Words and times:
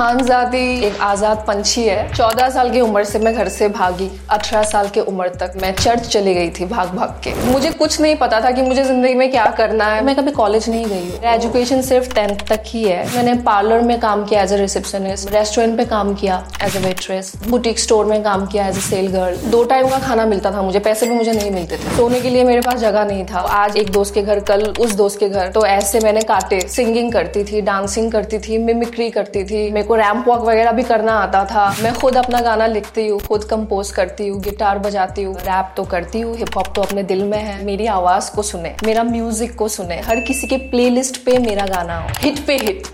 खानजादी 0.00 0.84
एक 0.84 1.00
आज़ाद 1.02 1.42
पंछी 1.48 1.82
है। 1.84 2.12
चौदह 2.12 2.48
साल 2.50 2.70
की 2.70 2.80
उम्र 2.80 3.02
से 3.04 3.18
मैं 3.18 3.32
घर 3.34 3.48
से 3.48 3.66
भागी, 3.70 4.08
अठारह 4.30 4.62
साल 4.62 4.88
की 4.88 5.00
उम्र 5.02 5.28
तक 5.40 5.58
मैं 5.62 5.72
चर्च 5.74 6.06
चली 6.06 6.32
गई 6.34 6.50
थी 6.50 6.64
भाग 6.66 6.94
भाग 6.96 7.20
के। 7.24 7.34
मुझे 7.46 7.70
कुछ 7.72 8.00
नहीं 8.00 8.14
पता 8.16 8.40
था 8.40 8.50
कि 8.50 8.62
मुझे 8.62 8.84
ज़िंदगी 8.84 9.14
में 9.14 9.30
क्या 9.30 9.44
करना 9.58 9.86
है। 9.86 10.04
मैं 10.04 10.14
कभी 10.16 10.30
कॉलेज 10.32 10.68
नहीं 10.68 10.84
गई 10.84 11.10
हूँ। 11.10 11.20
एजुकेशन 11.32 11.82
सिर्फ़ 11.82 12.14
टेंथ 12.14 12.46
तक 12.48 12.62
ही 12.66 12.84
है। 12.84 13.04
मैंने 13.16 13.34
पार्लर 13.42 13.82
में 13.82 13.98
काम 14.00 14.24
किया 14.24 14.42
एज 14.42 14.52
ए 14.52 14.56
रिसेप्शनिस्ट 14.56 15.32
रेस्टोरेंट 15.32 15.76
पे 15.78 15.84
काम 15.84 16.14
किया 16.14 16.42
as 16.64 16.76
a 16.76 16.80
waitress 16.86 17.32
boutique 17.48 17.78
store 17.78 18.06
में 18.06 18.22
काम 18.22 18.46
किया 18.46 18.68
एज 18.68 18.76
ए 18.76 18.80
सेल 18.80 19.10
गर्ल 19.12 19.50
दो 19.50 19.62
टाइम 19.64 19.88
का 19.88 19.98
खाना 19.98 20.26
मिलता 20.26 20.52
था 20.52 20.62
मुझे, 20.62 20.78
पैसे 20.78 21.06
भी 21.06 21.14
मुझे 21.14 21.32
नहीं 21.32 21.50
मिलते 21.50 21.76
थे। 21.76 21.96
सोने 21.96 22.20
के 22.20 22.30
लिए 22.30 22.44
मेरे 22.44 22.60
पास 22.60 22.80
जगह 22.80 23.04
नहीं 23.04 23.24
था। 23.26 23.40
आज 23.58 23.76
एक 23.76 23.92
दोस्त 23.92 24.14
के 24.14 24.22
घर, 24.22 24.40
कल 24.42 24.66
उस 24.80 24.94
दोस्त 24.94 25.20
के 25.20 25.28
घर। 25.28 25.50
तो 25.50 25.66
ऐसे 25.66 26.00
मैंने 26.00 26.22
काटे 26.24 26.60
सिंगिंग 26.70 27.12
करती 27.12 27.44
थी 27.44 27.60
डांसिंग 27.62 28.10
करती 28.12 28.38
थी 28.40 28.58
मिमिक्री 28.64 29.10
करती 29.10 29.44
थी। 29.44 29.70
मेरे 29.70 29.88
को 29.90 29.94
रैम्प 29.96 30.26
वॉक 30.28 30.40
वगैरह 30.40 30.72
भी 30.72 30.82
करना 30.82 31.12
आता 31.12 31.44
था। 31.44 31.64
मैं 31.82 31.92
खुद 31.94 32.16
अपना 32.16 32.40
गाना 32.40 32.66
लिखती 32.66 33.06
हूँ, 33.06 33.18
खुद 33.20 33.44
कंपोज 33.44 33.90
करती 33.92 34.26
हूँ 34.28 34.40
गिटार 34.40 34.78
बजाती 34.78 35.22
हूँ 35.22 35.34
रैप 35.36 35.72
तो 35.76 35.84
करती 35.84 36.20
हूँ 36.20 36.36
हिप 36.36 36.56
हॉप 36.56 36.66
तो 36.76 36.82
अपने 36.82 37.02
दिल 37.02 37.22
में 37.24 37.38
है। 37.38 37.64
मेरी 37.64 37.86
आवाज़ 37.88 38.30
को 38.34 38.42
सुने, 38.42 38.74
मेरा 38.84 39.02
म्यूज़िक 39.04 39.56
को 39.58 39.68
सुने, 39.68 39.98
हर 40.00 40.20
किसी 40.20 40.46
के 40.46 40.56
प्लेलिस्ट 40.70 41.16
पे 41.24 41.38
मेरा 41.38 41.66
गाना 41.66 41.96
हो 41.98 42.08
हिट 42.18 42.38
पे 42.46 42.56
hit 42.56 42.86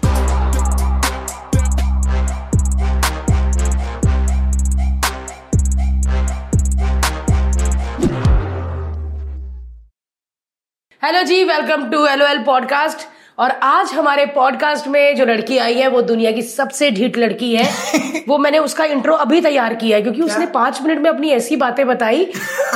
hello 11.03 11.23
ji 11.25 11.43
welcome 11.45 11.89
to 11.91 12.07
L 12.07 12.43
podcast 12.47 13.07
और 13.39 13.51
आज 13.51 13.93
हमारे 13.93 14.27
पॉडकास्ट 14.27 14.87
में 14.89 15.17
जो 15.17 15.25
लड़की 15.25 15.59
आई 15.59 15.75
है 15.75 15.89
वो 15.89 16.03
दुनिया 16.03 16.31
की 16.33 16.43
सबसे 16.43 16.91
ढीठ 16.91 17.19
लड़की 17.19 17.57
है। 17.57 18.23
वो 18.29 18.39
मैंने 18.39 18.59
उसका 18.59 18.85
इंट्रो 18.85 19.15
अभी 19.15 19.41
तैयार 19.41 19.75
किया 19.75 19.97
है 19.97 20.03
क्योंकि 20.03 20.23
क्या? 20.23 20.35
उसने 20.35 20.47
पाँच 20.47 20.83
मिनट 20.83 20.99
में 20.99 21.11
अपनी 21.11 21.31
ऐसी 21.31 21.57
बातें 21.57 21.87
बताई 21.87 22.25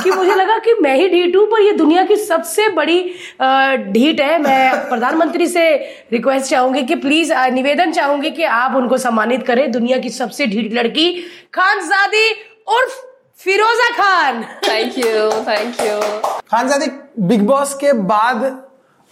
कि 0.03 0.11
मुझे 0.11 0.35
लगा 0.35 0.57
कि 0.57 0.73
मैं 0.81 0.95
ही 0.95 1.09
ढीठ 1.09 1.35
हूँ 1.35 1.45
पर 1.45 1.61
ये 1.61 1.71
दुनिया 1.71 2.05
की 2.05 2.15
सबसे 2.15 2.69
बड़ी 2.69 3.01
ढीठ 3.91 4.21
है। 4.21 4.37
मैं 4.37 4.89
प्रधानमंत्री 4.89 5.47
से 5.47 5.69
रिक्वेस्ट 6.11 6.49
चाहूँगी 6.49 6.83
कि 6.83 6.95
प्लीज़ 6.95 7.33
निवेदन 7.33 7.91
चाहूँगी 7.91 8.31
कि 8.31 8.43
आप 8.43 8.75
उनको 8.75 8.97
सम्मानित 8.97 9.47
करें। 9.47 9.71
दुनिया 9.71 9.97
की 9.97 10.09
सबसे 10.09 10.47
ढीठ 10.47 10.73
लड़की 10.73 11.11
Khanzaadi 11.53 12.31
उर्फ़ 12.67 13.01
Firoza 13.37 13.89
Khan. 13.89 14.43
Thank 14.43 14.97
you 14.97 15.31
thank 15.41 15.81
you 15.81 15.99
Khanzaadi 16.51 16.91
Bigg 17.19 17.41
Boss 17.41 17.73
के 17.73 17.93
बाद 17.93 18.63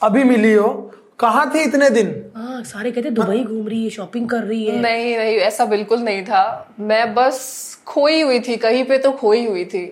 अभी 0.03 0.23
मिली 0.23 0.53
हो 0.53 0.91
कहा 1.19 1.45
थे 1.45 1.63
इतने 1.63 1.89
दिन? 1.89 2.07
आ, 2.37 2.39
हाँ, 2.39 2.63
सारे 2.63 2.91
कहते 2.91 3.09
दुबई 3.09 3.43
घूम 3.43 3.67
रही 3.67 3.83
है 3.83 3.89
शॉपिंग 3.89 4.29
कर 4.29 4.43
रही 4.43 4.65
है। 4.65 4.79
नहीं 4.79 5.17
नहीं 5.17 5.35
ऐसा 5.37 5.65
बिल्कुल 5.65 5.99
नहीं 5.99 6.23
था। 6.23 6.43
मैं 6.79 7.13
बस 7.13 7.39
खोई 7.87 8.21
हुई 8.21 8.39
थी 8.39 8.55
कहीं 8.57 8.83
पे 8.83 8.97
तो 8.97 9.11
खोई 9.11 9.45
हुई 9.45 9.65
थी। 9.65 9.83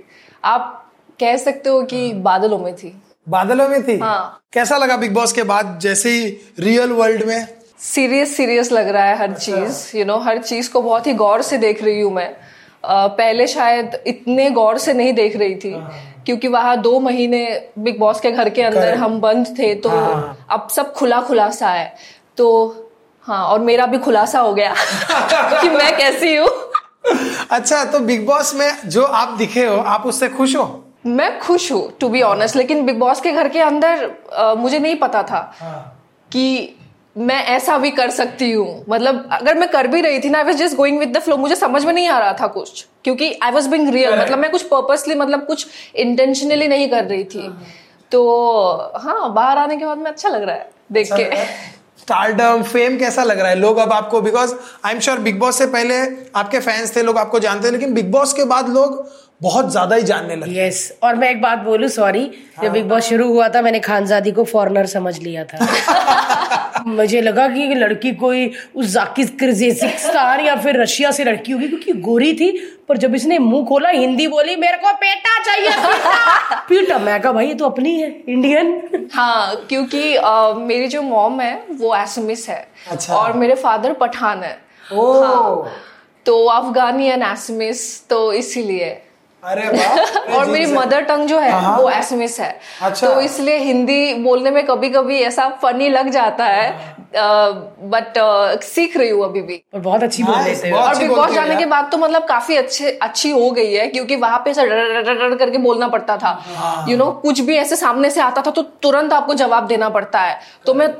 आप 0.44 0.92
कह 1.20 1.38
सकते 1.38 1.70
हो 1.70 1.82
कि 1.82 2.12
बादलों 2.14 2.60
में 2.60 2.76
थी। 2.76 2.94
बादलों 3.30 3.68
में 3.70 3.82
थी? 3.84 3.98
हाँ। 3.98 4.42
कैसा 4.54 4.78
लगा 4.78 4.98
बिग 4.98 5.14
बॉस 5.14 5.34
के 5.34 5.44
बाद 5.44 5.80
जैसे 5.82 6.10
ही 6.10 6.26
रियल 6.60 6.92
वर्ल्ड 6.92 7.24
में? 7.24 7.48
सीरियस 7.80 8.36
सीरियस 8.38 8.72
लग 8.72 8.88
रहा 8.88 9.04
है 9.04 9.18
हर 9.18 9.30
अच्छा। 9.30 9.56
चीज़ 9.56 9.98
यू 9.98 10.06
नो 10.06 10.18
हर 10.18 10.38
चीज़ 10.38 10.72
को 10.72 10.82
बहुत 10.82 11.08
ही 11.08 11.14
गौर 11.14 11.42
से 11.42 11.58
देख 11.58 11.84
रही 11.84 12.02
हूँ 12.02 12.14
मैं। 12.14 12.36
पहले 12.86 13.48
शायद 13.48 13.98
इतने 14.08 14.50
गौर 14.50 14.78
से 14.78 14.94
नहीं 14.94 15.14
देख 15.14 15.36
रही 15.36 15.56
थी। 15.56 15.74
हाँ। 15.74 16.17
क्योंकि 16.28 16.48
वहाँ 16.48 16.76
दो 16.78 17.00
महीने 17.00 17.40
बिग 17.80 18.00
बॉस 18.00 18.20
के 18.20 18.32
घर 18.32 18.50
के 18.50 18.62
अंदर 18.62 18.94
हम 18.96 19.20
बंद 19.20 19.54
थे 19.60 19.74
तो 19.76 19.90
हाँ। 19.90 20.48
अब 20.52 20.68
सब 20.70 20.92
खुला 20.94 21.22
खुलासा 21.22 21.70
है 21.70 21.94
तो 22.38 22.48
हाँ 23.26 23.44
और 23.46 23.60
मेरा 23.60 23.86
भी 23.86 23.98
खुलासा 23.98 24.40
हो 24.40 24.54
गया 24.54 24.74
कि 25.62 25.70
मैं 25.70 25.96
कैसी 25.98 26.36
हूँ 26.36 26.50
अच्छा 27.52 27.84
तो 27.86 28.00
बिग 28.00 28.26
बॉस 28.26 28.54
में 28.56 28.70
जो 28.86 29.04
आप 29.20 29.38
दिखे 29.38 29.66
हो 29.66 29.78
आप 29.88 30.06
उससे 30.06 30.30
खुश 30.30 30.56
हो 30.56 30.66
मैं 31.06 31.30
खुश 31.40 31.72
हूँ 31.72 31.82
टू 32.02 32.10
बी 32.10 32.22
ऑनेस्ट 32.22 32.56
लेकिन 32.56 32.86
बिग 32.86 33.00
बॉस 33.00 33.22
के 33.22 33.32
घर 33.32 33.50
के 33.50 33.60
अंदर 33.62 34.10
आ, 34.34 34.54
मुझे 34.56 34.80
नहीं 34.80 34.96
पता 34.96 35.24
था 35.24 35.40
हाँ. 35.60 35.80
कि 36.32 36.76
मैं 37.18 37.36
ऐसा 37.46 37.78
भी 37.78 37.90
कर 37.92 38.10
सकती 38.10 38.52
हूँ। 38.52 38.84
मतलब 38.90 39.30
अगर 39.32 39.56
मैं 39.58 39.68
कर 39.70 39.88
भी 39.88 40.02
रही 40.02 40.20
थी 40.20 40.30
ना 40.30 40.38
I 40.38 40.44
was 40.44 40.58
just 40.58 40.76
going 40.76 41.00
with 41.00 41.16
the 41.18 41.20
flow 41.20 41.38
मुझे 41.38 41.56
समझ 41.56 41.84
में 41.86 41.94
नहीं 41.94 42.08
आ 42.08 42.18
रहा 42.20 42.34
था 42.42 42.48
कुछ 42.50 42.86
क्योंकि 43.04 43.32
आई 43.44 43.52
वॉज़ 43.52 43.70
बिंग 43.70 43.90
रियल 43.90 44.20
मतलब 44.20 44.40
मैं 44.40 44.50
कुछ 44.52 44.64
पर्पसली 44.66 45.16
मतलब 45.16 45.46
कुछ 45.46 45.68
इंटेंशनली 45.96 46.68
नहीं 46.68 46.90
कर 46.90 47.04
रही 47.04 47.24
थी। 47.26 47.50
तो 48.12 48.22
हाँ 48.96 49.34
बाहर 49.34 49.58
आने 49.58 49.78
के 49.78 49.86
बाद 49.86 49.98
में 49.98 50.12
अच्छा 50.12 50.30
लग 50.30 50.44
रहा 50.44 50.56
है 50.56 50.70
देख 50.92 51.14
के। 51.14 51.46
स्टारडम 52.02 52.62
फेम 52.64 52.98
कैसा 52.98 53.24
लग 53.24 53.40
रहा 53.40 53.50
है? 53.50 53.56
लोग 53.56 53.78
अब 53.78 53.92
आपको 53.94 54.22
because 54.22 54.54
I 54.86 54.94
am 54.94 55.00
sure 55.00 55.20
Bigg 55.20 55.40
Boss 55.40 55.58
से 55.58 55.66
पहले 55.68 55.96
आपके 56.36 56.60
फैंस 56.60 56.96
थे 56.96 57.02
लोग 57.04 57.18
आपको 57.18 57.40
जानते 57.40 57.68
हैं 57.68 57.74
लेकिन 57.74 57.94
बिग 57.94 58.12
बॉस 58.12 58.34
के 58.34 58.44
बाद 58.46 58.70
लोग 58.70 59.10
बहुत 59.42 59.72
ज़्यादा 59.72 59.96
ही 59.96 60.04
जानने 60.04 60.36
लगे। 60.36 60.60
Yes 60.60 60.88
yes. 60.88 61.04
और 61.04 61.16
मैं 61.16 61.30
एक 61.32 61.42
बात 61.42 61.60
बोलू 61.60 61.88
सॉरी 61.90 62.24
हाँ, 62.58 62.64
जब 62.64 62.72
बिग 62.74 62.88
बॉस 62.90 63.04
शुरू 63.04 63.28
हुआ 63.28 63.50
था 63.50 63.62
मैंने 63.62 63.80
खानजादी 63.80 64.32
को 64.32 64.44
फॉरनर 64.44 64.86
समझ 64.86 65.18
लिया 65.20 65.44
था। 65.44 65.58
मुझे 66.88 67.22
लगा 67.22 67.48
कि 67.50 67.76
लड़की 67.76 68.12
कोई 68.16 68.52
उस 68.76 68.86
जाकिस्तान 68.88 70.40
या 70.40 70.56
फिर 70.56 70.82
रशिया 70.82 71.12
से 71.12 71.24
लड़की 71.24 71.52
होगी 71.52 71.68
क्योंकि 71.68 71.94
गोरी 72.02 72.34
थी 72.34 72.52
पर 72.90 72.98
जब 72.98 73.16
इसने 73.16 73.38
मुँह 73.40 73.66
खोला 73.66 73.90
हिंदी 73.90 74.28
बोली 74.28 74.56
मेरे 74.56 74.78
को 74.78 74.94
पेटा 74.98 75.38
चाहिए 75.44 75.70
पीटा। 76.70 76.98
मैं 77.00 77.20
कहा 77.22 77.32
भाई 77.32 77.48
ये 77.48 77.54
तो 77.54 77.66
अपनी 77.66 77.94
है 77.96 78.10
इंडियन 78.30 79.10
हाँ 79.14 79.56
क्योंकि 79.70 80.16
आ, 80.16 80.54
मेरी 80.54 80.88
जो 80.88 81.02
मॉम 81.02 81.42
है 81.42 81.64
वो 81.72 81.96
एसमिस 81.96 82.48
है। 82.50 82.68
अच्छा। 82.92 83.16
और 83.16 83.34
मेरे 83.34 83.56
फादर 83.56 83.94
पठान 83.94 84.44
है। 84.44 84.58
ओ। 84.94 85.12
हाँ, 85.24 85.72
तो 86.26 86.46
अफगानी 86.46 87.08
एंड 87.08 87.24
एसमिस 87.24 88.08
तो 88.10 88.32
इसीलिए। 88.34 88.90
अरे 89.52 90.34
और 90.36 90.46
मेरी 90.46 90.66
मदर 90.66 91.02
टंग 91.02 91.28
जो 91.28 91.40
है 91.40 91.52
हाँ, 91.52 91.62
हाँ। 91.62 91.78
वो 91.78 91.90
एसमिस 91.90 92.40
है 92.40 92.50
अच्छा। 92.82 93.08
तो 93.08 93.22
इसलिए 93.22 93.58
हिंदी 93.58 94.14
बोलने 94.14 94.52
में 94.52 94.66
कभी 94.66 94.90
कभी 94.90 95.20
ऐसा 95.20 95.48
फनी 95.62 95.90
लग 95.90 96.10
जाता 96.10 96.46
है 96.46 96.96
बट 97.16 98.18
हाँ। 98.18 98.56
uh, 98.56 98.64
सीख 98.64 98.98
रही 98.98 99.10
हूँ 99.10 99.24
अभी 99.26 99.42
भी 99.42 99.62
और 99.74 99.80
बहुत 99.80 100.04
अच्छी 100.04 100.24
बोल 100.24 100.42
लेते 100.44 100.68
हैं 100.68 100.74
और 100.74 100.98
बिग 100.98 101.12
बॉस 101.12 101.32
जाने 101.32 101.56
के 101.56 101.66
बाद 101.66 101.90
तो 101.92 101.98
मतलब 101.98 102.26
काफ़ी 102.28 102.56
अच्छे 102.56 102.92
अच्छी 103.02 103.32
हो 103.32 103.50
गई 103.52 103.74
है 103.74 103.88
क्योंकि 103.88 104.16
वहाँ 104.16 104.40
पे 104.46 104.54
डर 104.54 105.36
करके 105.36 105.58
बोलना 105.58 105.88
पड़ता 105.88 106.18
था 106.18 106.86
यू। 106.90 106.98
नो 106.98 107.12
कुछ 107.22 107.40
भी 107.42 107.56
ऐसे 107.56 107.76
सामने 107.76 108.10
से 108.10 108.22
आता 108.22 108.42
था 108.42 108.52
तो 108.52 108.62
तुरंत 108.82 109.14
आपको 109.14 109.34
जवाब 109.34 109.68
देना 109.68 109.90
पड़ता 109.90 110.22
है 110.22 110.40
तो 110.66 110.74
मैं 110.74 110.94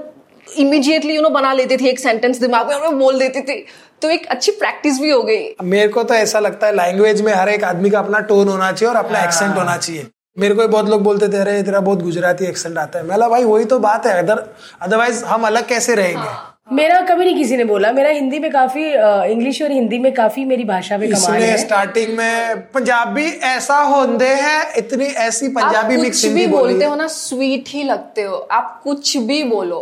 इमीडिएटली 0.48 1.16
यू 1.16 1.22
नो 1.22 1.30
बना 1.30 1.54
लेती 1.54 1.78
थी 1.78 1.88
एक 1.88 2.00
सेंटेंस 2.00 2.40
दिमाग 2.40 2.68
में 2.68 2.76
और 2.76 2.82
मैं 2.82 2.98
बोल 3.00 3.20
देती 3.20 3.42
थी 3.42 3.66
तो 4.02 4.10
एक 4.10 4.26
अच्छी 4.26 4.52
प्रैक्टिस 4.52 5.00
भी 5.00 5.10
हो 5.10 5.22
गई। 5.24 5.56
मेरे 5.64 5.88
को 5.88 6.04
तो 6.04 6.14
ऐसा 6.14 6.40
लगता 6.40 6.68
है 6.68 6.76
लैंग्वेज 6.76 7.22
में 7.22 7.34
हर 7.34 7.50
एक 7.50 7.64
आदमी 7.64 7.90
का 7.90 8.00
अपना 8.00 8.20
टोन 8.20 8.48
होना 8.48 8.72
चाहिए 8.72 8.94
और 8.94 9.00
अपना 9.00 9.24
एक्सेंट 9.24 9.50
हाँ। 9.50 9.58
होना 9.58 9.78
चाहिए। 9.78 10.08
मेरे 10.38 10.56
को 10.56 10.68
बहुत 10.68 10.90
लोग 10.90 11.02
बोलते 11.04 11.28
थे 11.28 11.38
अरे 11.38 11.62
तेरा 11.64 11.80
बहुत 11.80 12.02
गुजराती 12.04 12.46
एक्सेंट 12.46 12.78
आता 12.78 13.00
है। 13.00 13.06
मैं 13.06 13.30
भाई 13.30 13.44
वही 13.44 13.66
तो 13.66 13.80
बात 13.80 14.06
है। 14.08 14.18
अदर 14.20 14.44
अदरवाइज़ 14.82 15.24
हम 15.26 15.48
अलग 15.48 15.68
कैसे 15.68 15.96
रहेंगे? 15.96 16.20
हाँ। 16.20 16.54
मेरा 16.72 17.00
कभी 17.02 17.26
नहीं 17.26 17.36
किसी 17.36 17.58
ने 17.58 17.64
बोला। 17.64 17.92
मेरा 17.92 18.10
हिंदी 18.10 18.40
में 18.40 18.52
काफ़ी 18.52 18.84
इंग्लिश 19.32 19.62
और 19.62 19.72
हिंदी 19.72 20.00
में 20.00 20.14
काफ़ी 20.14 20.44
मेरी 20.46 20.64
भाषा 20.64 20.98
में 20.98 21.10
कमाल 21.12 21.42
है। 21.42 21.58
स्टार्टिंग 21.58 22.18
में 22.18 22.62
पंजाबी 22.72 23.26
ऐसा 23.46 23.78
होते 23.84 24.28
हैं 24.28 24.74
इतनी 24.78 25.06
ऐसी 25.06 25.48
पंजाबी 25.50 25.98
मिक्स 25.98 26.24
हिंदी 26.24 26.40
भी 26.40 26.48
बोलते 26.48 26.86
हो 26.86 26.96
ना 26.96 27.08
स्वीट 27.08 27.70
ही 27.70 27.84
लगते 27.84 28.24
हो। 28.24 28.36
आप 28.52 28.80
कुछ 28.84 29.16
भी 29.18 29.44
बोलो। 29.44 29.80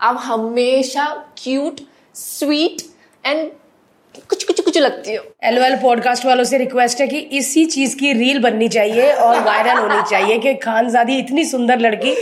आप 0.00 0.20
हमेशा 0.24 1.06
क्यूट 1.42 1.80
स्वीट 2.14 2.82
एंड 3.24 3.50
कुछ 4.30 4.44
कुछ 4.44 4.60
कुछ 4.60 4.78
लगती 4.78 5.14
हो। 5.14 5.22
एल 5.44 5.58
एल 5.58 5.76
पॉडकास्ट 5.76 6.24
वालों 6.26 6.44
से 6.44 6.58
रिक्वेस्ट 6.58 7.00
है 7.00 7.06
कि 7.06 7.18
इसी 7.38 7.64
चीज़ 7.66 7.96
की 7.96 8.12
रील 8.12 8.38
बननी 8.42 8.68
चाहिए 8.68 9.12
और 9.12 9.40
वायरल 9.44 9.78
होनी 9.78 10.02
चाहिए 10.10 10.38
कि 10.38 10.54
खानजादी 10.54 11.18
इतनी 11.18 11.44
सुंदर 11.44 11.78
लड़की 11.78 12.14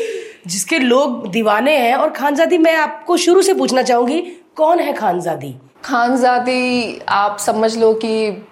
जिसके 0.47 0.79
लोग 0.79 1.31
दीवाने 1.31 1.77
हैं 1.77 1.95
और 1.95 2.11
खानजादी 2.11 2.59
मैं 2.59 2.75
आपको 2.77 3.17
शुरू 3.17 3.43
से 3.43 3.55
पूछना 3.55 3.83
चाहूँगी 3.83 4.21
कौन 4.57 4.81
है 4.81 4.93
खानजादी? 4.93 5.55
खानजादी 5.85 7.01
आप 7.09 7.39
समझ 7.39 7.77
लो 7.79 7.93
कि 7.95 8.45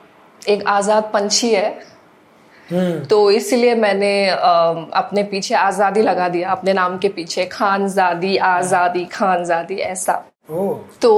एक 0.42 0.66
आज़ाद 0.68 1.10
पंछी 1.12 1.50
है। 1.50 1.68
हम्म। 2.70 3.04
तो 3.04 3.30
इसलिए 3.30 3.74
मैंने 3.74 4.28
अपने 4.28 5.22
पीछे 5.22 5.54
आज़ादी 5.54 6.02
लगा 6.02 6.28
दिया 6.28 6.50
अपने 6.50 6.72
नाम 6.72 6.98
के 6.98 7.08
पीछे 7.08 7.44
खानजादी 7.46 8.36
आज़ादी 8.36 9.04
खानजादी 9.04 9.74
ऐसा। 9.74 10.22
तो 10.48 11.12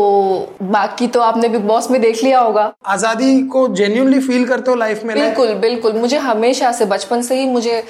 बाकी 0.62 1.06
तो 1.06 1.20
आपने 1.20 1.48
बिग 1.48 1.64
बॉस 1.66 1.90
में 1.90 2.00
देख 2.00 2.22
लिया 2.24 2.40
होगा। 2.40 2.72
आज़ादी 2.86 3.40
को 3.46 3.66
जेन्यूनली 3.68 4.20
फील 4.20 4.46
करते 4.48 4.70
हो 4.70 4.76
लाइफ 4.76 5.04
में 5.04 5.14
बिल्कुल 5.16 5.54
बिल्कुल। 5.54 5.92
मुझे 5.92 6.18
हमेशा 6.18 6.70
से 6.72 6.84
बचपन 6.84 7.22
से 7.22 7.40
ही 7.40 7.48
मुझे 7.48 7.82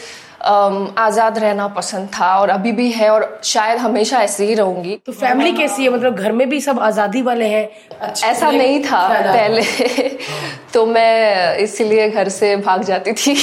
आज़ाद 0.42 1.38
रहना 1.38 1.66
पसंद 1.68 2.08
था 2.14 2.34
और 2.40 2.48
अभी 2.48 2.72
भी 2.72 2.90
है 2.90 3.10
और 3.10 3.40
शायद 3.44 3.78
हमेशा 3.78 4.20
ऐसे 4.22 4.46
ही 4.46 4.54
रहूँगी। 4.54 4.98
तो 5.06 5.12
फैमिली 5.12 5.52
कैसी 5.52 5.82
है? 5.82 5.90
मतलब 5.90 6.16
घर 6.16 6.32
में 6.32 6.48
भी 6.48 6.60
सब 6.60 6.78
आज़ादी 6.80 7.22
वाले 7.22 7.46
हैं? 7.46 7.68
ऐसा 8.24 8.50
नहीं 8.50 8.82
था 8.84 9.06
पहले। 9.08 9.62
तो 10.74 10.86
मैं 10.86 11.56
इसीलिए 11.58 12.08
घर 12.10 12.28
से 12.28 12.56
भाग 12.58 12.82
जाती 12.82 13.12
थी। 13.12 13.34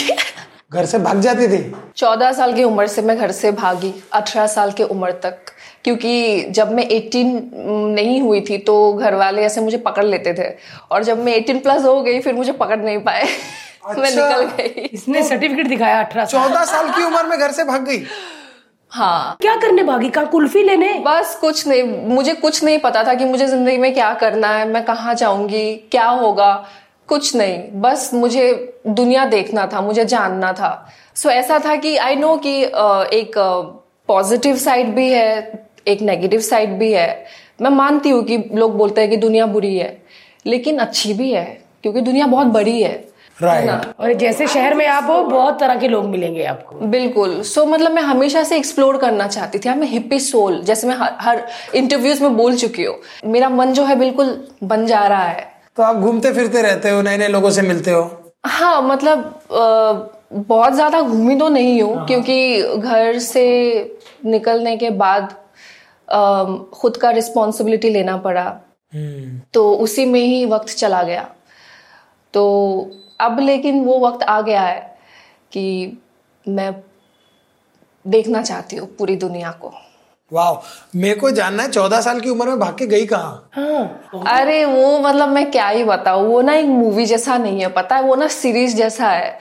घर 0.73 0.85
से 0.85 0.97
भाग 0.99 1.19
जाती 1.21 1.47
थी? 1.47 1.73
चौदह 1.97 2.31
साल 2.31 2.53
की 2.53 2.63
उम्र 2.63 2.87
से 2.87 3.01
मैं 3.01 3.17
घर 3.17 3.31
से 3.31 3.51
भागी 3.53 3.93
अठारह 4.13 4.47
साल 4.47 4.71
की 4.71 4.83
उम्र 4.83 5.11
तक। 5.23 5.51
क्योंकि 5.85 6.41
जब 6.49 6.71
मैं 6.71 6.83
18 6.89 7.41
नहीं 7.95 8.21
हुई 8.21 8.41
थी 8.41 8.57
तो 8.59 8.93
घर 8.93 9.15
वाले 9.15 9.41
ऐसे 9.41 9.61
मुझे 9.61 9.77
पकड़ 9.77 10.05
लेते 10.05 10.33
थे। 10.33 10.49
और 10.91 11.03
जब 11.03 11.23
मैं 11.23 11.33
18 11.35 11.61
प्लस 11.63 11.83
हो 11.85 12.01
गई 12.01 12.19
फिर 12.19 12.33
मुझे 12.33 12.51
पकड़ 12.53 12.79
नहीं 12.79 12.97
पाए। 12.99 13.23
अच्छा, 13.85 14.01
मैं। 14.01 14.09
निकल 14.11 14.43
गई। 14.53 14.89
इसने 14.93 15.23
सर्टिफिकेट 15.23 15.67
दिखाया 15.67 15.99
अठारह 15.99 16.25
चौदह 16.25 16.63
साल 16.65 16.89
की 16.89 17.03
उम्र 17.03 17.23
में 17.27 17.37
घर 17.39 17.51
से 17.51 17.63
भाग 17.63 17.85
गई? 17.85 18.03
हाँ। 18.91 19.35
क्या 19.41 19.55
करने 19.55 19.83
भागी? 19.83 20.09
कहा 20.09 20.23
कुल्फी 20.25 20.63
लेने? 20.63 20.93
बस 21.05 21.37
कुछ 21.41 21.67
नहीं 21.67 21.83
मुझे 22.07 22.33
कुछ 22.35 22.63
नहीं 22.63 22.79
पता 22.79 23.03
था 23.03 23.13
कि 23.13 23.25
मुझे 23.25 23.47
ज़िंदगी 23.47 23.77
में 23.77 23.93
क्या 23.93 24.13
करना 24.13 24.47
है 24.47 24.67
मैं 24.69 24.83
कहाँ 24.85 25.13
जाऊँगी 25.15 25.73
क्या 25.91 26.07
होगा। 26.07 26.53
कुछ 27.09 27.35
नहीं 27.35 27.57
बस 27.81 28.09
मुझे 28.13 28.51
दुनिया 28.87 29.25
देखना 29.25 29.65
था 29.73 29.81
मुझे 29.81 30.05
जानना 30.05 30.51
था। 30.53 30.71
सो 31.15 31.29
ऐसा 31.29 31.59
था 31.59 31.75
कि 31.75 31.95
आई 31.97 32.15
नो 32.15 32.35
कि 32.45 32.55
एक 32.63 33.31
पॉजिटिव 34.07 34.57
साइड 34.57 34.93
भी 34.95 35.09
है 35.11 35.64
एक 35.87 36.01
नेगेटिव 36.01 36.39
साइड 36.41 36.77
भी 36.79 36.91
है। 36.93 37.25
मैं 37.61 37.69
मानती 37.71 38.09
हूँ 38.09 38.23
कि 38.23 38.37
लोग 38.53 38.77
बोलते 38.77 39.01
हैं 39.01 39.09
कि 39.09 39.17
दुनिया 39.17 39.45
बुरी 39.47 39.75
है 39.77 39.97
लेकिन 40.45 40.77
अच्छी 40.77 41.13
भी 41.13 41.31
है 41.31 41.45
क्योंकि 41.83 42.01
दुनिया 42.01 42.27
बहुत 42.27 42.47
बड़ी 42.49 42.81
है। 42.81 42.93
राइट 43.37 43.85
और 43.99 44.13
जैसे 44.13 44.47
शहर 44.47 44.73
में 44.73 44.85
आप 44.87 45.09
हो 45.09 45.21
बहुत 45.23 45.59
तरह 45.59 45.75
के 45.75 45.87
लोग 45.87 46.05
मिलेंगे 46.05 46.43
आपको। 46.45 46.85
बिल्कुल। 46.87 47.41
सो 47.41 47.61
so, 47.61 47.67
मतलब 47.67 47.91
मैं 47.91 48.01
हमेशा 48.01 48.43
से 48.43 48.57
एक्सप्लोर 48.57 48.97
करना 48.97 49.27
चाहती 49.27 49.59
थी। 49.59 49.69
मैं 49.69 49.87
हिप्पी 49.87 50.19
सोल 50.19 50.61
जैसे 50.63 50.87
मैं 50.87 50.95
हर, 50.95 51.13
हर 51.19 51.45
इंटरव्यूज़ 51.75 52.23
में 52.23 52.37
बोल 52.37 52.55
चुकी 52.55 52.83
हूँ। 52.83 52.95
मेरा 53.25 53.49
मन 53.49 53.73
जो 53.73 53.83
है 53.85 53.95
बिल्कुल 53.95 54.47
बन 54.63 54.85
जा 54.85 55.05
रहा 55.07 55.23
है। 55.23 55.47
तो 55.77 55.83
आप 55.83 55.95
घूमते 55.95 56.31
फिरते 56.33 56.61
रहते 56.61 56.89
हो 56.89 57.01
नए 57.01 57.17
नए 57.17 57.27
लोगों 57.27 57.49
से 57.49 57.61
मिलते 57.61 57.91
हो? 57.91 58.09
हाँ 58.45 58.81
मतलब 58.81 59.41
बहुत 60.33 60.73
ज़्यादा 60.73 61.01
घूमी 61.01 61.35
तो 61.35 61.49
नहीं 61.49 61.81
हूँ। 61.81 62.05
क्योंकि 62.07 62.61
घर 62.77 63.17
से 63.19 63.43
निकलने 64.25 64.75
के 64.77 64.89
बाद 64.91 65.35
खुद 66.73 66.97
का 66.97 67.09
रिस्पॉन्सिबिलिटी 67.11 67.89
लेना 67.89 68.17
पड़ा। 68.17 68.49
तो 69.53 69.71
उसी 69.75 70.05
में 70.05 70.19
ही 70.19 70.45
वक्त 70.45 70.75
चला 70.77 71.01
गया। 71.03 71.29
तो 72.33 72.43
अब 73.19 73.39
लेकिन 73.39 73.83
वो 73.85 73.99
वक्त 73.99 74.23
आ 74.23 74.41
गया 74.41 74.61
है 74.61 74.79
कि 75.51 75.97
मैं 76.45 76.73
देखना 78.05 78.41
चाहती 78.41 78.75
हूँ 78.75 78.87
पूरी 78.95 79.15
दुनिया 79.15 79.51
को। 79.51 79.73
वाह 80.31 80.97
मेरे 80.97 81.15
को 81.15 81.29
जानना 81.31 81.63
है 81.63 81.71
चौदह 81.71 82.01
साल 82.01 82.19
की 82.19 82.29
उम्र 82.29 82.47
में 82.47 82.59
भाग 82.59 82.77
के 82.77 82.87
गई 82.87 83.05
कहाँ? 83.05 83.49
हाँ। 83.53 84.23
अरे 84.27 84.63
वो 84.65 84.99
मतलब 84.99 85.29
मैं 85.29 85.49
क्या 85.51 85.67
ही 85.67 85.83
बताऊँ 85.83 86.27
वो 86.27 86.41
ना 86.41 86.53
एक 86.53 86.65
मूवी 86.65 87.05
जैसा 87.05 87.37
नहीं 87.37 87.61
है 87.61 87.67
पता 87.73 87.95
है? 87.95 88.01
वो 88.03 88.15
ना 88.15 88.27
सीरीज़ 88.27 88.75
जैसा 88.77 89.09
है 89.09 89.37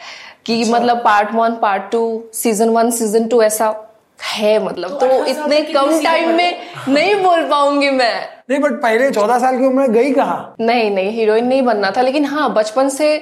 कि 0.46 0.64
मतलब 0.64 1.02
part 1.05 1.32
one 1.34 1.56
part 1.56 1.90
two 1.93 2.25
season 2.34 2.69
one 2.69 2.90
season 2.90 3.28
two 3.28 3.43
ऐसा। 3.43 3.70
है 4.19 4.58
मतलब 4.64 4.90
तो, 4.90 5.06
तो 5.06 5.25
इतने 5.26 5.61
कम 5.62 5.99
टाइम 6.02 6.31
में 6.37 6.58
नहीं 6.88 7.14
बोल 7.22 7.43
पाऊँगी 7.50 7.90
मैं। 7.90 8.14
नहीं 8.50 8.58
बट 8.61 8.72
पहले 8.82 9.11
चौदह 9.11 9.38
साल 9.38 9.58
की 9.58 9.64
उम्र 9.66 9.81
में 9.81 9.93
गई 9.93 10.12
कहाँ? 10.14 10.55
नहीं 10.61 10.90
नहीं 10.90 11.11
हीरोइन 11.11 11.46
नहीं 11.46 11.62
बनना 11.62 11.90
था 11.96 12.02
लेकिन 12.02 12.25
हाँ 12.25 12.52
बचपन 12.55 12.88
से 12.88 13.16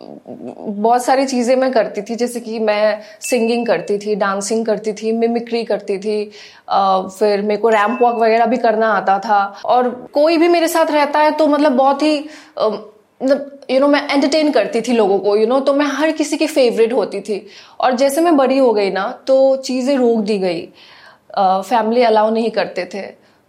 बहुत 0.00 1.04
सारी 1.04 1.24
चीज़ें 1.26 1.54
मैं 1.56 1.70
करती 1.72 2.02
थी 2.02 2.14
जैसे 2.14 2.40
कि 2.40 2.58
मैं 2.58 3.00
सिंगिंग 3.20 3.66
करती 3.66 3.98
थी 3.98 4.14
डांसिंग 4.14 4.64
करती 4.66 4.92
थी 4.92 5.12
मिमिक्री 5.12 5.64
करती 5.64 5.98
थी 5.98 6.22
अ, 6.68 7.08
फिर 7.18 7.42
मेरे 7.42 7.60
को 7.60 7.68
रैम्प 7.68 8.02
वॉक 8.02 8.16
वगैरह 8.16 8.46
भी 8.46 8.56
करना 8.56 8.92
आता 8.92 9.18
था। 9.18 9.40
और 9.64 9.88
कोई 10.12 10.36
भी 10.36 10.48
मेरे 10.48 10.68
साथ 10.68 10.90
रहता 10.90 11.18
है 11.18 11.30
तो 11.30 11.46
मतलब 11.46 11.72
बहुत 11.72 12.02
ही 12.02 12.18
मतलब 13.20 13.60
यू 13.70 13.78
नो 13.80 13.88
मैं 13.88 14.02
एंटरटेन 14.08 14.50
करती 14.50 14.80
थी 14.80 14.92
लोगों 14.92 15.18
को 15.18 15.36
यू 15.36 15.42
you 15.42 15.48
नो 15.48 15.54
know, 15.54 15.66
तो 15.66 15.74
मैं 15.74 15.86
हर 15.86 16.10
किसी 16.12 16.36
की 16.36 16.46
फेवरेट 16.46 16.92
होती 16.92 17.20
थी। 17.20 17.46
और 17.80 17.94
जैसे 17.94 18.20
मैं 18.20 18.36
बड़ी 18.36 18.58
हो 18.58 18.72
गई 18.72 18.90
ना 18.90 19.06
तो 19.26 19.56
चीज़ें 19.58 19.96
रोक 19.96 20.18
दी 20.20 20.38
गई। 20.38 20.60
फैमिली 21.38 22.02
अलाउ 22.02 22.30
नहीं 22.30 22.50
करते 22.50 22.84
थे। 22.94 23.02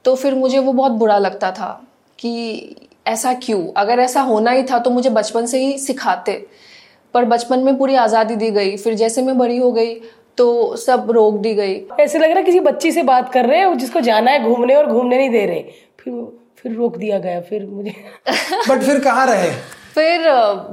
तो 0.05 0.15
फिर 0.15 0.35
मुझे 0.35 0.59
वो 0.59 0.73
बहुत 0.73 0.91
बुरा 0.93 1.17
लगता 1.17 1.51
था 1.51 1.71
कि 2.19 2.75
ऐसा 3.07 3.33
क्यों? 3.33 3.61
अगर 3.77 3.99
ऐसा 3.99 4.21
होना 4.21 4.51
ही 4.51 4.63
था 4.63 4.79
तो 4.79 4.89
मुझे 4.89 5.09
बचपन 5.09 5.45
से 5.45 5.59
ही 5.59 5.77
सिखाते। 5.77 6.33
पर 7.13 7.25
बचपन 7.25 7.59
में 7.59 7.77
पूरी 7.77 7.95
आज़ादी 7.97 8.35
दी 8.35 8.49
गई। 8.51 8.75
फिर 8.77 8.93
जैसे 8.93 9.21
मैं 9.21 9.37
बड़ी 9.37 9.57
हो 9.57 9.71
गई 9.71 9.93
तो 10.37 10.75
सब 10.77 11.11
रोक 11.11 11.37
दी 11.37 11.53
गई। 11.53 11.79
ऐसे 11.99 12.19
लग 12.19 12.29
रहा 12.29 12.37
है 12.37 12.43
किसी 12.43 12.59
बच्ची 12.61 12.91
से 12.91 13.03
बात 13.03 13.31
कर 13.33 13.45
रहे 13.45 13.59
हैं 13.59 13.77
जिसको 13.77 14.01
जाना 14.01 14.31
है 14.31 14.43
घूमने 14.43 14.75
और 14.75 14.85
घूमने 14.85 15.17
नहीं 15.17 15.29
दे 15.29 15.45
रहे। 15.45 15.61
फिर 15.99 16.13
फिर 16.63 16.73
रोक 16.73 16.97
दिया 16.97 17.19
गया 17.19 17.41
फिर 17.41 17.65
मुझे 17.65 17.93
बट 18.69 18.81
फिर 18.81 18.99
कहाँ 18.99 19.25
रहे? 19.27 19.51
फिर 19.95 20.29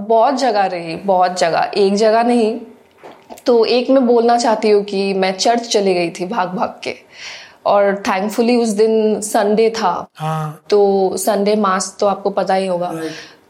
बहुत 0.08 0.34
जगह 0.34 0.66
रही 0.66 0.96
बहुत 0.96 1.38
जगह 1.38 1.70
एक 1.76 1.94
जगह 1.94 2.22
नहीं। 2.22 2.58
तो 3.46 3.64
एक 3.64 3.90
मैं 3.90 4.06
बोलना 4.06 4.36
चाहती 4.38 4.70
हूँ 4.70 4.82
कि 4.84 5.12
मैं 5.14 5.32
चर्च 5.32 5.68
चली 5.68 5.94
गई 5.94 6.10
थी 6.10 6.26
भाग 6.26 6.48
भाग 6.48 6.80
के 6.84 6.94
और 7.66 8.02
थैंकफुली 8.08 8.56
उस 8.56 8.68
दिन 8.68 9.20
संडे 9.20 9.68
था। 9.70 10.06
हाँ। 10.16 10.62
तो 10.70 11.16
संडे 11.16 11.54
मास 11.56 11.96
तो 12.00 12.06
आपको 12.06 12.30
पता 12.30 12.54
ही 12.54 12.66
होगा। 12.66 12.92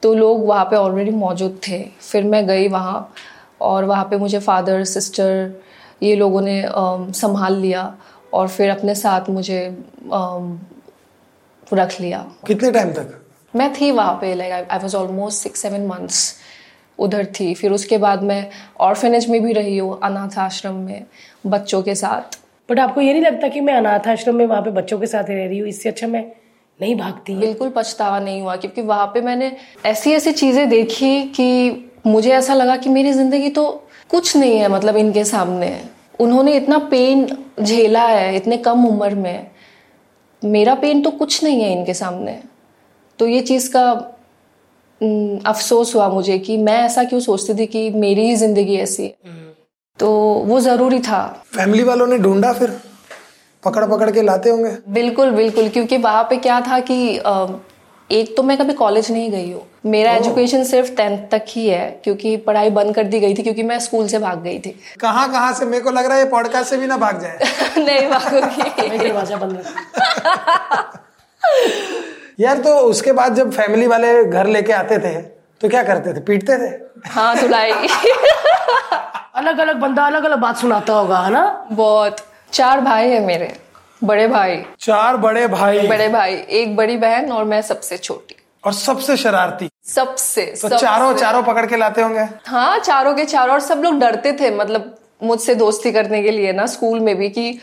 तो 0.02 0.14
लोग 0.14 0.46
वहाँ 0.46 0.64
पे 0.64 0.76
ऑलरेडी 0.76 1.10
मौजूद 1.10 1.60
थे। 1.68 1.82
फिर 2.00 2.24
मैं 2.24 2.46
गई 2.46 2.68
वहाँ 2.68 3.12
और 3.60 3.84
वहाँ 3.84 4.04
पे 4.04 4.16
मुझे 4.16 4.38
फादर 4.38 4.84
सिस्टर 4.84 5.52
ये 6.02 6.14
लोगों 6.16 6.40
ने 6.40 6.62
संभाल 7.12 7.56
लिया 7.56 7.94
और 8.32 8.48
फिर 8.48 8.70
अपने 8.70 8.94
साथ 8.94 9.30
मुझे 9.30 9.60
रख 11.72 12.00
लिया 12.00 12.24
कितने 12.46 12.70
टाइम 12.72 12.90
तक? 12.92 13.20
मैं 13.54 13.72
थी 13.74 13.90
वहाँ 13.92 14.14
पे 14.20 14.34
like 14.34 14.52
I 14.70 14.78
was 14.78 14.96
almost 14.96 15.42
six 15.42 15.60
seven 15.60 15.86
months 15.86 16.34
उधर 16.98 17.24
थी। 17.40 17.52
फिर 17.54 17.72
उसके 17.72 17.98
बाद 17.98 18.22
मैं 18.22 18.46
ऑर्फेनेज 18.80 19.28
में 19.30 19.42
भी 19.42 19.52
रही 19.52 19.76
हूँ 19.78 19.98
अनाथ 20.04 20.38
आश्रम 20.38 20.74
में 20.76 21.04
बच्चों 21.46 21.82
के 21.82 21.94
साथ। 21.94 22.38
बट 22.68 22.78
आपको 22.80 23.00
ये 23.00 23.12
नहीं 23.12 23.22
लगता 23.22 23.48
कि 23.48 23.60
मैं 23.60 23.74
अनाथ 23.74 24.08
आश्रम 24.08 24.36
में 24.36 24.46
वहाँ 24.46 24.62
पे 24.62 24.70
बच्चों 24.72 24.98
के 24.98 25.06
साथ 25.06 25.24
रह 25.24 25.46
रही 25.46 25.58
हूँ? 25.58 25.68
इससे 25.68 25.88
अच्छा 25.88 26.06
मैं 26.06 26.24
नहीं 26.80 26.94
भागती। 26.96 27.34
बिल्कुल 27.36 27.68
पछतावा 27.76 28.18
नहीं 28.20 28.40
हुआ 28.42 28.56
क्योंकि 28.56 28.82
वहाँ 28.82 29.06
पे 29.06 29.20
मैंने 29.20 29.50
ऐसी 29.86 30.12
ऐसी 30.12 30.32
चीज़ें 30.32 30.68
देखी 30.68 31.22
कि 31.30 31.90
मुझे 32.06 32.30
ऐसा 32.30 32.54
लगा 32.54 32.76
कि 32.76 32.90
मेरी 32.90 33.12
ज़िंदगी 33.12 33.48
तो 33.50 33.64
कुछ 34.10 34.36
नहीं 34.36 34.58
है 34.58 34.68
मतलब 34.68 34.96
इनके 34.96 35.24
सामने। 35.24 35.70
उन्होंने 36.20 36.56
इतना 36.56 36.78
पेन 36.90 37.26
झेला 37.60 38.06
है 38.06 38.34
इतने 38.36 38.56
कम 38.58 38.86
उम्र 38.86 39.14
में। 39.14 39.46
मेरा 40.44 40.74
पेन 40.74 41.02
तो 41.02 41.10
कुछ 41.10 41.42
नहीं 41.44 41.60
है 41.60 41.72
इनके 41.72 41.94
सामने। 41.94 42.42
तो 43.18 43.26
ये 43.26 43.40
चीज़ 43.40 43.72
का 43.72 44.12
हम्म, 45.00 45.38
अफसोस 45.46 45.94
हुआ 45.94 46.08
मुझे 46.08 46.38
कि 46.38 46.56
मैं 46.56 46.78
ऐसा 46.82 47.04
क्यों 47.04 47.20
सोचती 47.20 47.54
थी 47.54 47.66
कि 47.66 47.90
मेरी 47.90 48.26
ही 48.26 48.36
ज़िंदगी 48.36 48.76
ऐसी 48.76 49.02
है। 49.02 49.14
तो 49.98 50.10
वो 50.46 50.60
ज़रूरी 50.60 50.98
था। 51.00 51.20
फैमिली 51.56 51.82
वालों 51.82 52.06
ने 52.06 52.18
ढूंढा 52.18 52.52
फिर? 52.52 52.70
पकड़ 53.64 53.84
पकड़ 53.84 54.10
के 54.10 54.22
लाते 54.22 54.50
होंगे? 54.50 54.70
बिल्कुल 54.88 55.30
बिल्कुल 55.30 55.68
क्योंकि 55.68 55.96
वहाँ 55.96 56.22
पे 56.30 56.36
क्या 56.36 56.60
था 56.60 56.78
कि 56.80 57.18
एक 58.10 58.36
तो 58.36 58.42
मैं 58.42 58.56
कभी 58.58 58.72
कॉलेज 58.72 59.10
नहीं 59.12 59.30
गई 59.30 59.50
हूँ। 59.52 59.62
मेरा 59.86 60.12
एजुकेशन 60.12 60.64
सिर्फ़ 60.64 60.90
टेंथ 60.96 61.18
तक 61.30 61.44
ही 61.48 61.66
है 61.68 62.00
क्योंकि 62.04 62.36
पढ़ाई 62.36 62.70
बंद 62.70 62.94
कर 62.94 63.04
दी 63.04 63.20
गई 63.20 63.34
थी 63.34 63.42
क्योंकि 63.42 63.62
मैं 63.62 63.78
स्कूल 63.78 64.06
से 64.08 64.18
भाग 64.18 64.42
गई 64.42 64.58
थी। 64.58 64.70
कहाँ 65.00 65.30
कहाँ 65.32 65.52
से? 65.52 65.64
मेरे 65.64 65.84
को 65.84 65.90
लग 65.90 66.06
रहा 66.06 66.14
है 66.14 66.22
ये 66.24 66.28
पॉडकास्ट 66.30 66.70
से 66.70 66.76
भी 66.76 66.86
ना 66.86 66.96
भाग 66.96 67.20
जाए। 67.20 67.38
नहीं 67.78 68.08
भागूँगी। 68.08 69.34
बंद 69.36 69.64
यार 72.40 72.58
तो 72.58 72.74
उसके 72.78 73.12
बाद 73.12 73.34
जब 73.34 73.50
फैमिली 73.52 73.86
वाले 73.86 74.24
घर 74.24 74.46
लेके 74.46 74.72
आते 74.72 74.98
थे 74.98 75.14
तो 75.60 75.68
क्या 75.68 75.82
करते 75.82 76.12
थे? 76.14 76.20
पीटते 76.20 76.56
थे? 76.56 76.70
हाँ 77.10 77.36
धुलाई। 77.36 77.70
अलग 79.34 79.58
अलग 79.58 79.76
बंदा 79.76 80.06
अलग 80.06 80.24
अलग 80.24 80.38
बात 80.38 80.56
सुनाता 80.56 80.92
होगा 80.92 81.20
है 81.20 81.30
ना? 81.30 81.66
बहुत। 81.72 82.16
चार 82.52 82.80
भाई 82.80 83.08
है 83.08 83.20
मेरे। 83.26 83.65
बड़े 84.04 84.28
भाई। 84.28 84.62
चार 84.80 85.16
बड़े 85.16 85.46
भाई। 85.46 85.88
बड़े 85.88 86.08
भाई। 86.08 86.34
एक 86.34 86.76
बड़ी 86.76 86.96
बहन 86.96 87.32
और 87.32 87.44
मैं 87.44 87.62
सबसे 87.62 87.98
छोटी। 87.98 88.36
और 88.64 88.72
सबसे 88.72 89.16
शरारती। 89.16 89.70
सबसे 89.84 90.46
तो 90.46 90.56
सबसे- 90.56 90.80
चारों 90.80 91.14
चारों 91.14 91.42
पकड़ 91.42 91.66
के 91.66 91.76
लाते 91.76 92.02
होंगे? 92.02 92.28
हाँ 92.46 92.78
चारों 92.78 93.14
के 93.14 93.24
चारों। 93.24 93.52
और 93.52 93.60
सब 93.60 93.78
लोग 93.78 93.98
डरते 93.98 94.32
थे 94.32 94.50
मतलब 94.50 94.96
मुझसे 95.22 95.54
दोस्ती 95.54 95.92
करने 95.92 96.22
के 96.22 96.30
लिए 96.30 96.52
ना 96.52 96.66
स्कूल 96.66 97.00
में 97.00 97.16
भी 97.16 97.28
कि 97.28 97.58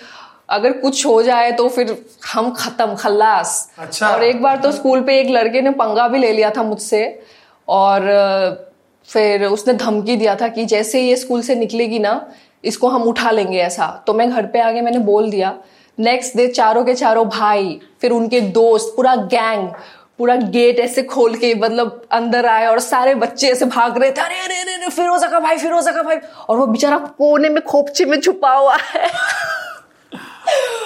अगर 0.49 0.71
कुछ 0.71 1.05
हो 1.05 1.23
जाए 1.23 1.51
तो 1.51 1.69
फिर 1.69 2.05
हम 2.33 2.51
खत्म 2.51 2.95
खल्लास 2.95 3.71
अच्छा। 3.79 4.07
और 4.07 4.23
एक 4.23 4.41
बार 4.41 4.57
तो 4.57 4.71
स्कूल 4.71 5.01
पे 5.01 5.19
एक 5.19 5.29
लड़के 5.29 5.61
ने 5.61 5.69
पंगा 5.69 6.07
भी 6.07 6.19
ले 6.19 6.31
लिया 6.31 6.49
था 6.49 6.63
मुझसे। 6.63 7.23
और 7.67 8.01
फिर 9.07 9.45
उसने 9.45 9.73
धमकी 9.73 10.15
दिया 10.15 10.35
था 10.35 10.47
कि 10.47 10.65
जैसे 10.65 11.01
ये 11.01 11.15
स्कूल 11.15 11.41
से 11.41 11.55
निकलेगी 11.55 11.99
ना 11.99 12.31
इसको 12.65 12.87
हम 12.87 13.03
उठा 13.03 13.31
लेंगे 13.31 13.59
ऐसा। 13.59 14.03
तो 14.07 14.13
मैं 14.13 14.31
घर 14.31 14.45
पे 14.45 14.59
आगे 14.59 14.81
मैंने 14.81 14.97
बोल 14.97 15.29
दिया। 15.29 15.57
नेक्स्ट 15.97 16.37
डे 16.37 16.47
चारों 16.47 16.83
के 16.83 16.93
चारों 16.93 17.25
भाई 17.29 17.79
फिर 18.01 18.11
उनके 18.11 18.41
दोस्त 18.41 18.93
पूरा 18.95 19.15
गैंग 19.15 19.67
पूरा 20.17 20.35
गेट 20.35 20.79
ऐसे 20.79 21.03
खोल 21.03 21.35
के 21.35 21.53
मतलब 21.55 22.01
अंदर 22.11 22.45
आए 22.45 22.65
और 22.65 22.79
सारे 22.79 23.15
बच्चे 23.15 23.47
ऐसे 23.47 23.65
भाग 23.65 23.97
रहे 23.97 24.11
थे 24.11 24.21
अरे 24.21 24.39
अरे 24.39 24.59
अरे 24.61 24.73
अरे 24.73 24.89
फिरोजा 24.89 25.27
का 25.27 25.39
भाई 25.39 25.57
फिरोजा 25.57 25.91
का 25.91 26.03
भाई। 26.03 26.17
और 26.49 26.57
वो 26.57 26.65
बेचारा 26.67 26.97
कोने 26.97 27.49
में 27.49 27.61
खोपचे 27.63 28.05
में 28.05 28.19
छुपा 28.21 28.53
हुआ 28.53 28.75
है। 28.75 29.07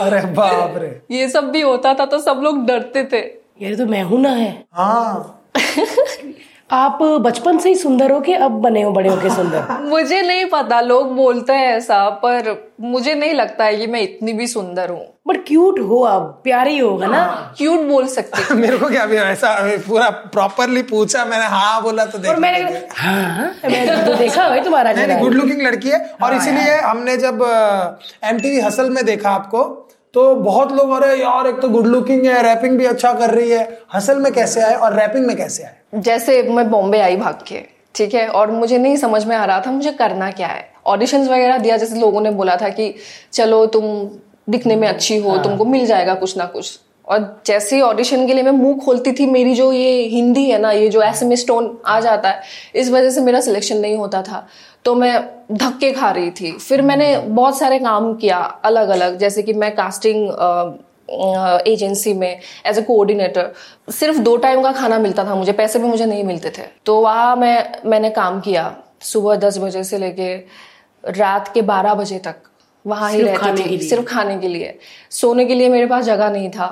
अरे 0.01 0.21
बाप 0.33 0.77
रे। 0.77 1.01
ये 1.11 1.29
सब 1.29 1.49
भी 1.51 1.61
होता 1.61 1.93
था 1.93 2.05
तो 2.05 2.19
सब 2.19 2.39
लोग 2.43 2.65
डरते 2.65 3.03
थे। 3.03 3.17
यार 3.17 3.71
ये 3.71 3.75
तो 3.75 3.85
मैं 3.85 4.03
हूँ 4.03 4.19
ना 4.21 4.29
है। 4.29 4.51
हाँ। 4.73 5.36
आप 6.69 6.97
बचपन 7.03 7.57
से 7.57 7.69
ही 7.69 7.75
सुंदर 7.75 8.11
हो 8.11 8.19
कि 8.19 8.33
अब 8.33 8.51
बने 8.61 8.81
हो 8.81 8.91
बड़े 8.91 9.09
होके 9.09 9.29
सुंदर? 9.29 9.67
मुझे 9.89 10.21
नहीं 10.21 10.45
पता 10.45 10.79
लोग 10.81 11.15
बोलते 11.15 11.53
हैं 11.53 11.67
ऐसा 11.75 12.09
पर 12.09 12.73
मुझे 12.81 13.13
नहीं 13.15 13.33
लगता 13.33 13.63
है 13.63 13.77
कि 13.77 13.87
मैं 13.87 14.01
इतनी 14.01 14.33
भी 14.33 14.47
सुंदर 14.47 14.89
हूँ। 14.89 15.05
बट 15.27 15.37
क्यूट 15.47 15.79
हो 15.79 16.03
आप 16.03 16.21
प्यारे 16.43 16.71
ही 16.71 16.77
होगा 16.79 17.07
ना? 17.07 17.23
क्यूट 17.57 17.87
बोल 17.87 18.07
सकते 18.07 18.53
मेरे 18.61 18.77
को 18.77 18.89
क्या 18.89 19.03
ऐसा 19.23 19.55
पूरा 19.87 20.09
प्रॉपरली 20.09 20.81
पूछा 20.81 21.25
मैंने 21.25 21.45
हाँ 21.45 21.81
बोला 21.83 22.05
तो 22.05 22.17
और 22.17 22.23
देख 22.23 22.37
मैंने 22.37 22.85
हाँ 22.97 23.51
मैंने 23.65 24.05
तो 24.05 24.13
देखा 24.17 24.49
भाई 24.49 24.59
तुम्हारा 24.59 24.93
गुड 25.19 25.33
लुकिंग 25.33 25.61
लड़की 25.61 25.89
है। 25.89 26.05
और 26.23 26.35
इसीलिए 26.35 26.79
हमने 26.81 27.17
जब 27.17 27.43
एम 28.23 28.39
टीवी 28.39 28.59
हसल 28.59 28.89
में 28.89 29.05
देखा 29.05 29.29
आपको 29.31 29.63
तो 30.17 30.35
बहुत 30.35 30.71
लोग 30.71 30.91
अरे 30.91 31.15
यार 31.15 31.47
एक 31.47 31.59
तो 31.61 31.67
गुड 31.69 31.87
लुकिंग 31.87 32.25
है 32.25 32.41
रैपिंग 32.43 32.77
भी 32.77 32.85
अच्छा 32.85 33.11
कर 33.13 33.29
रही 33.29 33.49
है। 33.49 33.67
हसल 33.93 34.19
में 34.19 34.31
कैसे 34.33 34.61
आए 34.61 34.75
और 34.75 34.93
रैपिंग 34.93 35.25
में 35.25 35.35
कैसे 35.37 35.63
आए? 35.63 35.75
जैसे 35.95 36.41
मैं 36.43 36.69
बॉम्बे 36.69 36.99
आई 36.99 37.15
भाग 37.15 37.43
के 37.47 37.61
ठीक 37.95 38.13
है? 38.13 38.27
और 38.27 38.51
मुझे 38.51 38.77
नहीं 38.77 38.95
समझ 38.97 39.23
में 39.25 39.35
आ 39.35 39.43
रहा 39.45 39.59
था 39.59 39.71
मुझे 39.71 39.91
करना 39.91 40.31
क्या 40.31 40.47
है। 40.47 40.65
ऑडिशंस 40.85 41.27
वगैरह 41.29 41.57
दिया 41.57 41.77
जैसे 41.77 41.99
लोगों 41.99 42.21
ने 42.21 42.31
बोला 42.31 42.55
था 42.55 42.69
कि 42.69 42.93
चलो 43.33 43.65
तुम 43.65 43.85
दिखने 44.49 44.75
में 44.75 44.87
अच्छी 44.87 45.17
हो 45.17 45.37
तुमको 45.37 45.65
मिल 45.65 45.85
जाएगा 45.85 46.13
कुछ 46.15 46.37
ना 46.37 46.45
कुछ। 46.45 46.79
और 47.07 47.41
जैसे 47.45 47.75
ही 47.75 47.81
ऑडिशन 47.81 48.27
के 48.27 48.33
लिए 48.33 48.43
मैं 48.43 48.51
मुँह 48.51 48.77
खोलती 48.77 49.11
थी 49.11 49.25
मेरी 49.25 49.53
जो 49.55 49.71
ये 49.73 50.01
हिंदी 50.09 50.49
है 50.49 50.59
ना 50.59 50.71
ये 50.71 50.87
जो 50.89 51.01
एस 51.01 51.23
एम 51.23 51.35
टोन 51.47 51.77
आ 51.85 51.99
जाता 51.99 52.29
है 52.29 52.41
इस 52.75 52.89
वजह 52.91 53.09
से 53.09 53.21
मेरा 53.21 53.41
सिलेक्शन 53.41 53.77
नहीं 53.77 53.95
होता 53.97 54.21
था। 54.21 54.47
तो 54.87 54.93
मैं 54.95 55.13
धक्के 55.51 55.91
खा 55.91 56.09
रही 56.11 56.29
थी। 56.31 56.51
फिर 56.59 56.81
मैंने 56.81 57.17
बहुत 57.19 57.57
सारे 57.57 57.79
काम 57.79 58.13
किया 58.15 58.37
अलग 58.65 58.89
अलग 58.89 59.17
जैसे 59.19 59.41
कि 59.43 59.53
मैं 59.53 59.75
कास्टिंग 59.75 60.27
एजेंसी 61.67 62.13
में 62.13 62.39
एज 62.65 62.77
ए 62.77 62.81
कोऑर्डिनेटर 62.81 63.51
सिर्फ़ 63.91 64.17
दो 64.19 64.35
टाइम 64.37 64.61
का 64.61 64.71
खाना 64.71 64.99
मिलता 64.99 65.25
था 65.25 65.35
मुझे 65.35 65.51
पैसे 65.53 65.79
भी 65.79 65.87
मुझे 65.87 66.05
नहीं 66.05 66.23
मिलते 66.23 66.49
थे। 66.49 66.67
तो 66.85 66.99
वहाँ 67.01 67.35
मैं 67.35 67.89
मैंने 67.89 68.09
काम 68.11 68.39
किया 68.41 68.65
सुबह 69.03 69.35
दस 69.37 69.57
बजे 69.57 69.83
से 69.83 69.97
लेके 69.97 70.33
रात 71.03 71.53
के 71.53 71.61
बारह 71.63 71.93
बजे 71.95 72.19
तक। 72.19 72.35
वहाँ 72.85 73.11
ही 73.11 73.21
रहती 73.21 73.69
थी 73.69 73.77
सिर्फ़ 73.79 74.05
खाने 74.05 74.37
के 74.39 74.47
लिए। 74.47 74.77
सोने 75.11 75.45
के 75.45 75.55
लिए 75.55 75.69
मेरे 75.69 75.85
पास 75.85 76.05
जगह 76.05 76.29
नहीं 76.31 76.49
था। 76.49 76.67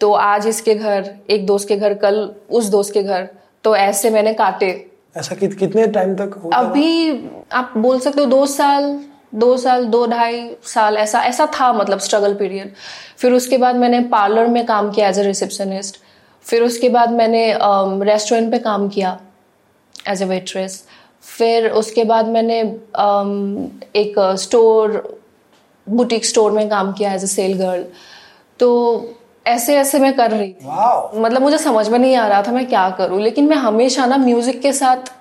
तो 0.00 0.12
आज 0.12 0.46
इसके 0.46 0.74
घर 0.74 1.14
एक 1.30 1.46
दोस्त 1.46 1.68
के 1.68 1.76
घर 1.76 1.94
कल 1.94 2.28
उस 2.50 2.66
दोस्त 2.70 2.94
के 2.94 3.02
घर 3.02 3.28
तो 3.64 3.76
ऐसे 3.76 4.10
मैंने 4.10 4.34
काटे। 4.34 4.74
ऐसा 5.16 5.34
कि, 5.34 5.48
कितने 5.48 5.86
टाइम 5.88 6.14
तक 6.16 6.34
होता? 6.44 6.56
अभी 6.56 7.28
आप 7.52 7.72
बोल 7.76 8.00
सकते 8.00 8.20
हो 8.20 8.26
दो 8.26 8.46
साल 8.46 8.98
दो 9.34 9.56
साल 9.56 9.84
दो 9.86 10.06
ढाई 10.06 10.48
साल 10.64 10.96
ऐसा 10.96 11.22
ऐसा 11.24 11.46
था 11.54 11.72
मतलब 11.72 11.98
स्ट्रगल 11.98 12.34
पीरियड 12.34 12.72
फिर 13.18 13.32
उसके 13.32 13.58
बाद 13.58 13.76
मैंने 13.76 14.00
पार्लर 14.10 14.46
में 14.48 14.64
काम 14.66 14.90
किया 14.90 15.08
एज 15.08 15.18
ए 15.18 15.22
रिसेप्शनिस्ट 15.22 16.00
फिर 16.46 16.62
उसके 16.62 16.88
बाद 16.88 17.10
मैंने 17.12 17.46
रेस्टोरेंट 18.04 18.50
पे 18.50 18.58
काम 18.58 18.88
किया 18.88 19.18
एज 20.08 20.22
ए 20.22 20.26
वेट्रेस 20.26 20.84
फिर 21.24 21.68
उसके 21.72 22.04
बाद 22.04 22.26
मैंने 22.28 22.62
um, 22.62 23.68
एक 23.96 24.14
स्टोर 24.38 25.02
बुटीक 25.86 26.24
स्टोर 26.24 26.52
में 26.52 26.68
काम 26.68 26.92
किया 26.92 27.12
एज 27.14 27.24
ए 27.24 27.26
सेल 27.26 27.58
गर्ल 27.58 27.84
तो 28.60 28.70
ऐसे 29.46 29.76
ऐसे 29.76 29.98
मैं 29.98 30.12
कर 30.16 30.30
रही 30.30 30.52
थी। 30.52 31.20
मतलब 31.20 31.42
मुझे 31.42 31.58
समझ 31.58 31.88
में 31.88 31.98
नहीं 31.98 32.14
आ 32.16 32.26
रहा 32.26 32.42
था 32.42 32.52
मैं 32.52 32.66
क्या 32.66 32.88
करूँ 32.98 33.20
लेकिन 33.22 33.48
मैं 33.48 33.56
हमेशा 33.58 34.06
ना 34.06 34.16
म्यूज़िक 34.16 34.60
के 34.62 34.72
साथ 34.72 35.12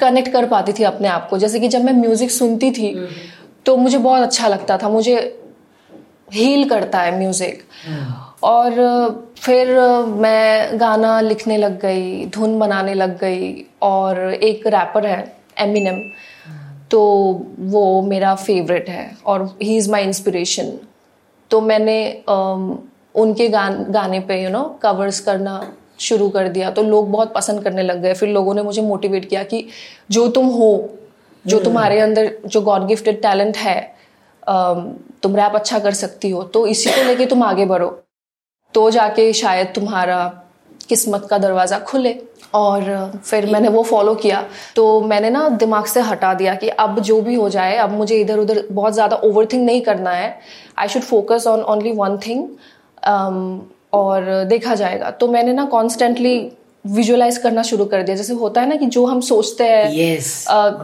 कनेक्ट 0.00 0.32
कर 0.32 0.46
पाती 0.48 0.72
थी 0.72 0.84
अपने 0.84 1.08
आप 1.08 1.28
को। 1.30 1.38
जैसे 1.38 1.60
कि 1.60 1.68
जब 1.68 1.84
मैं 1.84 1.92
म्यूज़िक 1.92 2.30
सुनती 2.30 2.70
थी 2.70 2.94
तो 3.66 3.76
मुझे 3.76 3.98
बहुत 3.98 4.22
अच्छा 4.22 4.48
लगता 4.48 4.78
था 4.78 4.88
मुझे 4.88 5.16
हील 6.32 6.68
करता 6.68 7.00
है 7.00 7.18
म्यूज़िक 7.18 7.62
और 8.44 8.72
फिर 9.38 9.68
मैं 10.20 10.80
गाना 10.80 11.20
लिखने 11.20 11.56
लग 11.56 11.78
गई 11.80 12.24
धुन 12.26 12.58
बनाने 12.58 12.94
लग 12.94 13.18
गई 13.18 13.64
और 13.82 14.18
एक 14.34 14.66
रैपर 14.66 15.06
है 15.06 15.20
एमिनम 15.60 16.00
तो 16.90 17.00
वो 17.58 18.02
मेरा 18.02 18.34
फेवरेट 18.34 18.88
है 18.88 19.10
और 19.26 19.44
ही 19.62 19.76
इज़ 19.76 19.90
माई 19.90 20.04
इंस्पिरेशन 20.04 20.72
तो 21.50 21.60
मैंने 21.60 21.98
उनके 23.14 23.48
गान 23.48 23.84
गाने 23.90 24.20
पे 24.20 24.42
यू 24.42 24.50
नो 24.50 24.62
कवर्स 24.82 25.20
करना 25.20 25.60
शुरू 26.00 26.28
कर 26.30 26.48
दिया। 26.48 26.70
तो 26.70 26.82
लोग 26.82 27.10
बहुत 27.10 27.32
पसंद 27.34 27.62
करने 27.64 27.82
लग 27.82 28.02
गए। 28.02 28.14
फिर 28.14 28.28
लोगों 28.30 28.54
ने 28.54 28.62
मुझे 28.62 28.82
मोटिवेट 28.82 29.28
किया 29.28 29.42
कि 29.44 29.64
जो 30.10 30.26
तुम 30.30 30.46
हो 30.50 30.72
जो 31.44 31.58
तुम्हारे 31.60 31.98
अंदर 32.00 32.32
जो 32.46 32.60
गॉड 32.62 32.86
गिफ्टेड 32.86 33.20
टैलेंट 33.22 33.56
है 33.56 33.80
तुम 34.42 35.36
रैप 35.36 35.52
अच्छा 35.54 35.78
कर 35.78 35.92
सकती 35.94 36.30
हो। 36.30 36.42
तो 36.44 36.66
इसी 36.66 36.90
को 36.90 37.02
लेके 37.04 37.26
तुम 37.26 37.42
आगे 37.42 37.64
बढ़ो। 37.66 37.88
तो 38.74 38.90
जाके 38.90 39.32
शायद 39.34 39.72
तुम्हारा 39.74 40.26
किस्मत 40.88 41.26
का 41.30 41.38
दरवाज़ा 41.38 41.78
खुले। 41.80 42.14
और 42.54 43.20
फिर 43.24 43.46
मैंने 43.46 43.68
वो 43.68 43.82
फॉलो 43.82 44.14
किया। 44.16 44.44
तो 44.76 45.00
मैंने 45.02 45.30
ना 45.30 45.48
दिमाग 45.58 45.84
से 45.86 46.00
हटा 46.02 46.32
दिया 46.34 46.54
कि 46.54 46.68
अब 46.68 46.98
जो 47.00 47.20
भी 47.22 47.34
हो 47.34 47.48
जाए 47.50 47.76
अब 47.78 47.92
मुझे 47.92 48.20
इधर 48.20 48.38
उधर 48.38 48.66
बहुत 48.70 48.92
ज़्यादा 48.92 49.16
ओवर 49.18 49.46
थिंक 49.52 49.64
नहीं 49.66 49.80
करना 49.82 50.10
है। 50.12 50.38
I 50.78 50.88
should 50.88 51.02
focus 51.04 51.46
on 51.46 51.62
only 51.64 51.92
one 51.94 52.18
thing 52.26 52.46
और 53.02 54.44
देखा 54.48 54.74
जाएगा। 54.74 55.10
तो 55.10 55.28
मैंने 55.28 55.52
ना 55.52 55.64
कॉन्स्टेंटली 55.66 56.36
विजुअलाइज 56.84 57.38
करना 57.38 57.62
शुरू 57.62 57.84
कर 57.84 58.02
दिया। 58.02 58.16
जैसे 58.16 58.34
होता 58.34 58.60
है 58.60 58.68
ना 58.68 58.76
कि 58.76 58.86
जो 58.88 59.04
हम 59.06 59.20
सोचते 59.22 59.64
हैं 59.64 59.88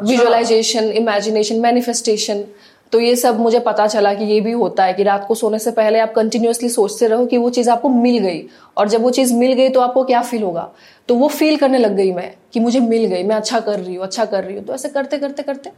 विजुअलाइजेशन 0.02 0.90
इमेजिनेशन 0.92 1.60
मैनिफेस्टेशन 1.60 2.44
तो 2.92 3.00
ये 3.00 3.14
सब 3.16 3.40
मुझे 3.40 3.58
पता 3.60 3.86
चला 3.86 4.12
कि 4.14 4.24
ये 4.24 4.40
भी 4.40 4.52
होता 4.52 4.84
है 4.84 4.92
कि 4.94 5.02
रात 5.02 5.26
को 5.28 5.34
सोने 5.34 5.58
से 5.58 5.70
पहले 5.70 5.98
आप 6.00 6.12
कंटिन्यूअसली 6.14 6.68
सोचते 6.68 7.06
रहो 7.08 7.26
कि 7.26 7.36
वो 7.38 7.50
चीज़ 7.50 7.68
आपको 7.70 7.88
मिल 7.88 8.18
गई। 8.18 8.42
और 8.76 8.88
जब 8.88 9.02
वो 9.02 9.10
चीज़ 9.10 9.34
मिल 9.34 9.52
गई 9.52 9.68
तो 9.68 9.80
आपको 9.80 10.04
क्या 10.04 10.22
फील 10.22 10.42
होगा? 10.42 10.68
तो 11.08 11.14
वो 11.14 11.28
फील 11.28 11.56
करने 11.56 11.78
लग 11.78 11.96
गई 11.96 12.12
मैं 12.12 12.32
कि 12.52 12.60
मुझे 12.60 12.80
मिल 12.80 13.04
गई 13.04 13.22
मैं 13.22 13.36
अच्छा 13.36 13.60
कर 13.60 13.78
रही 13.80 13.94
हूँ 13.94 14.04
अच्छा 14.04 14.24
कर 14.24 14.44
रही 14.44 14.56
हूँ। 14.56 14.64
तो 14.64 14.74
ऐसे 14.74 14.88
करते 14.88 15.18
करते 15.18 15.42
करते 15.42 15.70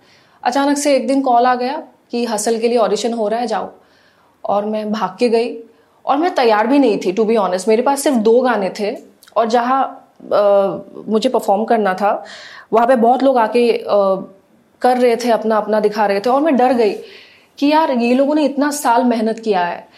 अचानक 0.43 0.79
से 0.79 0.95
एक 0.97 1.07
दिन 1.07 1.23
कॉल 1.23 1.47
आ 1.47 1.55
गया 1.55 1.83
कि 2.11 2.25
हसल 2.27 2.59
के 2.59 2.69
लिए 2.69 2.79
ऑडिशन 2.79 3.13
हो 3.13 3.29
रहा 3.29 3.41
है 3.41 3.47
जाओ। 3.47 3.71
और 4.45 4.65
मैं 4.67 4.91
भाग 4.93 5.17
के 5.19 5.29
गई। 5.29 5.53
और 6.07 6.16
मैं 6.16 6.35
तैयार 6.35 6.66
भी 6.66 6.78
नहीं 6.78 6.99
थी 6.99 7.12
टू 7.12 7.25
बी 7.25 7.37
ऑनेस्ट 7.37 7.69
मेरे 7.69 7.83
पास 7.83 8.02
सिर्फ़ 8.02 8.19
दो 8.19 8.40
गाने 8.40 8.71
थे 8.80 8.97
और 9.37 9.49
जहाँ 9.49 9.80
मुझे 11.09 11.28
परफॉर्म 11.28 11.64
करना 11.64 11.95
था 11.95 12.12
वहाँ 12.73 12.87
पे 12.87 12.97
बहुत 12.97 13.23
लोग 13.23 13.38
आके 13.38 13.62
कर 14.83 14.97
रहे 14.99 15.16
थे 15.16 15.30
अपना 15.30 15.57
अपना 15.57 15.80
दिखा 15.80 16.07
रहे 16.07 16.21
थे 16.21 16.30
और 16.30 16.40
मैं 16.40 16.57
डर 16.57 16.73
गई 16.73 16.92
कि 17.59 17.66
यार 17.66 17.90
ये 17.90 18.14
लोगों 18.14 18.35
ने 18.35 18.45
इतना 18.45 18.71
साल 18.71 19.04
मेहनत 19.04 19.38
किया 19.38 19.64
है 19.64 19.88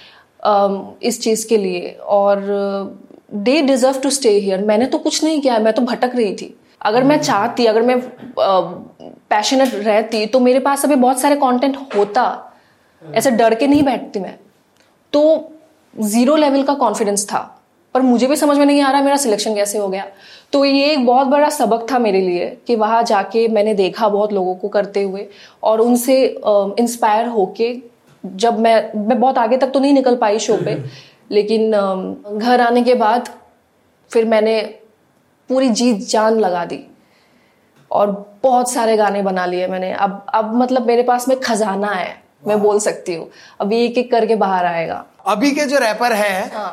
इस 1.02 1.20
चीज़ 1.20 1.46
के 1.48 1.56
लिए 1.56 1.90
और 2.18 2.40
they 3.34 3.60
deserve 3.62 4.00
to 4.00 4.10
stay 4.10 4.30
here 4.30 4.64
मैंने 4.64 4.86
तो 4.86 4.98
कुछ 4.98 5.22
नहीं 5.24 5.40
किया 5.40 5.58
मैं 5.58 5.72
तो 5.72 5.82
भटक 5.82 6.12
रही 6.14 6.34
थी। 6.34 6.54
अगर 6.80 7.04
मैं 7.04 7.20
चाहती 7.20 7.66
अगर 7.66 7.82
मैं 7.82 8.00
पैशनेट 9.30 9.74
रहती 9.74 10.24
तो 10.26 10.40
मेरे 10.40 10.58
पास 10.58 10.84
अभी 10.84 10.94
बहुत 10.96 11.20
सारे 11.20 11.36
कंटेंट 11.36 11.76
होता। 11.96 12.24
ऐसे 13.02 13.30
डर 13.30 13.54
के 13.54 13.66
नहीं 13.66 13.82
बैठती 13.82 14.20
मैं। 14.20 14.38
तो 15.12 15.51
ज़ीरो 15.96 16.36
लेवल 16.36 16.62
का 16.62 16.74
कॉन्फिडेंस 16.74 17.26
था। 17.26 17.38
पर 17.94 18.02
मुझे 18.02 18.26
भी 18.26 18.36
समझ 18.36 18.56
में 18.58 18.64
नहीं 18.66 18.80
आ 18.82 18.90
रहा 18.90 19.02
मेरा 19.02 19.16
सिलेक्शन 19.16 19.54
कैसे 19.54 19.78
हो 19.78 19.88
गया। 19.88 20.06
तो 20.52 20.64
ये 20.64 20.92
एक 20.92 21.04
बहुत 21.06 21.26
बड़ा 21.26 21.48
सबक 21.50 21.86
था 21.90 21.98
मेरे 21.98 22.20
लिए 22.20 22.46
कि 22.66 22.74
वहाँ 22.76 23.02
जाके 23.02 23.46
मैंने 23.48 23.74
देखा 23.74 24.08
बहुत 24.08 24.32
लोगों 24.32 24.54
को 24.54 24.68
करते 24.68 25.02
हुए 25.02 25.26
और 25.62 25.80
उनसे 25.80 26.16
इंस्पायर 26.46 27.26
होके 27.28 27.74
जब 28.24 28.58
मैं 28.58 28.74
मैं 28.98 29.18
बहुत 29.20 29.38
आगे 29.38 29.56
तक 29.56 29.70
तो 29.70 29.80
नहीं 29.80 29.92
निकल 29.92 30.16
पाई 30.16 30.38
शो 30.38 30.56
पे 30.56 30.76
लेकिन 31.30 31.72
अम, 31.72 32.14
घर 32.38 32.60
आने 32.60 32.82
के 32.82 32.94
बाद 32.94 33.28
फिर 34.10 34.24
मैंने 34.24 34.60
पूरी 35.50 35.68
जीत 35.70 36.08
जान 36.08 36.38
लगा 36.40 36.64
दी 36.64 36.84
और 37.90 38.10
बहुत 38.42 38.70
सारे 38.72 38.96
गाने 38.96 39.22
बना 39.22 39.46
लिए 39.46 39.66
मैंने। 39.66 39.92
अब 39.92 40.24
अब 40.34 40.54
मतलब 40.54 40.86
मेरे 40.86 41.02
पास 41.02 41.28
में 41.28 41.38
खजाना 41.40 41.90
है 41.90 42.14
मैं 42.46 42.60
बोल 42.60 42.78
सकती 42.80 43.14
हूँ। 43.14 43.28
अब 43.60 43.72
एक 43.72 43.98
एक 43.98 44.10
करके 44.10 44.36
बाहर 44.36 44.66
आएगा। 44.66 45.04
अभी 45.24 45.50
के 45.50 45.64
जो 45.64 45.78
रैपर 45.78 46.12
है 46.12 46.50
हाँ। 46.54 46.70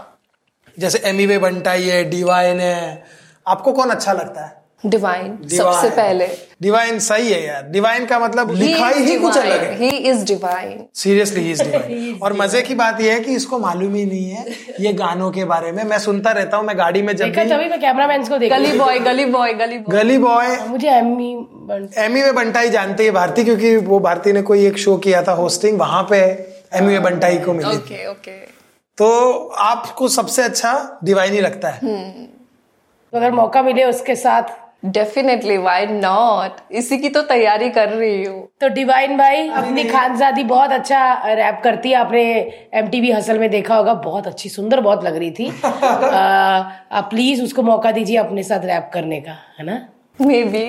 जैसे 0.77 1.01
एमी 1.05 1.25
वे 1.25 1.37
बंटाई 1.39 1.83
है 1.83 2.03
डिवाइन 2.09 2.59
है 2.59 3.03
आपको 3.45 3.71
कौन 3.73 3.89
अच्छा 3.89 4.13
लगता 4.13 4.45
है? 4.45 4.57
डिवाइन 4.85 5.31
सबसे 5.49 5.89
पहले। 5.89 6.27
डिवाइन 6.61 6.99
सही 6.99 7.31
है 7.31 7.41
यार। 7.45 7.63
डिवाइन 7.71 8.05
का 8.05 8.19
मतलब 8.19 8.51
लिखाई 8.55 8.99
ही 9.03 9.17
कुछ 9.19 9.37
अलग 9.37 9.63
है। 9.63 9.75
He 9.77 9.89
is 10.09 10.23
divine 10.25 10.85
seriously 10.95 11.41
he 11.43 11.51
is 11.51 11.63
divine 11.63 12.19
और 12.23 12.33
मज़े 12.33 12.61
की 12.61 12.75
बात 12.75 13.01
यह 13.01 13.13
है 13.13 13.19
कि 13.19 13.35
इसको 13.35 13.59
मालूम 13.59 13.95
ही 13.95 14.05
नहीं 14.05 14.29
है 14.29 14.45
ये 14.79 14.93
गानों 14.93 15.29
के 15.31 15.45
बारे 15.45 15.71
में। 15.71 15.83
मैं 15.83 15.99
सुनता 15.99 16.31
रहता 16.31 16.57
हूँ 16.57 16.65
मैं 16.65 16.77
गाड़ी 16.77 17.01
में 17.01 17.15
जब 17.15 17.25
भी 17.25 17.69
मैं 17.69 17.79
कैमरामैन 17.81 18.23
को 18.27 18.37
देख। 18.37 18.53
गली 18.53 18.77
बॉय 18.77 18.99
गली 18.99 19.25
बॉय 19.25 19.53
गली 19.53 19.77
बॉय 19.79 19.97
गली 19.97 20.17
बॉय 20.17 20.55
मुझे 20.67 20.89
एमी 20.89 21.31
एमी 21.97 22.21
वे 22.21 22.31
बंटाई 22.33 22.69
जानती 22.69 23.05
है 23.05 23.11
भारती 23.11 23.43
क्योंकि 23.43 23.75
वो 23.89 23.99
भारती 23.99 24.33
ने 24.33 24.41
कोई 24.41 24.65
एक 24.67 24.77
शो 24.77 24.97
किया 24.97 25.21
था 25.23 25.33
होस्टिंग 25.33 25.79
वहाँ 25.79 26.03
पे। 26.09 26.21
एमी 26.71 26.87
वे 26.87 26.99
बंटाई 26.99 27.37
को 27.37 27.53
मिली। 27.53 27.75
Okay 27.75 28.07
okay. 28.07 28.37
तो 28.97 29.37
आपको 29.59 30.07
सबसे 30.07 30.43
अच्छा 30.43 30.99
डिवाइन 31.03 31.33
ही 31.33 31.41
लगता 31.41 31.69
है। 31.69 31.79
तो 31.79 33.17
अगर 33.17 33.31
मौका 33.31 33.61
मिले 33.61 33.83
उसके 33.83 34.15
साथ? 34.15 34.43
डेफिनेटली 34.85 35.57
वाई 35.57 35.85
नॉट 35.85 36.51
इसी 36.71 36.97
की 36.97 37.09
तो 37.09 37.21
तैयारी 37.21 37.69
कर 37.69 37.89
रही 37.89 38.23
हूँ। 38.25 38.47
तो 38.61 38.67
डिवाइन 38.67 39.17
भाई 39.17 39.49
अपनी 39.49 39.83
खानजादी 39.83 40.43
बहुत 40.43 40.71
अच्छा 40.71 41.13
रैप 41.25 41.61
करती 41.63 41.89
है। 41.89 41.95
आपने 41.95 42.21
एम 42.73 43.15
हसल 43.15 43.39
में 43.39 43.49
देखा 43.49 43.75
होगा 43.75 43.93
बहुत 43.93 44.27
अच्छी 44.27 44.49
सुंदर 44.49 44.79
बहुत 44.79 45.03
लग 45.03 45.17
रही 45.17 45.31
थी। 45.31 45.49
आ, 45.65 46.71
आप 46.91 47.09
प्लीज़ 47.09 47.43
उसको 47.43 47.61
मौका 47.61 47.91
दीजिए 47.91 48.17
अपने 48.17 48.43
साथ 48.43 48.59
रैप 48.59 48.89
करने 48.93 49.21
का 49.21 49.31
है 49.31 49.65
ना? 49.65 49.87
मे 50.19 50.43
बी 50.43 50.65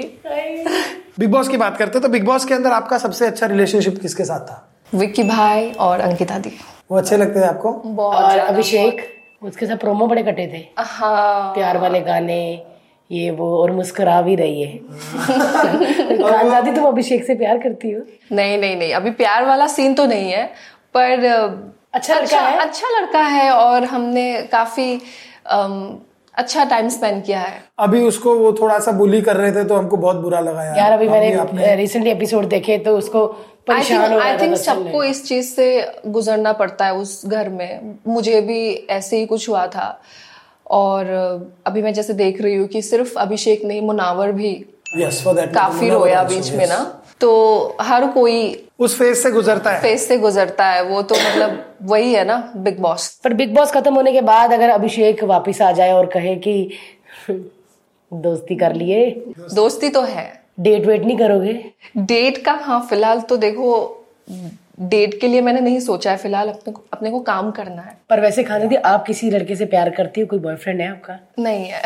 बिग 1.19 1.31
बॉस 1.31 1.49
की 1.49 1.57
बात 1.57 1.77
करते 1.77 1.99
हैं 1.99 2.03
तो 2.03 2.09
बिग 2.09 2.25
बॉस 2.25 2.45
के 2.45 2.55
अंदर 2.55 2.73
आपका 2.73 2.99
सबसे 2.99 3.27
अच्छा 3.27 3.47
रिलेशनशिप 3.47 3.99
किसके 4.03 4.25
साथ 4.25 4.41
था? 4.41 4.70
विक्की 4.95 5.23
भाई 5.23 5.71
और 5.71 6.01
अंकिता 6.01 6.39
दी। 6.39 6.53
वो 6.91 6.99
अच्छे 6.99 7.17
लगते 7.17 7.41
हैं 7.41 7.47
आपको? 7.47 7.73
बहुत 7.73 8.25
और 8.25 8.39
अभिषेक? 8.39 9.07
उसके 9.43 9.67
साथ 9.67 9.77
प्रोमो 9.77 10.07
बड़े 10.07 10.23
कटे 10.23 10.47
थे। 10.53 10.65
हाँ। 10.79 11.55
प्यार 11.55 11.79
वाले 11.79 12.01
गाने 12.01 12.41
ये 13.11 13.31
वो 13.31 13.47
और 13.63 13.71
मुस्कुरा 13.71 14.21
भी 14.23 14.35
रही 14.37 14.63
है। 14.63 14.77
खानजादी 16.23 16.73
तुम 16.73 16.85
अभिषेक 16.85 17.25
से 17.25 17.35
प्यार 17.35 17.59
करती 17.59 17.91
हो। 17.91 18.03
नहीं 18.33 18.59
नहीं 18.59 18.77
नहीं। 18.77 18.93
अभी 18.95 19.11
प्यार 19.11 19.45
वाला 19.45 19.67
सीन 19.67 19.95
तो 19.95 20.07
नहीं 20.07 20.31
है 20.33 20.45
पर 20.97 21.25
अच्छा 21.95 22.15
लड़का 22.15 22.41
है? 22.41 22.57
अच्छा 22.59 22.89
लड़का 23.01 23.23
है 23.23 23.51
और 23.53 23.85
हमने 23.85 24.43
काफ़ी 24.43 25.01
अम, 25.47 25.99
अच्छा 26.35 26.65
टाइम 26.65 26.89
स्पेंड 26.89 27.23
किया 27.25 27.41
है। 27.41 27.63
अभी 27.79 28.01
उसको 28.03 28.35
वो 28.35 28.53
थोड़ा 28.53 28.79
सा 28.79 28.93
बुली 28.93 29.21
कर 29.23 29.37
रहे 29.37 29.53
थे 29.53 29.65
तो 29.65 29.77
हमको 29.77 29.97
बहुत 29.97 30.17
बुरा 30.17 30.41
लगा 30.41 30.65
यार। 30.65 30.79
यार 30.79 30.93
अभी 30.93 31.09
मैंने 31.09 31.75
रिसेंटली 31.77 32.11
एपिसोड 32.11 32.49
देखे 32.49 32.79
तो 32.79 32.97
उसको 32.99 33.27
आई 33.71 33.79
परेशान 33.79 34.11
थिंक 34.11 34.23
आई 34.23 34.39
थिंक 34.39 34.57
सबको 34.57 35.05
इस 35.05 35.27
चीज़ 35.27 35.47
से 35.47 35.93
गुजरना 36.07 36.53
पड़ता 36.53 36.87
है 36.87 36.95
उस 36.95 37.27
घर 37.27 37.49
में। 37.49 37.95
मुझे 38.07 38.41
भी 38.41 38.87
ऐसे 38.91 39.19
ही 39.19 39.27
कुछ 39.27 39.49
हुआ 39.49 39.67
था। 39.67 40.01
और 40.71 41.07
अभी 41.67 41.83
मैं 41.83 41.93
जैसे 41.95 42.13
देख 42.13 42.43
रही 42.43 42.55
हूँ 42.55 42.67
कि 42.69 42.83
सिर्फ़ 42.83 43.19
अभिषेक 43.19 43.65
नहीं 43.65 43.81
मुनावर 43.83 44.33
भी 44.33 44.53
दैट 44.97 45.55
काफ़ी 45.55 45.89
रोया 45.91 46.23
बीच 46.23 46.51
में 46.51 46.67
ना। 46.67 47.03
तो 47.21 47.77
हर 47.81 48.07
कोई 48.07 48.69
उस 48.79 48.99
फ़ेज़ 48.99 49.19
से 49.19 49.31
गुजरता 49.31 49.71
है। 49.71 49.81
फेस 49.83 50.09
से 50.09 50.19
गुजरता 50.19 50.67
है। 50.67 50.85
वो 50.85 51.03
तो 51.03 51.15
मतलब 51.15 51.65
वही 51.83 52.13
है 52.13 52.25
ना 52.25 52.53
बिग 52.57 52.79
बॉस 52.79 53.09
पर 53.25 53.33
बिग 53.35 53.55
बॉस 53.55 53.73
खत्म 53.73 53.95
होने 53.95 54.13
के 54.13 54.21
बाद 54.21 54.53
अगर 54.53 54.69
अभिषेक 54.69 55.25
वापस 55.25 55.61
आ 55.63 55.73
जाए 55.73 55.93
और 55.93 56.07
कहे 56.07 56.37
कि 56.37 56.71
दोस्ती 58.13 58.57
कर 58.57 58.75
लिए। 58.75 59.11
दोस्ती 59.55 59.89
तो 59.89 60.01
है। 60.01 60.40
डेट 60.59 60.87
वेट 60.87 61.05
नहीं 61.05 61.17
करोगे? 61.19 61.53
डेट 61.97 62.45
का 62.45 62.53
हाँ 62.53 62.81
फ़िलहाल 62.91 63.21
तो 63.21 63.37
देखो 63.37 63.97
डेट 64.81 65.21
के 65.21 65.29
लिए 65.29 65.41
मैंने 65.41 65.61
नहीं 65.61 65.81
सोचा 65.81 66.11
है 66.11 66.17
फ़िलहाल 66.17 66.49
अपने 66.49 66.73
को 66.73 66.83
अपने 66.93 67.11
को 67.11 67.21
काम 67.21 67.51
करना 67.51 67.83
है। 67.83 67.97
पर 68.11 68.21
वैसे 68.21 68.45
खाने 68.45 68.67
दी 68.67 68.77
आप 68.77 69.07
किसी 69.07 69.31
लड़के 69.31 69.57
से 69.57 69.65
प्यार 69.67 69.91
करती 69.91 70.21
हो? 70.21 70.27
कोई 70.27 70.39
बॉयफ्रेंड 70.39 70.81
है 70.81 70.91
आपका? 70.91 71.19
नहीं 71.39 71.65
है। 71.65 71.83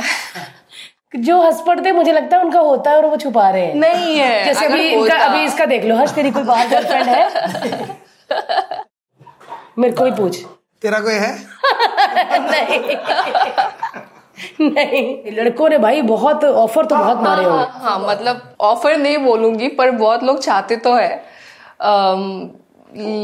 जो 1.17 1.41
हंस 1.43 1.63
पड़ते 1.67 1.93
मुझे 1.93 2.13
लगता 2.13 2.37
है 2.37 2.43
उनका 2.45 2.61
होता 2.61 2.91
है 2.91 2.97
और 2.97 3.07
वो 3.07 3.17
छुपा 3.17 3.49
रहे 3.51 3.67
हैं। 3.67 3.75
नहीं 3.75 4.17
है। 4.19 4.45
जैसे 4.45 4.67
अभी 4.67 4.89
इनका 4.89 5.17
अभी 5.17 5.45
इसका 5.45 5.67
देख 5.67 5.85
लो 5.85 5.97
हर्ष 5.97 6.15
तेरी 6.15 6.31
कोई 6.31 6.43
बाहर 6.43 6.69
गर्लफ्रेंड 6.69 7.07
है? 7.09 7.29
मेरे 9.79 9.95
को 9.95 10.05
ही 10.05 10.11
पूछ। 10.11 10.45
तेरा 10.83 10.99
कोई 11.01 11.15
है? 11.15 11.33
नहीं। 12.51 12.97
नहीं। 14.61 15.33
लड़कों 15.33 15.69
ने 15.69 15.79
भाई 15.79 16.03
बहुत 16.03 16.45
ऑफ़र 16.45 16.85
तो 16.85 16.97
बहुत 16.97 17.23
मारे 17.23 17.45
हो 17.45 17.57
हाँ 17.73 17.99
मतलब 18.09 18.43
ऑफ़र 18.61 18.97
नहीं 18.97 19.19
बोलूँगी 19.19 19.69
पर 19.69 19.91
बहुत 19.91 20.23
लोग 20.25 20.39
चाहते 20.41 20.77
तो 20.77 20.95
है। 20.95 21.15
अम, 21.81 22.51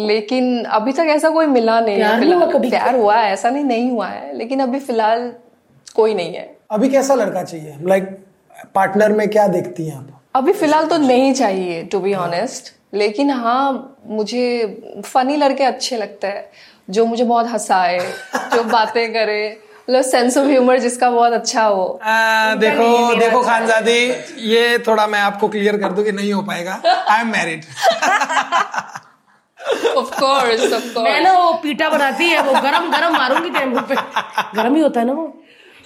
लेकिन 0.06 0.64
अभी 0.64 0.92
तक 0.92 1.06
ऐसा 1.10 1.28
कोई 1.30 1.46
मिला 1.46 1.80
नहीं 1.80 1.96
प्यार 1.96 2.14
है 2.14 2.20
नहीं 2.20 2.34
हुआ 2.34 2.46
कभी? 2.46 2.70
प्यार 2.70 2.96
हुआ 2.96 3.16
है 3.16 3.32
ऐसा 3.32 3.50
नहीं 3.50 3.64
नहीं 3.64 3.90
हुआ 3.90 4.06
है। 4.06 4.36
लेकिन 4.36 4.60
अभी 4.60 4.78
फ़िलहाल 4.78 5.32
कोई 5.94 6.14
नहीं 6.14 6.34
है। 6.34 6.56
अभी 6.70 6.88
कैसा 6.88 7.14
लड़का 7.14 7.42
चाहिए? 7.42 7.76
लाइक 7.82 8.04
like, 8.04 8.68
पार्टनर 8.74 9.12
में 9.12 9.28
क्या 9.28 9.46
देखती 9.48 9.86
हैं 9.86 9.96
आप? 9.96 10.06
अभी 10.34 10.52
फ़िलहाल 10.52 10.86
तो 10.86 10.96
नहीं 10.98 11.32
चाहिए 11.34 11.82
टू 11.84 12.00
बी 12.00 12.14
ऑनेस्ट 12.14 12.72
लेकिन 12.94 13.30
हाँ 13.30 13.96
मुझे 14.06 15.02
फनी 15.04 15.36
लड़के 15.36 15.64
अच्छे 15.64 15.96
लगते 15.96 16.26
हैं 16.26 16.44
जो 16.90 17.04
मुझे 17.06 17.24
बहुत 17.24 17.46
हंसाए 17.46 17.98
जो 18.54 18.62
बातें 18.62 19.12
करे। 19.12 19.69
मतलब 19.88 20.02
सेंस 20.02 20.36
ऑफ़ 20.38 20.46
ह्यूमर 20.46 20.78
जिसका 20.78 21.10
बहुत 21.10 21.32
अच्छा 21.32 21.62
हो। 21.62 22.00
आ, 22.04 22.54
देखो 22.54 23.14
देखो 23.14 23.42
खानजादी 23.42 23.98
ये 24.52 24.78
थोड़ा 24.78 25.06
मैं 25.06 25.20
आपको 25.20 25.48
क्लियर 25.48 25.76
कर 25.76 25.92
दूँ 25.92 26.04
कि 26.04 26.12
नहीं 26.12 26.32
हो 26.32 26.42
पाएगा। 26.42 26.80
I 27.10 27.20
am 27.20 27.28
married 27.28 27.64
of 29.96 30.10
course 30.20 30.72
of 30.72 30.98
मैं 30.98 31.20
ना 31.20 31.32
वो 31.32 31.52
पीटा 31.52 31.88
बनाती 31.88 32.28
है 32.28 32.42
वो 32.42 32.52
गरम 32.60 32.90
गरम 32.92 33.12
मारूँगी 33.12 33.50
तेरे 33.50 33.66
मुँह 33.66 33.82
पे। 33.82 33.94
गरम 34.56 34.74
ही 34.74 34.80
होता 34.82 35.00
है 35.00 35.06
ना 35.06 35.12
वो। 35.12 35.36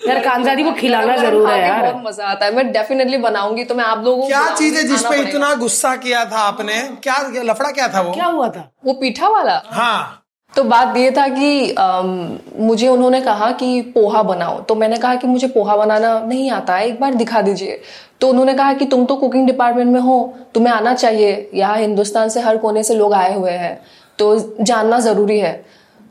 यार 0.08 0.18
कांजादी 0.18 0.62
को 0.62 0.72
खिलाना 0.72 1.16
ज़रूर 1.16 1.50
है 1.50 1.60
यार। 1.68 1.92
बहुत 1.92 2.02
मज़ा 2.06 2.26
आता 2.26 2.46
है। 2.46 2.54
मैं 2.54 2.72
डेफिनेटली 2.72 3.16
बनाऊँगी 3.18 3.64
तो 3.64 3.74
मैं 3.74 3.84
आप 3.84 4.04
लोगों 4.04 4.22
को 4.22 4.26
क्या 4.28 4.48
चीज़ 4.54 4.76
है 4.76 4.82
जिस 4.88 5.02
पे 5.02 5.16
इतना 5.20 5.54
गुस्सा 5.54 5.94
किया 5.96 6.24
था 6.24 6.38
आपने? 6.38 6.80
क्या- 7.02 7.44
लफड़ा 7.44 7.70
क्या 7.70 7.88
था 7.88 8.00
वो? 8.00 8.12
क्या 8.12 8.26
हुआ 8.26 8.48
था? 8.48 8.70
वो 8.84 8.92
पीठा 8.92 9.28
वाला? 9.28 9.62
हाँ। 9.66 10.23
तो 10.56 10.62
बात 10.64 10.96
ये 10.96 11.10
था 11.10 11.26
कि 11.28 11.70
अम, 11.70 12.38
मुझे 12.58 12.88
उन्होंने 12.88 13.20
कहा 13.20 13.50
कि 13.52 13.80
पोहा 13.94 14.22
बनाओ। 14.22 14.60
तो 14.60 14.74
मैंने 14.74 14.96
कहा 14.96 15.14
कि 15.14 15.26
मुझे 15.26 15.48
पोहा 15.48 15.76
बनाना 15.76 16.18
नहीं 16.20 16.50
आता 16.50 16.76
है 16.76 16.86
एक 16.88 17.00
बार 17.00 17.14
दिखा 17.14 17.40
दीजिए। 17.42 17.80
तो 18.20 18.28
उन्होंने 18.28 18.54
कहा 18.54 18.72
कि 18.72 18.86
तुम 18.86 19.04
तो 19.06 19.16
कुकिंग 19.16 19.46
डिपार्टमेंट 19.46 19.92
में 19.92 20.00
हो 20.00 20.34
तुम्हें 20.54 20.72
आना 20.74 20.94
चाहिए। 20.94 21.50
यहाँ 21.54 21.78
हिंदुस्तान 21.78 22.28
से 22.28 22.40
हर 22.40 22.56
कोने 22.56 22.82
से 22.82 22.94
लोग 22.94 23.14
आए 23.14 23.34
हुए 23.34 23.50
हैं 23.52 23.78
तो 24.18 24.36
जानना 24.60 25.00
ज़रूरी 25.00 25.38
है। 25.38 25.64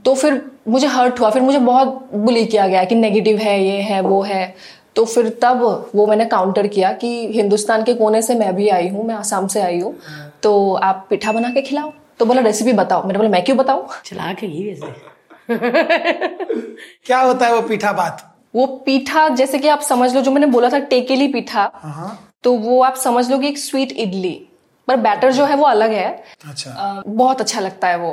तो 0.05 0.13
फिर 0.15 0.41
मुझे 0.67 0.87
हर्ट 0.87 1.19
हुआ 1.19 1.29
फिर 1.29 1.41
मुझे 1.41 1.59
बहुत 1.59 2.09
बुली 2.15 2.45
किया 2.45 2.67
गया 2.67 2.83
कि 2.83 2.95
नेगेटिव 2.95 3.37
है 3.37 3.59
ये 3.63 3.81
है 3.81 4.01
वो 4.01 4.21
है। 4.21 4.53
तो 4.95 5.05
फिर 5.05 5.29
तब 5.41 5.61
वो 5.95 6.05
मैंने 6.07 6.25
काउंटर 6.25 6.67
किया 6.67 6.91
कि 6.93 7.07
हिंदुस्तान 7.27 7.83
के 7.83 7.93
कोने 7.93 8.21
से 8.21 8.35
मैं 8.35 8.55
भी 8.55 8.69
आई 8.69 8.87
हूँ 8.87 9.05
मैं 9.07 9.15
आसाम 9.15 9.47
से 9.47 9.61
आई 9.61 9.79
हूँ। 9.79 9.95
तो 10.43 10.73
आप 10.73 11.05
पिठा 11.09 11.31
बना 11.31 11.49
के 11.49 11.61
खिलाओ। 11.61 11.91
तो 12.23 12.27
बोला 12.27 12.41
रेसिपी 12.41 12.73
बताओ. 12.73 13.03
मैंने 13.05 13.17
बोला 13.19 13.29
मैं 13.29 13.43
क्यों 13.43 13.57
बताऊँ? 13.57 13.87
चला 14.05 14.31
के 14.33 14.47
ही 14.47 14.63
वैसे 14.67 15.11
क्या 17.05 17.19
होता 17.19 17.45
है 17.45 17.53
वो 17.53 17.61
पीठा 17.67 17.91
बात? 17.93 18.29
वो 18.55 18.65
पीठा 18.85 19.27
जैसे 19.39 19.59
कि 19.59 19.67
आप 19.67 19.81
समझ 19.81 20.13
लो 20.15 20.21
जो 20.21 20.31
मैंने 20.31 20.47
बोला 20.47 20.69
था 20.69 20.79
टेकेली 20.91 21.27
पीठा 21.27 21.65
तो 22.43 22.53
वो 22.57 22.81
आप 22.83 22.95
समझ 22.95 23.29
लो 23.31 23.37
कि 23.39 23.47
एक 23.47 23.57
स्वीट 23.57 23.91
इडली 23.91 24.33
पर 24.87 24.95
बैटर 24.99 25.31
जो 25.31 25.45
है 25.45 25.55
वो 25.55 25.65
अलग 25.65 25.91
है। 25.91 26.07
अच्छा। 26.49 26.71
अ, 26.71 27.03
बहुत 27.07 27.41
अच्छा 27.41 27.59
लगता 27.59 27.87
है 27.87 27.97
वो। 27.97 28.11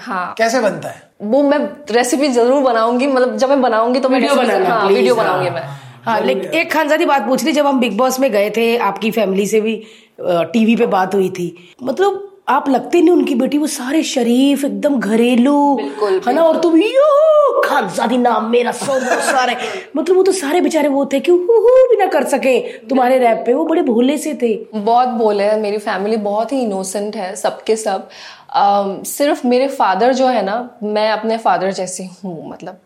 हाँ? 0.00 0.34
कैसे 0.38 0.60
बनता 0.60 0.88
है? 0.88 1.02
वो 1.22 1.42
मैं 1.42 1.58
रेसिपी 1.90 2.28
ज़रूर 2.28 2.62
बनाऊँगी 2.62 3.06
मतलब 3.06 3.36
जब 3.36 3.48
मैं 3.48 3.60
बनाऊँगी 3.62 4.00
तो 4.00 4.08
मैं 4.08 4.18
वीडियो 4.20 4.34
recipe- 4.34 4.48
बनाना, 4.48 4.74
हाँ 4.74 4.88
वीडियो 4.88 5.14
हाँ। 5.14 5.24
बनाऊँगी 5.24 5.50
मैं। 5.50 5.62
हाँ 6.04 6.20
लेकिन 6.20 6.52
एक 6.52 6.72
खानजादी 6.72 7.04
बात 7.06 7.26
पूछ 7.26 7.44
ली 7.44 7.52
जब 7.52 7.66
हम 7.66 7.80
बिग 7.80 7.96
बॉस 7.98 8.20
में 8.20 8.30
गए 8.32 8.50
थे 8.56 8.76
आपकी 8.90 9.10
फैमिली 9.10 9.46
से 9.46 9.60
भी 9.60 9.74
टीवी 10.20 10.76
पे 10.76 10.86
बात 10.86 11.14
हुई 11.14 11.28
थी 11.30 11.46
मतलब 11.82 12.28
आप 12.48 12.68
लगते 12.68 13.00
नहीं 13.00 13.10
उनकी 13.10 13.34
बेटी 13.34 13.58
वो 13.58 13.66
सारे 13.66 14.02
शरीफ 14.02 14.64
एकदम 14.64 15.00
घरेलू। 15.00 15.78
है 16.26 16.32
ना? 16.32 16.42
और 16.42 16.60
तुम 16.60 16.76
यो 16.76 17.60
खानजादी 17.60 18.16
नाम 18.16 18.50
मेरा 18.50 18.72
सौ 18.72 18.98
सारे। 19.00 19.56
मतलब 19.96 20.16
वो 20.16 20.22
तो 20.22 20.32
सारे 20.32 20.60
बेचारे 20.60 20.88
वो 20.88 21.04
थे 21.06 21.20
कि 21.20 21.32
हु 21.32 21.38
हु 21.38 21.88
भी 21.90 21.96
ना 21.96 22.06
कर 22.06 22.24
सके 22.24 22.60
तुम्हारे 22.60 23.18
रैप 23.18 23.42
पे। 23.46 23.54
वो 23.54 23.64
बड़े 23.64 23.82
भोले 23.82 24.18
से 24.18 24.34
थे। 24.34 24.66
बहुत 24.74 25.08
बोले 25.08 25.44
हैं। 25.44 25.60
मेरी 25.60 25.78
फैमिली 25.78 26.16
बहुत 26.16 26.52
ही 26.52 26.60
इनोसेंट 26.60 27.16
है 27.16 27.36
सबके 27.36 27.76
सब। 27.76 28.08
अम, 28.52 29.02
सिर्फ़ 29.02 29.46
मेरे 29.46 29.68
फादर 29.68 30.12
जो 30.12 30.26
है 30.26 30.44
ना 30.44 30.70
मैं 30.82 31.10
अपने 31.10 31.38
फादर 31.38 31.72
जैसी 31.72 32.04
हूँ 32.04 32.50
मतलब। 32.50 32.80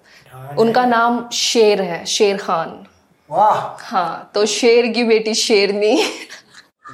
उनका 0.58 0.86
नाम 0.86 1.28
शेर 1.32 1.82
है 1.82 2.04
शेर 2.04 2.36
खान। 2.36 2.86
वाह। 3.30 3.86
हाँ 3.86 4.30
तो 4.34 4.46
शेर 4.46 4.86
की 4.86 5.04
बेटी 5.04 5.34
शेरनी। 5.34 6.02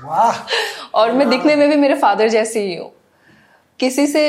वाह। 0.05 0.99
और 0.99 1.13
मैं 1.13 1.29
दिखने 1.31 1.57
में 1.57 1.69
भी 1.69 1.77
मेरे 1.77 1.95
फादर 1.95 2.29
जैसी 2.29 2.61
ही 2.61 2.75
हूँ। 2.77 2.91
किसी 3.81 4.07
से 4.07 4.23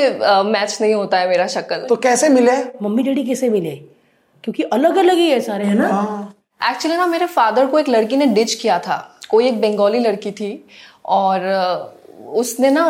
मैच 0.44 0.78
नहीं 0.80 0.94
होता 0.94 1.18
है 1.18 1.28
मेरा 1.28 1.46
शक्ल। 1.46 1.76
तो 1.88 1.96
कैसे 1.96 2.28
मिले? 2.28 2.52
मम्मी 2.82 3.02
डैडी 3.02 3.24
कैसे 3.24 3.48
मिले? 3.50 3.74
क्योंकि 4.44 4.62
अलग 4.62 4.96
अलग 4.96 5.16
ही 5.16 5.28
है 5.30 5.40
सारे 5.40 5.64
है 5.64 5.74
ना? 5.74 6.32
एक्चुअली 6.60 6.96
ना 6.96 7.06
मेरे 7.06 7.26
फादर 7.26 7.66
को 7.66 7.78
एक 7.78 7.88
लड़की 7.88 8.16
ने 8.16 8.26
डिच 8.26 8.54
किया 8.54 8.78
था। 8.78 8.96
कोई 9.30 9.46
एक 9.48 9.60
बंगाली 9.60 9.98
लड़की 9.98 10.30
थी। 10.32 10.52
और 11.04 11.40
उसने 12.34 12.70
ना 12.70 12.88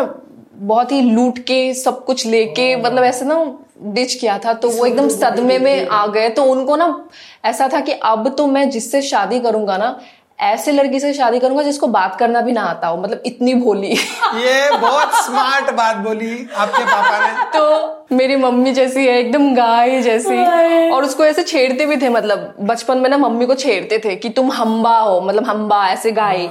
बहुत 0.55 0.92
ही 0.92 1.01
लूट 1.03 1.38
के 1.38 1.75
सब 1.75 2.05
कुछ 2.05 2.27
लेके 2.27 2.75
मतलब 2.77 3.05
ऐसे 3.05 3.25
ना 3.25 3.44
डिच 3.83 4.14
किया 4.14 4.38
था। 4.38 4.53
तो 4.55 4.68
वो 4.70 4.87
एकदम 4.87 5.09
सदमे 5.09 5.59
में 5.59 5.87
आ 5.88 6.07
गए। 6.07 6.29
तो 6.29 6.44
उनको 6.44 6.77
ना 6.77 7.09
ऐसा 7.44 7.68
था 7.73 7.81
कि 7.81 7.92
अब 7.92 8.35
तो 8.38 8.47
मैं 8.47 8.68
जिससे 8.70 9.03
शादी 9.03 9.40
करूँगा 9.40 9.77
ना 9.77 9.99
ऐसे 10.38 10.73
लड़की 10.73 11.01
से 11.01 11.12
शादी 11.14 11.38
करूँगा 11.38 11.62
जिसको 11.62 11.87
बात 11.87 12.16
करना 12.16 12.40
भी 12.40 12.53
ना 12.53 12.62
आता 12.62 12.88
हो 12.88 12.97
मतलब 12.97 13.23
इतनी 13.27 13.55
भोली। 13.55 13.88
ये 13.88 14.70
बहुत 14.70 15.14
स्मार्ट 15.14 15.70
बात 15.70 15.97
बोली 15.97 16.49
आपके 16.57 16.85
पापा 16.85 17.18
ने। 17.18 17.44
तो 17.59 18.16
मेरी 18.16 18.37
मम्मी 18.37 18.73
जैसी 18.73 19.07
है 19.07 19.18
एकदम 19.18 19.55
गाय 19.55 20.03
जैसी। 20.03 20.90
और 20.90 21.05
उसको 21.05 21.25
ऐसे 21.25 21.42
छेड़ते 21.42 21.87
भी 21.87 21.97
थे 21.97 22.09
मतलब 22.09 22.55
बचपन 22.61 22.99
में 22.99 23.09
ना 23.11 23.18
मम्मी 23.18 23.47
को 23.47 23.55
छेड़ते 23.55 23.99
थे 23.99 24.16
कि 24.16 24.29
तुम 24.29 24.53
हम्बा 24.53 24.99
हो 24.99 25.20
मतलब 25.20 25.44
हम्बा 25.44 25.87
ऐसे 25.88 26.12
गाय। 26.12 26.49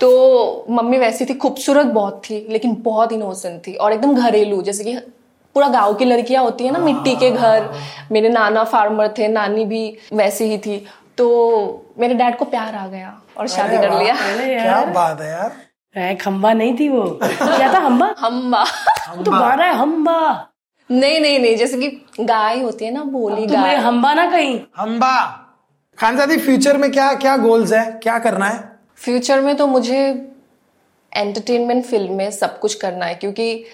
तो 0.00 0.66
मम्मी 0.70 0.98
वैसी 0.98 1.24
थी 1.24 1.34
खूबसूरत 1.34 1.86
बहुत 1.86 2.22
थी 2.30 2.46
लेकिन 2.50 2.76
बहुत 2.80 3.12
इनोसेंट 3.12 3.66
थी। 3.66 3.74
और 3.74 3.92
एकदम 3.92 4.14
घरेलू 4.14 4.62
जैसे 4.62 4.84
कि 4.84 4.98
पूरा 5.54 5.68
गाँव 5.68 5.94
की 5.94 6.04
लड़कियाँ 6.04 6.42
होती 6.42 6.64
है 6.64 6.70
ना 6.70 6.78
मिट्टी 6.78 7.14
के 7.16 7.30
घर। 7.30 7.68
मेरे 8.12 8.28
नाना 8.28 8.64
फार्मर 8.64 9.08
थे 9.08 9.28
नानी 9.28 9.64
भी 9.64 9.98
वैसी 10.12 10.44
ही 10.44 10.58
थी। 10.58 10.86
तो 11.18 11.94
मेरे 11.98 12.14
डैड 12.14 12.36
को 12.36 12.44
प्यार 12.44 12.74
आ 12.74 12.86
गया 12.86 13.20
और 13.36 13.48
शादी 13.48 13.76
कर 13.76 13.98
लिया। 13.98 14.14
क्या 14.14 14.84
बात 14.94 15.20
है 15.20 15.30
यार। 15.30 16.14
खम्बा 16.14 16.52
नहीं 16.52 16.76
थी 16.78 16.88
वो? 16.88 17.02
क्या 17.22 17.72
था 17.74 17.78
हम्बा? 17.78 18.14
हम्बा। 18.18 18.64
तो 19.16 19.30
गा 19.30 19.54
रहा 19.54 19.66
है 19.66 19.76
हम्बा। 19.76 20.18
नहीं 20.90 21.20
नहीं 21.20 21.38
नहीं 21.38 21.56
जैसे 21.56 21.78
कि 21.78 22.24
गाय 22.24 22.60
होती 22.60 22.84
है 22.84 22.90
ना 22.90 23.02
बोली 23.04 23.46
गाय। 23.46 23.74
हम्बा 23.76 24.12
ना 24.14 24.30
कहीं। 24.30 24.60
हम्बा। 24.76 25.14
खानजादी 25.98 26.36
फ्यूचर 26.36 26.76
में 26.76 26.90
क्या 26.92 27.12
क्या 27.14 27.36
गोल्स 27.36 27.72
है? 27.72 27.84
क्या 28.02 28.18
करना 28.18 28.46
है? 28.46 28.58
फ्यूचर 28.96 29.40
में 29.40 29.56
तो 29.56 29.66
मुझे 29.66 29.98
एंटरटेनमेंट 31.12 31.84
फ़िल्म 31.84 32.12
में 32.12 32.30
सब 32.30 32.58
कुछ 32.58 32.74
करना 32.74 33.04
है 33.04 33.14
क्योंकि 33.14 33.64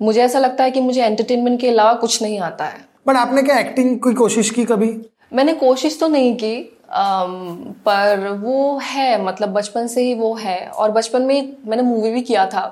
मुझे 0.00 0.22
ऐसा 0.22 0.38
लगता 0.38 0.64
है 0.64 0.70
कि 0.70 0.80
मुझे 0.80 1.04
एंटरटेनमेंट 1.04 1.60
के 1.60 1.68
अलावा 1.68 1.92
कुछ 1.94 2.22
नहीं 2.22 2.40
आता 2.40 2.64
है। 2.64 2.80
बट 3.06 3.16
आपने 3.16 3.42
क्या 3.42 3.58
एक्टिंग 3.58 3.96
की 3.98 4.14
कोशिश 4.14 4.50
की 4.50 4.64
कभी? 4.64 4.90
मैंने 5.32 5.52
कोशिश 5.54 5.98
तो 6.00 6.08
नहीं 6.08 6.34
की 6.36 6.56
अम, 6.88 7.56
पर 7.86 8.28
वो 8.42 8.78
है 8.82 9.22
मतलब 9.22 9.48
बचपन 9.48 9.86
से 9.86 10.02
ही 10.02 10.14
वो 10.14 10.34
है। 10.34 10.58
और 10.66 10.90
बचपन 10.90 11.22
में 11.22 11.56
मैंने 11.66 11.82
मूवी 11.82 12.10
भी 12.10 12.20
किया 12.22 12.46
था। 12.46 12.62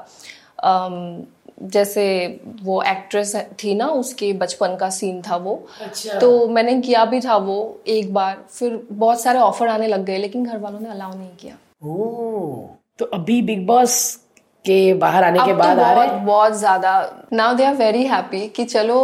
अम, 0.64 1.22
जैसे 1.62 2.04
वो 2.62 2.80
एक्ट्रेस 2.82 3.34
थी 3.62 3.74
ना 3.74 3.86
उसके 3.88 4.32
बचपन 4.32 4.76
का 4.76 4.88
सीन 4.90 5.20
था 5.22 5.36
वो। 5.36 5.54
अच्छा। 5.82 6.18
तो 6.18 6.48
मैंने 6.48 6.80
किया 6.80 7.04
भी 7.04 7.20
था 7.20 7.36
वो 7.36 7.58
एक 7.88 8.12
बार। 8.14 8.36
फिर 8.50 8.80
बहुत 8.92 9.20
सारे 9.20 9.38
ऑफ़र 9.38 9.68
आने 9.68 9.86
लग 9.88 10.04
गए 10.04 10.18
लेकिन 10.18 10.44
घर 10.44 10.58
वालों 10.58 10.80
ने 10.80 10.88
अलाउ 10.88 11.14
नहीं 11.14 11.30
किया। 11.36 11.56
ओ 11.84 12.66
तो 12.98 13.04
अभी 13.14 13.40
बिग 13.42 13.66
बॉस 13.66 14.14
के 14.64 14.94
बाहर 14.94 15.24
आने 15.24 15.38
के 15.38 15.52
तो 15.52 15.58
बाद 15.58 15.78
आ 15.78 15.92
रहे 15.92 16.06
बहुत 16.06 16.20
बहुत 16.22 16.52
ज़्यादा। 16.52 16.92
Now 17.32 17.54
they 17.54 17.64
are 17.64 17.74
very 17.74 18.04
happy 18.06 18.46
कि 18.48 18.64
चलो 18.64 18.98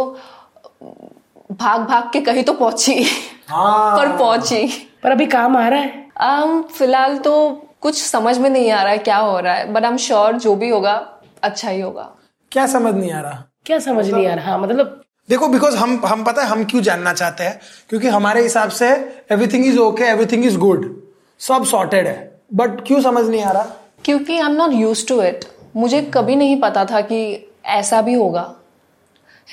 भाग 1.53 1.81
भाग 1.81 2.09
के 2.13 2.21
कहीं 2.21 2.43
तो 2.43 2.53
पहुँची। 2.53 3.05
हाँ। 3.47 3.97
पर 3.97 4.17
पहुँची। 4.17 4.89
पर 5.03 5.11
अभी 5.11 5.25
काम 5.25 5.57
आ 5.57 5.67
रहा 5.67 5.79
है? 5.79 6.05
um, 6.25 6.63
फ़िलहाल 6.63 7.17
तो 7.17 7.65
कुछ 7.81 8.03
समझ 8.03 8.37
में 8.37 8.49
नहीं 8.49 8.71
आ 8.71 8.83
रहा 8.83 8.91
है 8.91 8.97
क्या 8.97 9.17
हो 9.17 9.39
रहा 9.39 9.53
है। 9.53 9.73
बट 9.73 9.83
आई 9.83 9.91
एम 9.91 9.97
श्योर 9.97 10.33
जो 10.33 10.55
भी 10.55 10.69
होगा 10.69 11.19
अच्छा 11.43 11.69
ही 11.69 11.81
होगा। 11.81 12.11
क्या 12.51 12.67
समझ 12.67 12.95
नहीं 12.95 13.11
आ 13.11 13.21
रहा? 13.21 13.43
क्या 13.65 13.79
समझ 13.79 14.09
नहीं 14.09 14.27
आ 14.27 14.33
रहा? 14.33 14.51
हाँ 14.51 14.59
मतलब 14.59 15.01
देखो 15.29 15.47
बिकॉज़ 15.47 15.75
हम 15.75 16.01
हम 16.05 16.23
पता 16.23 16.41
है 16.41 16.47
हम 16.47 16.63
क्यों 16.63 16.81
जानना 16.81 17.13
चाहते 17.13 17.43
हैं? 17.43 17.59
क्योंकि 17.89 18.07
हमारे 18.07 18.41
हिसाब 18.41 18.69
से 18.69 18.87
everything 19.31 19.65
is 19.65 19.79
okay 19.79 20.03
everything 20.03 20.45
is 20.45 20.57
good 20.57 21.01
सब 21.39 21.65
सॉर्टेड 21.65 22.07
है। 22.07 22.41
बट 22.53 22.87
क्यों 22.87 23.01
समझ 23.01 23.25
नहीं 23.25 23.43
आ 23.43 23.51
रहा? 23.51 23.63
क्योंकि 24.05 24.39
I 24.39 24.49
am 24.49 24.55
not 24.55 24.71
use 24.73 25.07
to 25.07 25.21
it 25.21 25.45
मुझे 25.75 26.01
कभी 26.01 26.35
नहीं 26.35 26.61
पता 26.61 26.85
था 26.85 27.01
कि 27.01 27.49
ऐसा 27.65 28.01
भी 28.01 28.13
होगा। 28.13 28.55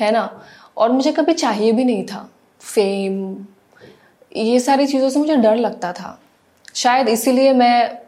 है 0.00 0.10
ना? 0.10 0.40
और 0.80 0.92
मुझे 0.92 1.12
कभी 1.12 1.32
चाहिए 1.34 1.72
भी 1.72 1.84
नहीं 1.84 2.04
था। 2.06 2.28
फेम 2.62 3.36
ये 4.36 4.58
सारी 4.60 4.86
चीज़ों 4.86 5.08
से 5.10 5.18
मुझे 5.18 5.36
डर 5.36 5.56
लगता 5.56 5.92
था। 5.92 6.18
शायद 6.74 7.08
इसीलिए 7.08 7.52
मैं 7.52 7.98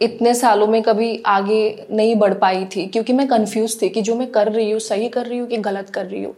इतने 0.00 0.34
सालों 0.34 0.66
में 0.66 0.82
कभी 0.82 1.10
आगे 1.26 1.86
नहीं 1.90 2.14
बढ़ 2.16 2.34
पाई 2.34 2.64
थी 2.76 2.86
क्योंकि 2.86 3.12
मैं 3.12 3.26
कंफ्यूज 3.28 3.80
थी 3.82 3.88
कि 3.88 4.02
जो 4.02 4.14
मैं 4.16 4.30
कर 4.30 4.52
रही 4.52 4.70
हूँ 4.70 4.80
सही 4.80 5.08
कर 5.08 5.26
रही 5.26 5.38
हूँ 5.38 5.48
कि 5.48 5.56
गलत 5.58 5.90
कर 5.90 6.06
रही 6.06 6.22
हूँ। 6.24 6.34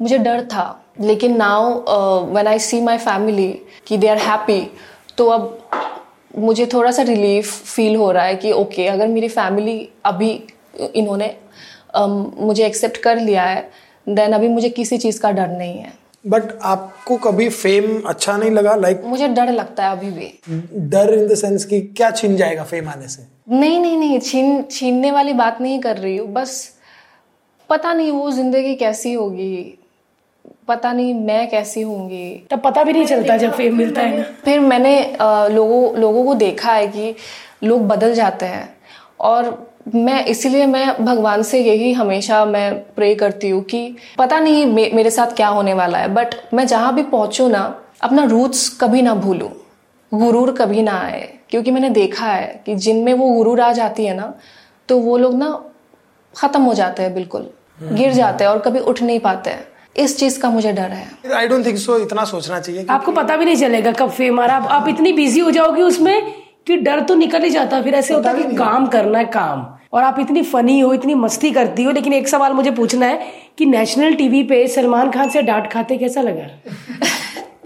मुझे 0.00 0.18
डर 0.18 0.44
था 0.44 0.66
लेकिन 1.00 1.36
now 1.36 2.30
when 2.32 2.46
I 2.46 2.58
see 2.58 2.80
my 2.80 2.98
family 2.98 3.48
कि 3.86 3.96
दे 3.96 4.08
आर 4.08 4.18
हैप्पी 4.18 4.60
तो 5.18 5.28
अब 5.28 5.58
मुझे 6.38 6.66
थोड़ा 6.72 6.90
सा 6.90 7.02
रिलीफ 7.02 7.52
फील 7.66 7.96
हो 7.96 8.10
रहा 8.12 8.24
है 8.24 8.34
कि 8.36 8.52
ओके 8.52 8.82
okay, 8.82 8.92
अगर 8.92 9.08
मेरी 9.08 9.28
फैमिली 9.28 9.88
अभी 10.04 10.30
इन्होंने 10.94 11.36
um, 11.98 12.40
मुझे 12.40 12.64
एक्सेप्ट 12.66 12.96
कर 12.96 13.20
लिया 13.20 13.44
है 13.44 13.87
देन 14.08 14.32
अभी 14.32 14.48
मुझे 14.48 14.68
किसी 14.70 14.98
चीज़ 14.98 15.20
का 15.20 15.30
डर 15.32 15.48
नहीं 15.48 15.78
है। 15.78 15.92
बट 16.24 16.42
आपको 16.64 17.16
कभी 17.16 17.48
फेम 17.48 18.00
अच्छा 18.02 18.36
नहीं 18.36 18.50
लगा? 18.50 18.74
लाइक 18.76 18.96
like, 18.96 19.08
मुझे 19.08 19.28
डर 19.28 19.50
लगता 19.52 19.84
है 19.84 19.96
अभी 19.96 20.10
भी। 20.10 20.32
डर 20.88 21.12
इन 21.14 21.26
द 21.28 21.34
सेंस 21.36 21.64
कि 21.64 21.80
क्या 21.96 22.10
छिन 22.12 22.36
जाएगा 22.36 22.64
फेम 22.64 22.88
आने 22.88 23.08
से? 23.08 23.26
नहीं 23.50 23.78
नहीं 23.80 23.96
नहीं 23.96 24.18
छीन 24.20 24.62
छीनने 24.70 25.10
वाली 25.12 25.32
बात 25.34 25.60
नहीं 25.60 25.78
कर 25.80 25.96
रही 25.96 26.16
हूँ 26.16 26.32
बस 26.32 26.56
पता 27.70 27.92
नहीं 27.92 28.10
वो 28.10 28.30
ज़िंदगी 28.30 28.74
कैसी 28.76 29.12
होगी 29.12 29.74
पता 30.68 30.92
नहीं 30.92 31.12
मैं 31.16 31.48
कैसी 31.50 31.82
होंगी। 31.82 32.46
तब 32.50 32.60
पता 32.60 32.82
भी 32.84 32.92
नहीं 32.92 33.06
चलता 33.06 33.36
जब 33.36 33.52
फेम 33.52 33.76
मिलता 33.76 34.02
है। 34.02 34.16
ना 34.16 34.24
फिर 34.44 34.60
मैंने 34.60 34.92
लोगों 35.50 36.00
लोगों 36.00 36.24
को 36.24 36.34
देखा 36.36 36.72
है 36.72 36.86
कि 36.88 37.14
लोग 37.64 37.86
बदल 37.88 38.14
जाते 38.14 38.46
हैं। 38.46 38.68
और 39.20 39.46
मैं 39.94 40.24
इसीलिए 40.26 40.66
मैं 40.66 41.04
भगवान 41.04 41.42
से 41.42 41.60
यही 41.60 41.92
हमेशा 41.92 42.44
मैं 42.44 42.74
प्रे 42.94 43.14
करती 43.14 43.48
हूँ 43.48 43.62
कि 43.62 43.96
पता 44.18 44.38
नहीं 44.40 44.66
मे, 44.66 44.90
मेरे 44.94 45.10
साथ 45.10 45.34
क्या 45.36 45.48
होने 45.48 45.74
वाला 45.74 45.98
है 45.98 46.08
बट 46.14 46.34
मैं 46.54 46.66
जहाँ 46.66 46.94
भी 46.94 47.02
पहुंचूँ 47.02 47.48
ना 47.50 47.62
अपना 48.02 48.24
रूट्स 48.24 48.68
कभी 48.80 49.02
ना 49.02 49.14
भूलूं। 49.14 49.48
गुरूर 50.12 50.52
कभी 50.52 50.82
ना 50.82 50.98
आए 51.00 51.28
क्योंकि 51.50 51.70
मैंने 51.70 51.90
देखा 51.90 52.26
है 52.26 52.62
कि 52.66 52.74
जिनमें 52.74 53.12
वो 53.14 53.28
गुरूर 53.28 53.60
आ 53.60 53.72
जाती 53.72 54.04
है 54.04 54.16
ना 54.16 54.32
तो 54.88 54.98
वो 54.98 55.16
लोग 55.16 55.34
ना 55.34 55.50
खत्म 56.34 56.62
हो 56.62 56.74
जाते 56.74 57.02
हैं 57.02 57.14
बिल्कुल 57.14 57.48
गिर 57.82 58.12
जाते 58.12 58.44
हैं 58.44 58.50
और 58.50 58.58
कभी 58.58 58.78
उठ 58.80 59.02
नहीं 59.02 59.20
पाते 59.20 59.50
हैं। 59.50 59.66
इस 59.96 60.18
चीज़ 60.18 60.38
का 60.40 60.50
मुझे 60.50 60.72
डर 60.72 60.90
है। 60.90 61.06
आई 61.34 61.48
डोंट 61.48 61.66
थिंक 61.66 61.78
सो 61.78 61.96
इतना 61.98 62.24
सोचना 62.24 62.60
चाहिए 62.60 62.82
कि 62.82 62.92
आपको 62.92 63.12
पता 63.12 63.36
भी 63.36 63.44
नहीं 63.44 63.56
चलेगा 63.56 63.92
कब 63.92 64.10
फेम 64.10 64.40
आ 64.40 64.46
रहा 64.46 64.56
आप, 64.56 64.66
आप 64.66 64.88
इतनी 64.88 65.12
बिज़ी 65.12 65.40
हो 65.40 65.50
जाओगे 65.50 65.82
उसमें 65.82 66.32
कि 66.66 66.76
डर 66.76 67.00
तो 67.00 67.14
निकल 67.14 67.42
ही 67.42 67.50
जाता 67.50 67.82
फिर 67.82 67.94
ऐसे 67.94 68.14
होता 68.14 68.30
है 68.30 68.42
कि 68.42 68.56
काम 68.56 68.86
करना 68.86 69.18
है 69.18 69.24
काम। 69.24 69.66
और 69.92 70.02
आप 70.02 70.20
इतनी 70.20 70.42
फनी 70.42 70.80
हो 70.80 70.92
इतनी 70.94 71.14
मस्ती 71.14 71.50
करती 71.50 71.84
हो 71.84 71.90
लेकिन 71.90 72.12
एक 72.12 72.28
सवाल 72.28 72.52
मुझे 72.52 72.70
पूछना 72.70 73.06
है 73.06 73.32
कि 73.58 73.66
नेशनल 73.66 74.14
टीवी 74.14 74.42
पे 74.42 74.66
सलमान 74.68 75.10
खान 75.10 75.30
से 75.30 75.42
डांट 75.42 75.72
खाते 75.72 75.98
कैसा 75.98 76.22
लगा? 76.22 76.48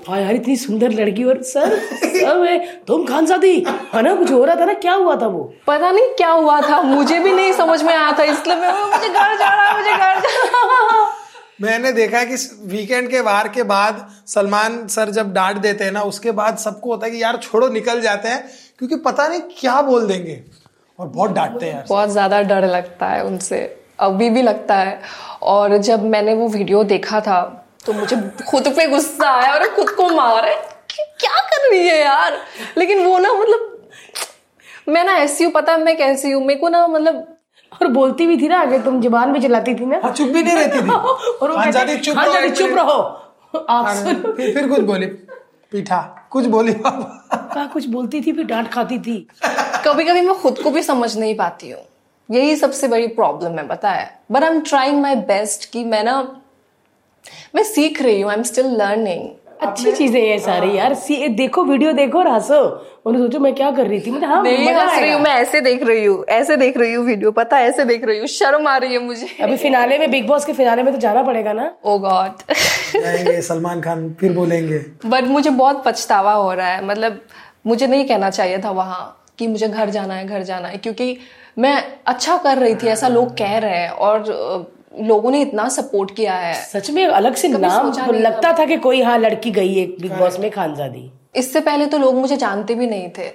हाँ 0.09 0.21
यार 0.21 0.35
इतनी 0.35 0.57
सुंदर 0.57 0.91
लड़की 0.91 1.25
और 1.25 1.43
सर 1.43 1.77
सर 2.05 2.39
मैं 2.39 2.81
तुम 2.85 3.05
खान 3.07 3.27
सादी 3.27 3.65
है 3.95 4.03
ना 4.03 4.15
कुछ 4.15 4.33
हो 4.33 4.45
रहा 4.45 4.55
था 4.55 4.65
ना 4.65 4.73
क्या 4.75 4.95
हुआ 4.95 5.17
था 5.17 5.27
वो? 5.27 5.55
पता 5.67 5.91
नहीं 5.91 6.09
क्या 6.09 6.31
हुआ 6.31 6.61
था 6.61 6.83
मुझे 6.83 7.19
भी 7.19 7.33
नहीं 7.33 7.53
समझ 7.53 7.83
में 7.83 7.95
आया 7.95 8.13
था 8.19 8.23
इसलिए 8.23 8.57
मैं 8.57 8.73
मुझे 8.73 9.09
घर 9.09 9.37
जाना 9.37 9.63
है 9.63 9.77
मुझे 9.77 9.91
घर 9.91 10.21
जाना 10.21 11.11
मैंने 11.63 11.93
देखा 11.93 12.19
है 12.19 12.27
कि 12.27 12.37
वीकेंड 12.67 13.11
के 13.11 13.21
वार 13.21 13.49
के 13.49 13.63
बाद 13.63 14.11
सलमान 14.27 14.87
सर 14.87 15.11
जब 15.11 15.33
डांट 15.33 15.57
देते 15.57 15.85
हैं 15.85 15.93
ना 15.93 16.03
उसके 16.03 16.31
बाद 16.31 16.57
सबको 16.59 16.91
होता 16.91 17.07
है 17.07 17.13
कि 17.13 17.23
यार 17.23 17.37
छोड़ो 17.37 17.69
निकल 17.69 18.01
जाते 18.01 18.29
हैं 18.29 18.45
क्योंकि 18.79 18.97
पता 18.97 19.29
नहीं 19.29 19.41
क्या 19.41 19.83
बोल 19.83 20.07
देंगे। 20.07 20.62
और 20.99 21.07
बहुत 21.09 21.31
डांटते 21.31 21.67
हैं 21.67 21.85
बहुत 21.89 22.09
ज़्यादा 22.09 22.41
डर 22.43 22.67
लगता 22.67 23.07
है 23.07 23.25
उनसे 23.25 23.61
अभी 24.01 24.29
भी 24.31 24.43
लगता 24.43 24.77
है। 24.77 25.01
और 25.43 25.77
जब 25.79 26.05
मैंने 26.05 26.35
वो 26.35 26.49
वीडियो 26.49 26.83
देखा 26.85 27.21
था 27.21 27.41
तो 27.87 27.93
मुझे 27.93 28.17
खुद 28.49 28.69
पे 28.77 28.87
गुस्सा 28.89 29.31
आया 29.31 29.53
और 29.55 29.69
खुद 29.77 29.91
को 29.91 30.09
मारे 30.09 30.55
कि 30.91 31.03
क्या 31.21 31.41
कर 31.51 31.71
रही 31.71 31.87
है 31.89 31.99
यार? 32.01 32.37
लेकिन 32.79 33.05
वो 33.07 33.19
ना 33.19 33.33
मतलब 33.33 33.69
मैं 34.89 35.05
ना 35.05 35.13
ऐसी 35.19 35.45
हूँ 35.45 35.53
पता 35.53 35.77
मैं 35.79 35.97
कैसी 35.97 36.31
हूँ? 36.31 36.45
मेरे 36.47 36.61
को 36.61 36.69
ना 36.69 36.87
मतलब 36.87 37.27
और 37.73 37.89
बोलती 37.89 38.27
भी 38.27 38.37
थी 38.37 38.49
ना 38.49 38.59
आगे 38.61 38.79
तुम 38.79 39.01
ज़ुबान 39.03 39.33
भी 39.33 39.41
चलाती 39.41 39.75
थी 39.75 39.87
ना। 39.87 40.01
हाँ, 40.03 40.13
चुप 40.13 40.29
भी 40.29 40.43
नहीं 40.43 40.55
रहती 40.57 40.81
थी। 40.81 40.91
और 40.91 41.51
वो 41.51 41.57
कहते, 41.57 41.97
चुप 41.97 42.17
"हाँ, 42.17 42.27
रहो, 42.27 42.49
चुप 42.49 42.71
रहो। 42.77 43.65
आप 43.69 43.95
सुनो। 43.97 44.33
फिर 44.37 44.55
फिर 44.55 44.69
कुछ 44.69 44.81
बोली 44.81 45.07
पीठा 45.73 45.99
कुछ 46.31 46.47
बोली 46.47 46.73
कहा 46.85 47.65
कुछ 47.73 47.87
बोलती 47.87 48.21
थी 48.21 48.33
फिर 48.33 48.45
डांट 48.45 48.71
खाती 48.73 48.99
थी। 48.99 49.17
कभी 49.85 50.05
कभी 50.05 50.21
मैं 50.21 50.35
खुद 50.41 50.59
को 50.59 50.71
भी 50.71 50.83
समझ 50.83 51.17
नहीं 51.17 51.35
पाती 51.37 51.71
हूँ। 51.71 51.81
यही 52.29 52.57
सबसे 52.57 52.89
बड़ी 52.89 53.07
प्रॉब्लम 53.11 53.59
है 53.59 53.67
पता 53.69 53.91
है। 53.91 54.11
But 54.33 54.45
I 54.45 54.51
am 54.51 54.61
trying 54.63 55.01
my 55.03 55.15
best 55.29 55.71
कि 55.73 55.85
मैं 55.85 56.03
ना 56.05 56.21
मैं 57.55 57.63
सीख 57.65 58.03
रही 58.03 58.21
हूँ 58.21 58.31
आई 58.31 58.37
एम 58.37 58.43
स्टिल 58.43 58.67
लर्निंग 58.77 59.29
अच्छी 59.63 59.93
चीज़ें 59.93 60.21
ये 60.21 60.39
सारी 60.39 60.77
यार। 60.77 60.95
सी 60.95 61.29
देखो 61.31 61.63
वीडियो 61.65 61.93
देखो 61.93 62.19
और 62.19 62.29
हंसो। 62.29 62.59
उन्हें 63.07 63.23
सोचो 63.23 63.39
मैं 63.41 63.55
क्या 63.55 63.71
कर 63.71 63.87
रही 63.87 64.01
थी? 64.01 64.11
मतलब 64.11 64.29
हाँ 64.29 64.43
नहीं 64.43 64.73
हंस 64.75 64.99
रही 65.01 65.13
हूँ 65.13 65.21
मैं 65.21 65.33
ऐसे 65.33 65.61
देख 65.61 65.83
रही 65.83 66.05
हूँ 66.05 66.25
ऐसे 66.31 66.57
देख 66.57 66.77
रही 66.77 66.93
हूँ 66.93 67.05
वीडियो 67.07 67.31
पता 67.33 67.57
है 67.57 67.69
ऐसे 67.69 67.85
देख 67.85 68.05
रही 68.05 68.19
हूँ। 68.19 68.27
शर्म 68.29 68.67
आ 68.69 68.77
रही 68.77 68.93
है 68.93 68.99
मुझे। 68.99 69.29
अभी 69.43 69.57
फिनाले 69.57 69.99
में 69.99 70.11
बिग 70.11 70.27
बॉस 70.27 70.45
के 70.45 70.53
फिनाले 70.53 70.83
में 70.83 70.93
तो 70.95 71.01
जाना 71.01 71.23
पड़ेगा 71.23 71.53
ना? 71.53 71.71
ओ 71.85 71.99
गॉड 71.99 72.43
सलमान 73.43 73.81
खान 73.81 74.13
फिर 74.21 74.33
बोलेंगे। 74.33 74.79
बट 75.07 75.25
मुझे 75.29 75.51
बहुत 75.51 75.83
पछतावा 75.87 76.33
हो 76.33 76.53
रहा 76.53 76.69
है। 76.69 76.85
मतलब 76.87 77.21
मुझे 77.67 77.87
नहीं 77.87 78.07
कहना 78.09 78.31
चाहिए 78.31 78.59
था 78.59 78.71
वहाँ। 78.73 79.19
कि 79.39 79.47
मुझे 79.47 79.69
घर 79.69 79.91
जाना 79.91 80.15
है 80.15 80.27
घर 80.27 80.43
जाना 80.43 80.69
है 80.69 80.79
क्योंकि 80.79 81.17
मैं 81.59 81.75
अच्छा 82.07 82.37
कर 82.37 82.59
रही 82.59 82.75
थी 82.75 82.87
ऐसा 82.89 83.09
लोग 83.09 83.37
कह 83.39 83.57
रहे 83.59 83.79
हैं 83.79 83.91
और 83.91 84.29
लोगों 85.01 85.31
ने 85.31 85.41
इतना 85.43 85.69
सपोर्ट 85.69 86.15
किया 86.17 86.35
है। 86.35 86.55
सच 86.63 86.91
में 86.91 87.07
अलग 87.07 87.35
से 87.35 87.49
नाम 87.49 88.11
लगता 88.13 88.53
था 88.59 88.65
कि 88.65 88.77
कोई 88.77 89.03
हाँ 89.03 89.19
लड़की 89.19 89.51
गई 89.51 89.75
है 89.75 89.87
बिग 90.01 90.13
बॉस 90.13 90.39
में 90.39 90.51
खानजादी। 90.51 91.11
इससे 91.37 91.61
पहले 91.61 91.87
तो 91.87 91.99
लोग 91.99 92.15
मुझे 92.15 92.37
जानते 92.37 92.75
भी 92.75 92.87
नहीं 92.87 93.09
थे। 93.19 93.29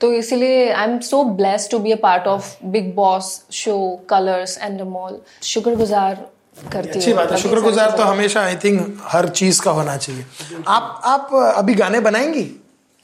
तो 0.00 0.12
इसीलिए 0.12 0.70
I 0.70 0.88
am 0.88 0.98
so 1.00 1.22
blessed 1.24 1.70
to 1.70 1.78
be 1.78 1.92
a 1.92 1.96
part 2.02 2.26
of 2.26 2.54
Bigg 2.66 2.94
Boss 2.94 3.42
show 3.52 3.74
Colors 4.10 4.58
Endemol 4.82 5.20
शुक्रगुजार 5.42 6.26
करती 6.72 6.88
अच्छी 6.90 7.12
बात 7.12 7.32
है। 7.32 7.38
शुक्रगुजार 7.38 7.90
तो 7.90 8.02
हमेशा 8.02 8.42
आई 8.42 8.56
थिंक 8.64 9.02
हर 9.04 9.28
चीज़ 9.30 9.60
का 9.62 9.70
होना 9.70 9.96
चाहिए। 9.96 10.24
आप 10.68 11.00
आप 11.04 11.34
अभी 11.56 11.74
गाने 11.74 12.00
बनाएँगी? 12.00 12.50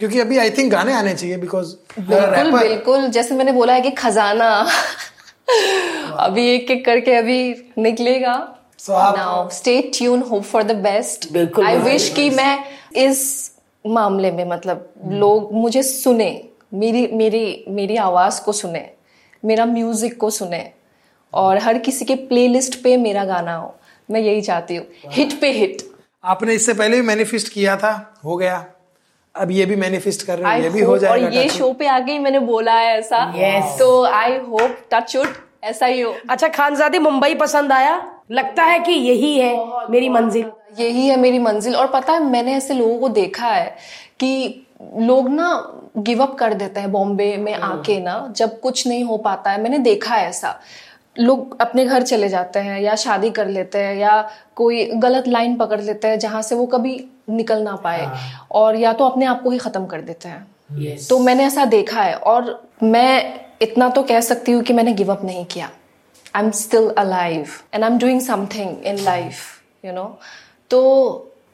क्योंकि 0.01 0.21
अभी 0.21 0.39
आई 0.39 0.51
थिंक 0.51 0.73
गाने 0.73 0.93
आने 0.93 1.15
चाहिए 1.15 1.37
बिकॉज़ 1.37 1.75
बिल्कुल 2.01 2.59
बिल्कुल। 2.59 3.07
जैसे 3.09 3.35
मैंने 3.35 3.53
बोला 3.53 3.73
है 3.73 3.81
कि 3.81 3.91
खजाना। 3.91 4.67
अभी 6.17 6.49
एक 6.55 6.71
एक 6.71 6.85
करके 6.85 7.15
अभी 7.15 7.39
निकलेगा। 7.79 8.35
So 8.81 8.91
आप- 8.91 9.17
now 9.19 9.49
stay 9.51 9.81
tune 9.95 10.23
hope 10.23 10.43
for 10.43 10.63
the 10.63 10.73
best 10.73 11.33
बिल्कुल, 11.33 11.67
आई 11.67 11.77
विश 11.77 12.09
कि 12.09 12.31
मैं 12.31 12.59
इस 12.97 13.53
मामले 13.87 14.31
में 14.33 14.45
मतलब 14.45 14.93
लोग 15.07 15.53
मुझे 15.53 15.83
सुने 15.83 16.45
मेरी 16.75 17.07
मेरी 17.07 17.65
मेरी 17.69 17.97
आवाज़ 17.97 18.41
को 18.43 18.53
सुने 18.53 18.91
मेरा 19.45 19.67
म्यूज़िक 19.67 20.17
को 20.21 20.31
सुने 20.31 20.71
और 21.35 21.59
हर 21.59 21.79
किसी 21.79 22.05
के 22.05 22.15
प्लेलिस्ट 22.15 22.83
पे 22.83 22.97
मेरा 22.97 23.25
गाना 23.25 23.55
हो। 23.57 23.75
मैं 24.11 24.21
यही 24.21 24.41
चाहती 24.41 24.77
हूँ। 24.77 24.87
हिट 25.09 25.41
पे 25.41 25.51
हिट 25.53 25.83
आपने 26.25 26.55
इससे 26.55 26.75
पहले 26.75 27.01
भी 27.01 27.07
मैनिफेस्ट 27.07 27.49
किया 27.53 27.77
था 27.77 28.15
हो 28.25 28.37
गया। 28.37 28.65
अब 29.37 29.51
ये 29.51 29.67
भी 29.67 29.77
मैनिफेस्ट 29.77 30.27
कर 30.27 30.39
रहे 30.39 30.53
I 30.53 30.55
हैं 30.55 30.63
ये 30.63 30.69
भी 30.69 30.81
हो 30.81 30.99
जाएगा 30.99 31.27
और 31.27 31.35
ये 31.35 31.49
शो 31.49 31.73
पे 31.73 31.87
आके 31.87 32.13
ही 32.13 32.19
मैंने 32.19 32.39
बोला 32.39 32.75
है 32.75 32.99
ऐसा। 32.99 33.35
Yes. 33.35 33.79
तो 33.79 34.05
आई 34.05 34.37
होप 34.37 34.77
टच 34.95 35.17
ऐसा 35.65 35.87
ही 35.87 36.01
हो। 36.01 36.15
अच्छा 36.31 36.49
खानजादी 36.49 36.99
मुंबई 36.99 37.35
पसंद 37.35 37.73
आया? 37.73 38.13
लगता 38.31 38.63
है 38.63 38.79
कि 38.79 38.93
यही 38.93 39.39
है 39.39 39.67
मेरी 39.91 40.09
मंजिल। 40.09 40.51
यही 40.81 41.07
है 41.07 41.17
मेरी 41.17 41.39
मंजिल। 41.39 41.77
और 41.77 41.87
पता 41.87 42.13
है 42.13 42.25
मैंने 42.25 42.55
ऐसे 42.55 42.75
लोगों 42.75 42.99
को 42.99 43.09
देखा 43.09 43.47
है 43.47 43.77
कि 44.21 44.63
लोग 44.97 45.29
ना 45.29 45.73
गिव 45.99 46.23
अप 46.23 46.35
कर 46.35 46.55
देते 46.55 46.81
हैं 46.81 46.93
बॉम्बे 46.93 47.37
में 47.37 47.55
आके 47.55 48.01
ना 48.01 48.33
जब 48.37 48.61
कुछ 48.61 48.87
नहीं 48.87 49.05
हो 49.05 49.17
पाता 49.17 49.51
है। 49.51 49.63
मैंने 49.63 49.79
देखा 49.79 50.15
है 50.15 50.29
ऐसा। 50.29 50.61
लोग 51.19 51.61
अपने 51.61 51.85
घर 51.85 52.03
चले 52.03 52.29
जाते 52.29 52.59
हैं 52.59 52.81
या 52.81 52.95
शादी 52.97 53.31
कर 53.31 53.49
लेते 53.49 53.79
हैं 53.79 53.95
या 53.97 54.21
कोई 54.57 54.85
गलत 54.97 55.29
लाइन 55.29 55.57
पकड़ 55.57 55.81
लेते 55.81 56.09
हैं 56.09 56.19
जहाँ 56.19 56.43
से 56.43 56.55
वो 56.55 56.67
कभी 56.67 57.05
निकल 57.31 57.63
ना 57.63 57.75
पाए 57.77 58.09
और 58.53 58.77
या 58.77 58.93
तो 58.93 59.09
अपने 59.09 59.27
आप 59.27 59.43
को 59.43 59.51
ही 59.51 59.59
खत्म 59.59 59.87
कर 59.87 60.01
देते 60.01 60.29
हैं। 60.29 60.97
तो 61.09 61.19
मैंने 61.19 61.45
ऐसा 61.45 61.65
देखा 61.65 62.03
है 62.03 62.15
और 62.15 62.69
मैं 62.83 63.41
इतना 63.63 63.89
तो 63.89 64.03
कह 64.03 64.21
सकती 64.21 64.53
हूँ 64.53 64.63
कि 64.63 64.73
मैंने 64.73 64.93
गिव 64.93 65.13
अप 65.13 65.25
नहीं 65.25 65.45
किया। 65.45 65.71
I 66.35 66.43
am 66.43 66.51
still 66.53 66.89
alive 66.99 67.47
and 67.75 67.85
I 67.85 67.91
am 67.91 67.99
doing 67.99 68.21
something 68.21 68.85
in 68.87 68.99
life 69.05 69.41
you 69.85 69.93
know 69.93 70.05
तो 70.71 70.83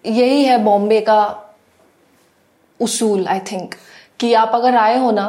यही 0.06 0.44
है 0.44 0.58
बॉम्बे 0.64 1.00
का 1.00 1.22
उसूल 2.80 3.26
आई 3.26 3.40
थिंक 3.52 3.74
कि 4.20 4.32
आप 4.34 4.52
अगर 4.54 4.76
आए 4.76 4.98
हो 4.98 5.10
ना 5.10 5.28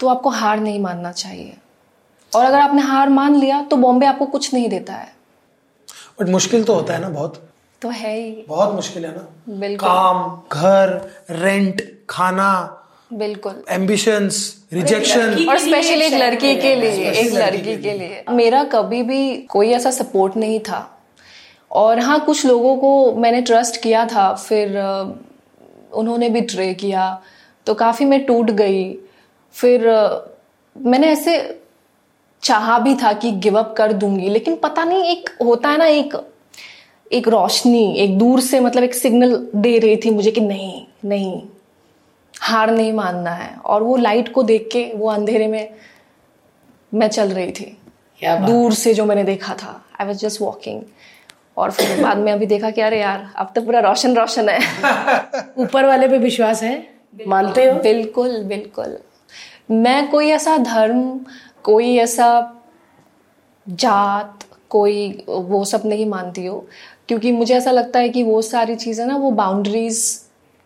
तो 0.00 0.08
आपको 0.08 0.30
हार 0.30 0.60
नहीं 0.60 0.80
मानना 0.80 1.12
चाहिए। 1.12 1.56
और 2.36 2.44
अगर 2.44 2.58
आपने 2.58 2.82
हार 2.82 3.08
मान 3.08 3.34
लिया 3.36 3.62
तो 3.62 3.76
बॉम्बे 3.76 4.06
आपको 4.06 4.26
कुछ 4.26 4.52
नहीं 4.54 4.68
देता 4.68 4.92
है। 4.92 5.12
बट 6.20 6.28
मुश्किल 6.28 6.64
तो 6.64 6.74
होता 6.74 6.94
है 6.94 7.00
ना 7.00 7.08
बहुत। 7.08 7.42
तो 7.82 7.88
है 7.88 8.14
ही। 8.18 8.44
बहुत 8.48 8.74
मुश्किल 8.74 9.04
है 9.04 9.10
ना। 9.10 9.28
बिल्कुल। 9.58 9.88
काम 9.88 10.42
घर 10.52 10.88
रेंट 11.30 11.82
खाना 12.10 12.80
बिल्कुल। 13.12 13.62
एम्बिशंस 13.70 14.64
रिजेक्शन 14.72 15.46
और 15.48 15.58
स्पेशली 15.58 16.04
एक 16.04 16.14
लड़की 16.14 16.54
के 16.56 16.74
लिए 16.74 17.10
एक 17.10 17.32
लड़की 17.32 17.76
के 17.82 17.92
लिए। 17.98 18.24
मेरा 18.30 18.64
कभी 18.64 19.02
भी 19.02 19.36
कोई 19.50 19.70
ऐसा 19.70 19.90
सपोर्ट 19.90 20.36
नहीं 20.36 20.60
था। 20.60 20.90
और 21.70 21.98
हाँ 21.98 22.18
कुछ 22.20 22.44
लोगों 22.46 22.76
को 22.76 23.12
मैंने 23.12 23.40
ट्रस्ट 23.42 23.80
किया 23.82 24.04
था 24.06 24.32
फिर 24.34 24.78
उन्होंने 25.92 26.28
भी 26.28 26.40
ट्रे 26.40 26.72
किया। 26.74 27.22
तो 27.66 27.74
काफ़ी 27.74 28.04
मैं 28.04 28.24
टूट 28.24 28.50
गई। 28.50 28.84
फिर 29.54 29.88
मैंने 30.76 31.08
ऐसे 31.08 31.38
चाहा 32.44 32.78
भी 32.78 32.94
था 32.94 33.12
कि 33.12 33.30
गिव 33.32 33.58
अप 33.58 33.74
कर 33.78 33.92
दूँगी 33.92 34.28
लेकिन 34.28 34.56
पता 34.56 34.84
नहीं 34.84 35.04
एक 35.04 35.30
होता 35.44 35.68
है 35.68 35.78
ना 35.78 35.86
एक 35.86 36.14
एक 37.12 37.28
रोशनी 37.28 37.96
एक 37.96 38.18
दूर 38.18 38.40
से 38.40 38.60
मतलब 38.60 38.82
एक 38.82 38.94
सिग्नल 38.94 39.48
दे 39.56 39.78
रही 39.78 39.96
थी 39.96 40.10
मुझे 40.10 40.30
कि 40.30 40.40
नहीं 40.40 40.86
नहीं 41.04 41.42
हार 42.42 42.70
नहीं 42.70 42.92
मानना 42.92 43.30
है। 43.30 43.54
और 43.56 43.82
वो 43.82 43.96
लाइट 43.96 44.32
को 44.32 44.42
देख 44.42 44.68
के 44.72 44.92
वो 44.94 45.10
अंधेरे 45.10 45.46
में 45.46 45.74
मैं 46.94 47.08
चल 47.08 47.28
रही 47.28 47.52
थी। 47.52 47.78
क्या 48.18 48.36
दूर 48.36 48.72
से 48.72 48.94
जो 48.94 49.04
मैंने 49.04 49.24
देखा 49.24 49.54
था 49.54 49.84
आई 50.00 50.06
वॉज़ 50.06 50.18
जस्ट 50.18 50.40
वॉकिंग 50.40 50.82
और 51.56 51.70
फिर 51.70 52.02
बाद 52.02 52.18
में 52.18 52.32
अभी 52.32 52.46
देखा 52.46 52.70
कि 52.70 52.80
अरे 52.80 53.00
यार 53.00 53.32
अब 53.36 53.52
तो 53.54 53.62
पूरा 53.62 53.80
रोशन 53.80 54.16
रोशन 54.16 54.48
है। 54.48 54.58
ऊपर 55.58 55.84
वाले 55.84 56.08
पे 56.08 56.18
विश्वास 56.18 56.62
है? 56.62 56.76
मानते 57.26 57.64
हो? 57.64 57.80
बिल्कुल 57.80 58.42
बिल्कुल। 58.44 58.98
मैं 59.70 60.10
कोई 60.10 60.28
ऐसा 60.28 60.56
धर्म 60.56 61.20
कोई 61.64 61.96
ऐसा 61.96 62.54
जात 63.68 64.38
कोई 64.68 65.24
वो 65.28 65.64
सब 65.64 65.82
नहीं 65.84 66.06
मानती 66.06 66.46
हो 66.46 66.66
क्योंकि 67.08 67.32
मुझे 67.32 67.54
ऐसा 67.54 67.70
लगता 67.70 67.98
है 67.98 68.08
कि 68.08 68.22
वो 68.22 68.42
सारी 68.42 68.74
चीज़ें 68.74 69.06
ना 69.06 69.16
वो 69.16 69.30
बाउंड्रीज 69.30 70.20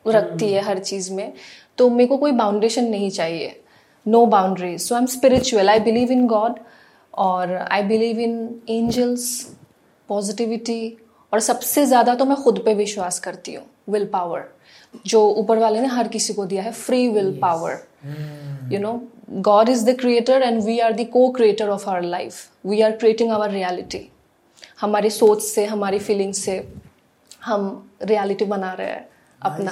रखती 0.08 0.52
है 0.52 0.60
हर 0.60 0.78
चीज़ 0.78 1.12
में 1.12 1.32
तो 1.78 1.90
मेरे 1.90 2.06
को 2.06 2.16
कोई 2.16 2.32
बाउंडेशन 2.32 2.84
नहीं 2.84 3.10
चाहिए। 3.10 3.60
No 4.08 4.26
boundaries 4.26 4.80
so 4.80 4.94
I 4.94 5.00
am 5.00 5.06
spiritual 5.06 5.70
I 5.70 5.80
believe 5.80 6.12
in 6.12 6.26
God 6.26 6.52
और 7.14 7.56
I 7.56 7.82
believe 7.82 8.20
in 8.20 8.60
angels 8.68 9.56
positivity 10.08 10.96
और 11.32 11.40
सबसे 11.40 11.86
ज़्यादा 11.86 12.14
तो 12.14 12.24
मैं 12.24 12.36
खुद 12.36 12.62
पे 12.64 12.74
विश्वास 12.74 13.20
करती 13.20 13.54
हूँ 13.54 13.64
विल 13.88 14.06
पावर 14.06 14.44
जो 15.06 15.30
ऊपर 15.30 15.58
वाले 15.58 15.80
ने 15.80 15.86
हर 15.86 16.08
किसी 16.08 16.34
को 16.34 16.46
दिया 16.46 16.62
है 16.62 16.72
free 16.72 17.08
will 17.08 17.38
power 17.42 17.72
you 18.72 18.80
know? 18.80 19.17
God 19.28 19.68
is 19.68 19.84
the 19.84 19.94
creator 19.94 20.36
and 20.42 20.64
we 20.64 20.80
are 20.80 20.92
the 20.92 21.04
co-creator 21.06 21.68
of 21.70 21.86
our 21.88 22.02
life. 22.02 22.36
We 22.64 22.82
are 22.82 22.92
creating 22.92 23.32
our 23.32 23.48
reality. 23.50 24.00
हमारी 24.80 25.10
सोच 25.10 25.42
से 25.42 25.64
हमारी 25.66 25.98
फीलिंग 25.98 26.32
से 26.34 26.56
हम 27.44 27.90
रियलिटी 28.02 28.44
बना 28.44 28.72
रहे 28.72 28.86
हैं 28.86 29.08
अपना। 29.42 29.70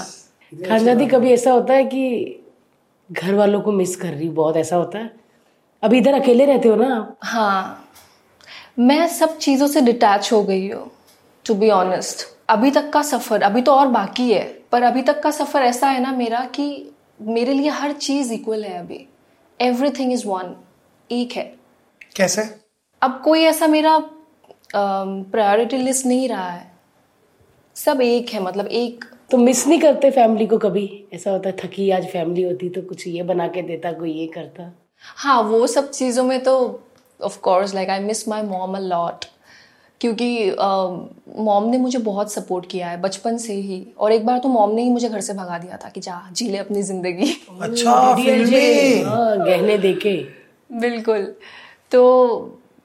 खानजादी 0.68 1.06
कभी 1.06 1.32
ऐसा 1.32 1.52
होता 1.52 1.74
है 1.74 1.84
कि 1.84 2.42
घर 3.10 3.34
वालों 3.34 3.60
को 3.60 3.72
मिस 3.72 3.96
कर 3.96 4.12
रही 4.12 4.28
बहुत 4.28 4.56
ऐसा 4.56 4.76
होता 4.76 4.98
है? 4.98 5.10
अभी 5.82 5.98
इधर 5.98 6.20
अकेले 6.20 6.44
रहते 6.44 6.68
हो 6.68 6.76
ना 6.76 6.94
आप? 6.96 7.16
हाँ। 7.22 7.82
मैं 8.78 9.06
सब 9.08 9.38
चीज़ों 9.38 9.66
से 9.68 9.80
डिटैच 9.80 10.32
हो 10.32 10.42
गई 10.44 10.68
हूँ 10.70 10.90
टू 11.46 11.54
बी 11.54 11.70
ऑनेस्ट 11.70 12.26
अभी 12.48 12.70
तक 12.70 12.90
का 12.92 13.02
सफ़र 13.02 13.42
अभी 13.42 13.62
तो 13.62 13.72
और 13.72 13.86
बाकी 13.88 14.30
है 14.32 14.44
पर 14.72 14.82
अभी 14.82 15.02
तक 15.02 15.22
का 15.22 15.30
सफ़र 15.30 15.62
ऐसा 15.62 15.88
है 15.88 16.02
ना 16.02 16.12
मेरा 16.12 16.44
कि 16.54 16.68
मेरे 17.20 17.52
लिए 17.52 17.70
हर 17.70 17.92
चीज़ 17.92 18.32
इक्वल 18.32 18.64
है 18.64 18.78
अभी। 18.78 19.06
एवरीथिंग 19.60 20.12
इज़ 20.12 20.26
वन 20.26 20.54
एक 21.10 21.32
है। 21.32 21.44
कैसे? 22.16 22.42
अब 23.02 23.20
कोई 23.24 23.42
ऐसा 23.44 23.66
मेरा 23.66 23.98
प्रायोरिटी 24.74 25.76
लिस्ट 25.76 26.06
नहीं 26.06 26.28
रहा 26.28 26.50
है। 26.50 26.70
सब 27.76 28.00
एक 28.00 28.30
है 28.30 28.42
मतलब 28.42 28.66
एक। 28.66 29.04
तो 29.30 29.36
मिस 29.36 29.66
नहीं 29.66 29.80
करते 29.80 30.10
फैमिली 30.10 30.46
को 30.46 30.58
कभी? 30.58 31.04
ऐसा 31.14 31.30
होता 31.30 31.48
है 31.48 31.56
थकी 31.56 31.90
आज 31.90 32.06
फैमिली 32.08 32.42
होती 32.42 32.68
तो 32.68 32.82
कुछ 32.82 33.06
ये 33.08 33.22
बना 33.22 33.48
के 33.48 33.62
देता 33.62 33.92
कोई 33.92 34.12
ये 34.12 34.26
करता। 34.26 34.70
हाँ 35.16 35.40
वो 35.42 35.66
सब 35.66 35.90
चीज़ों 35.90 36.24
में 36.24 36.42
तो 36.42 36.54
of 37.20 37.38
course 37.40 37.74
like 37.74 37.90
I 37.90 38.00
miss 38.00 38.28
my 38.28 38.42
mom 38.42 38.76
a 38.76 38.80
lot 38.80 39.24
क्योंकि 40.00 40.50
मॉम 41.44 41.68
ने 41.70 41.78
मुझे 41.78 41.98
बहुत 41.98 42.32
सपोर्ट 42.32 42.66
किया 42.70 42.88
है 42.88 43.00
बचपन 43.00 43.36
से 43.38 43.52
ही। 43.52 43.86
और 43.98 44.12
एक 44.12 44.26
बार 44.26 44.38
तो 44.38 44.48
मॉम 44.48 44.70
ने 44.70 44.82
ही 44.82 44.90
मुझे 44.90 45.08
घर 45.08 45.20
से 45.20 45.34
भगा 45.34 45.58
दिया 45.58 45.76
था 45.84 45.88
कि 45.88 46.00
जा 46.00 46.20
जी 46.32 46.48
ले 46.48 46.58
अपनी 46.58 46.82
ज़िंदगी। 46.82 47.30
अच्छा 47.60 47.90
हाँ 47.90 49.38
गहने 49.38 49.78
देके 49.78 50.16
बिल्कुल। 50.80 51.34
तो 51.92 52.02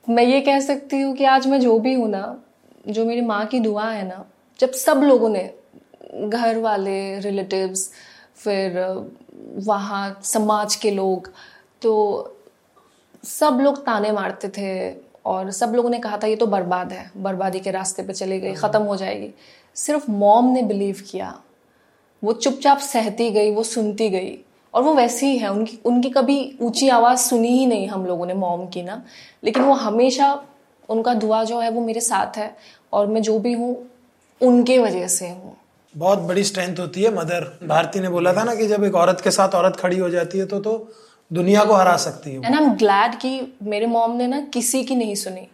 मैं 0.08 0.24
ये 0.24 0.40
कह 0.42 0.60
सकती 0.60 1.02
हूँ 1.02 1.16
कि 1.16 1.24
आज 1.26 1.48
मैं 1.48 1.60
जो 1.60 1.78
भी 1.80 1.94
हूँ 1.94 2.10
ना 2.10 2.24
जो 2.90 3.06
मेरी 3.06 3.22
माँ 3.22 3.46
की 3.46 3.60
दुआ 3.60 3.90
है 3.90 4.08
ना 4.08 4.26
जब 4.60 4.72
सब 4.72 5.02
लोगों 5.04 5.30
ने 5.30 5.44
घर 6.28 6.58
वाले 6.58 7.20
रिलेटिव्स 7.20 7.90
फिर 8.36 8.80
वहाँ 9.66 10.20
समाज 10.24 10.76
के 10.76 10.92
लोग 10.92 11.32
तो 11.82 11.94
सब 13.24 13.60
लोग 13.62 13.86
ताने 13.86 14.12
मारते 14.12 14.50
थे। 14.50 15.11
और 15.26 15.52
सब 15.52 15.74
लोगों 15.76 15.90
ने 15.90 16.00
कहा 16.00 16.18
था 16.18 16.28
ये 16.28 16.36
तो 16.36 16.46
बर्बाद 16.48 16.92
है। 16.94 17.10
बर्बादी 17.18 17.60
के 17.60 17.72
रास्ते 17.72 18.04
पे 18.04 18.14
चली 18.14 18.40
गई 18.40 18.54
ख़त्म 18.54 18.82
हो 18.82 18.96
जाएगी। 18.96 19.30
सिर्फ़ 19.76 20.10
मॉम 20.12 20.52
ने 20.54 20.62
बिलीव 20.64 21.04
किया। 21.12 21.34
वो 22.24 22.34
चुपचाप 22.34 22.80
सहती 22.80 23.30
गई 23.32 23.52
वो 23.52 23.64
सुनती 23.64 24.10
गई। 24.10 24.38
और 24.74 24.84
वो 24.84 24.94
वैसी 24.94 25.26
ही 25.26 25.38
है 25.38 25.52
उनकी 25.52 25.80
उनकी 25.86 26.10
कभी 26.10 26.58
ऊँची 26.62 26.90
आवाज़ 26.90 27.20
सुनी 27.20 27.50
ही 27.50 27.66
नहीं 27.66 27.88
हम 27.88 28.06
लोगों 28.06 28.26
ने 28.26 28.34
मॉम 28.34 28.66
की 28.68 28.84
ना। 28.84 29.02
लेकिन 29.44 29.64
वो 29.64 29.74
हमेशा 29.74 30.34
उनका 30.90 31.14
दुआ 31.14 31.44
जो 31.44 31.60
है 31.60 31.70
वो 31.70 31.82
मेरे 31.82 32.02
साथ 32.02 32.38
है। 32.38 32.56
और 32.94 33.08
मैं 33.08 33.22
जो 33.22 33.38
भी 33.40 33.54
हूँ 33.54 33.76
उनके 34.42 34.78
वजह 34.80 35.08
से 35.08 35.30
हूँ। 35.30 35.56
बहुत 35.96 36.20
बड़ी 36.20 36.44
स्ट्रेंथ 36.44 36.80
होती 36.80 37.04
है 37.04 37.14
मदर। 37.16 37.46
भारती 37.64 38.00
ने 38.00 38.10
बोला 38.10 38.34
था 38.34 38.44
ना 38.44 38.56
कि 38.56 38.68
जब 38.68 38.84
एक 38.84 38.96
औरत 38.96 39.22
के 39.22 39.32
साथ 39.32 39.56
औरत 39.56 39.76
खड़ी 39.76 39.98
हो 39.98 40.10
जाती 40.10 40.38
है 40.38 40.46
तो 40.46 40.60
तो 40.60 40.74
दुनिया 41.34 41.66
को 41.66 41.74
हरा 41.74 41.98
सकती 41.98 42.30
है 42.32 42.36
एंड 42.36 42.56
आई 42.56 42.64
एम 42.64 42.70
ग्लैड 42.70 43.16
कि 43.16 43.54
मेरे 43.64 43.86
मॉम 43.86 44.12
ने 44.12 44.28
ना 44.28 44.42
किसी 44.42 44.84
की 44.84 44.96
नहीं 44.96 45.16
सुनी। 45.16 45.48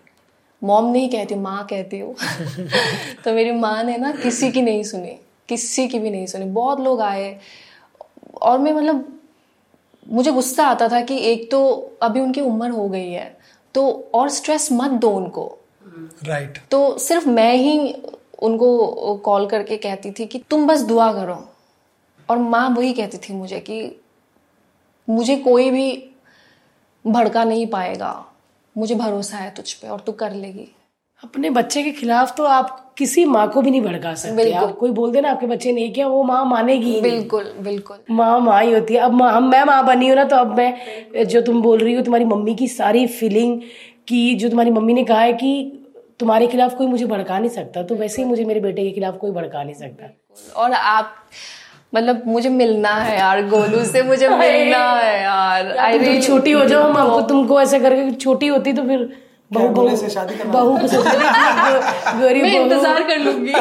मॉम 0.63 0.91
नहीं 0.91 1.09
कहती 1.09 1.35
माँ 1.35 1.67
कहती 1.69 1.99
हूँ। 1.99 2.15
तो 3.25 3.33
मेरी 3.33 3.51
माँ 3.51 3.83
ने 3.83 3.97
ना 3.97 4.11
किसी 4.11 4.51
की 4.51 4.61
नहीं 4.61 4.83
सुनी। 4.83 5.19
किसी 5.49 5.87
की 5.87 5.99
भी 5.99 6.09
नहीं 6.09 6.25
सुनी। 6.25 6.45
बहुत 6.45 6.79
लोग 6.79 7.01
आए। 7.01 7.39
और 8.41 8.59
मैं 8.59 8.73
मतलब 8.73 9.19
मुझे 10.09 10.31
गुस्सा 10.31 10.67
आता 10.67 10.87
था 10.87 11.01
कि 11.01 11.17
एक 11.17 11.51
तो 11.51 11.91
अभी 12.01 12.19
उनकी 12.19 12.41
उम्र 12.41 12.69
हो 12.69 12.89
गई 12.89 13.11
है। 13.11 13.37
तो 13.73 14.11
और 14.13 14.29
स्ट्रेस 14.29 14.69
मत 14.71 14.91
दो 14.91 15.09
उनको। 15.09 15.57
Right 16.23 16.53
right. 16.53 16.69
तो 16.69 16.97
सिर्फ़ 16.97 17.29
मैं 17.29 17.55
ही 17.55 17.95
उनको 18.41 19.15
कॉल 19.15 19.47
करके 19.47 19.77
कहती 19.77 20.11
थी 20.11 20.25
कि 20.25 20.43
तुम 20.49 20.67
बस 20.67 20.81
दुआ 20.81 21.13
करो। 21.13 21.49
और 22.29 22.37
माँ 22.37 22.69
वही 22.69 22.93
कहती 22.93 23.17
थी 23.17 23.33
मुझे 23.33 23.59
कि 23.59 24.01
मुझे 25.07 25.35
कोई 25.37 25.69
भी 25.71 25.91
भड़का 27.05 27.43
नहीं 27.43 27.67
पाएगा। 27.67 28.13
मुझे 28.75 28.95
भरोसा 28.95 29.37
है 29.37 29.49
तुझ 29.55 29.71
पे 29.73 29.87
और 29.87 29.99
तू 29.99 30.11
कर 30.13 30.33
लेगी। 30.33 30.67
अपने 31.23 31.49
बच्चे 31.49 31.83
के 31.83 31.91
खिलाफ 31.91 32.35
तो 32.37 32.43
आप 32.45 32.93
किसी 32.97 33.23
माँ 33.25 33.47
को 33.51 33.61
भी 33.61 33.71
नहीं 33.71 33.81
भड़का 33.81 34.13
सकते। 34.15 34.35
बिल्कुल। 34.35 34.69
आप 34.69 34.75
कोई 34.77 34.91
बोल 34.91 35.11
देना 35.11 35.29
आपके 35.31 35.45
बच्चे 35.47 35.71
ने 35.71 35.87
किया 35.89 36.07
वो 36.07 36.23
माँ 36.23 36.43
मानेगी 36.45 36.99
बिल्कुल 37.01 37.51
बिल्कुल। 37.59 37.97
माँ 38.11 38.39
माँ 38.39 38.61
ही 38.63 38.73
होती 38.73 38.93
है। 38.93 38.99
अब 38.99 39.13
माँ 39.13 39.31
हम 39.33 39.49
मैं 39.49 39.63
माँ 39.63 39.85
बनी 39.85 40.07
हूँ 40.07 40.15
ना 40.15 40.23
तो 40.23 40.35
अब 40.35 40.55
मैं 40.57 41.23
जो 41.25 41.41
तुम 41.41 41.61
बोल 41.61 41.79
रही 41.79 41.93
हो 41.93 42.01
तुम्हारी 42.01 42.25
मम्मी 42.25 42.55
की 42.55 42.67
सारी 42.67 43.05
फीलिंग 43.09 43.61
की 44.07 44.33
जो 44.35 44.49
तुम्हारी 44.49 44.71
मम्मी 44.71 44.93
ने 44.93 45.03
कहा 45.03 45.21
है 45.21 45.33
कि 45.33 45.73
तुम्हारे 46.19 46.47
खिलाफ 46.47 46.75
कोई 46.77 46.87
मुझे 46.87 47.05
भड़का 47.05 47.39
नहीं 47.39 47.49
सकता 47.49 47.83
तो 47.83 47.95
वैसे 47.95 48.21
ही 48.21 48.27
मुझे 48.27 48.45
मेरे 48.45 48.59
बेटे 48.59 48.83
के 48.83 48.91
खिलाफ 48.91 49.17
कोई 49.17 49.31
भड़का 49.31 49.63
नहीं 49.63 49.75
सकता। 49.75 50.09
और 50.55 50.73
आप 50.73 51.15
मतलब 51.93 52.23
मुझे 52.27 52.49
मिलना 52.49 52.89
है 52.89 53.17
यार 53.17 53.41
गोलू 53.47 53.83
से 53.85 54.01
मुझे 54.03 54.27
मिलना 54.41 54.79
है 54.93 55.21
यार। 55.21 55.77
आई 55.77 55.99
तुम 55.99 56.19
छोटी 56.21 56.51
हो 56.51 56.65
जाओ 56.65 56.83
हम 56.83 56.97
आपको 56.97 57.21
तुमको 57.27 57.61
ऐसा 57.61 57.79
करके 57.79 58.11
छोटी 58.15 58.47
होती 58.47 58.73
तो 58.73 58.83
फिर 58.87 59.09
बहू 59.51 59.67
बहू 59.69 59.95
से 59.95 60.09
शादी 60.09 60.35
करना 60.35 60.51
बहू 60.53 60.77
को 60.77 60.87
गरीब 62.19 62.43
मैं 62.43 62.59
इंतज़ार 62.61 63.03
कर 63.03 63.17
लूँगी। 63.17 63.53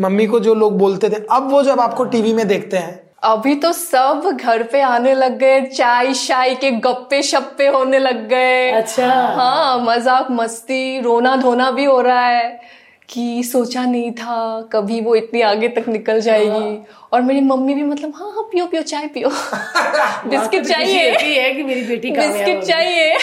मम्मी 0.00 0.26
को 0.26 0.40
जो 0.40 0.54
लोग 0.54 0.78
बोलते 0.78 1.08
थे 1.10 1.16
अब 1.30 1.50
वो 1.50 1.62
जब 1.62 1.80
आपको 1.80 2.04
टीवी 2.04 2.32
में 2.32 2.46
देखते 2.48 2.76
हैं। 2.76 2.94
अभी 3.24 3.54
तो 3.54 3.72
सब 3.72 4.30
घर 4.32 4.62
पे 4.62 4.80
आने 4.82 5.14
लग 5.14 5.38
गए 5.38 5.60
चाय 5.66 6.12
शाय 6.14 6.54
के 6.54 6.70
गप्पे 6.86 7.22
शप्पे 7.22 7.66
होने 7.66 7.98
लग 7.98 8.26
गए। 8.28 8.70
अच्छा। 8.70 9.06
हाँ 9.36 9.78
मज़ाक 9.84 10.30
मस्ती 10.30 11.00
रोना 11.00 11.36
धोना 11.36 11.70
भी 11.70 11.84
हो 11.84 12.00
रहा 12.00 12.26
है। 12.26 12.60
कि 13.08 13.42
सोचा 13.44 13.84
नहीं 13.84 14.10
था 14.12 14.60
कभी 14.72 15.00
वो 15.00 15.14
इतनी 15.14 15.40
आगे 15.40 15.68
तक 15.68 15.88
निकल 15.88 16.20
जाएगी। 16.20 16.78
और 17.12 17.22
मेरी 17.22 17.40
मम्मी 17.40 17.74
भी 17.74 17.82
मतलब 17.82 18.12
हाँ 18.16 18.30
हाँ 18.32 18.42
पियो 18.52 18.66
पियो 18.66 18.82
चाय 18.82 19.06
पियो। 19.08 19.28
बिस्किट 20.30 20.64
चाहिए। 20.66 21.10
है 21.10 21.52
कि 21.54 21.62
मेरी 21.62 21.82
बेटी 21.82 22.10
बिस्किट 22.10 22.62
चाहिए। 22.64 23.14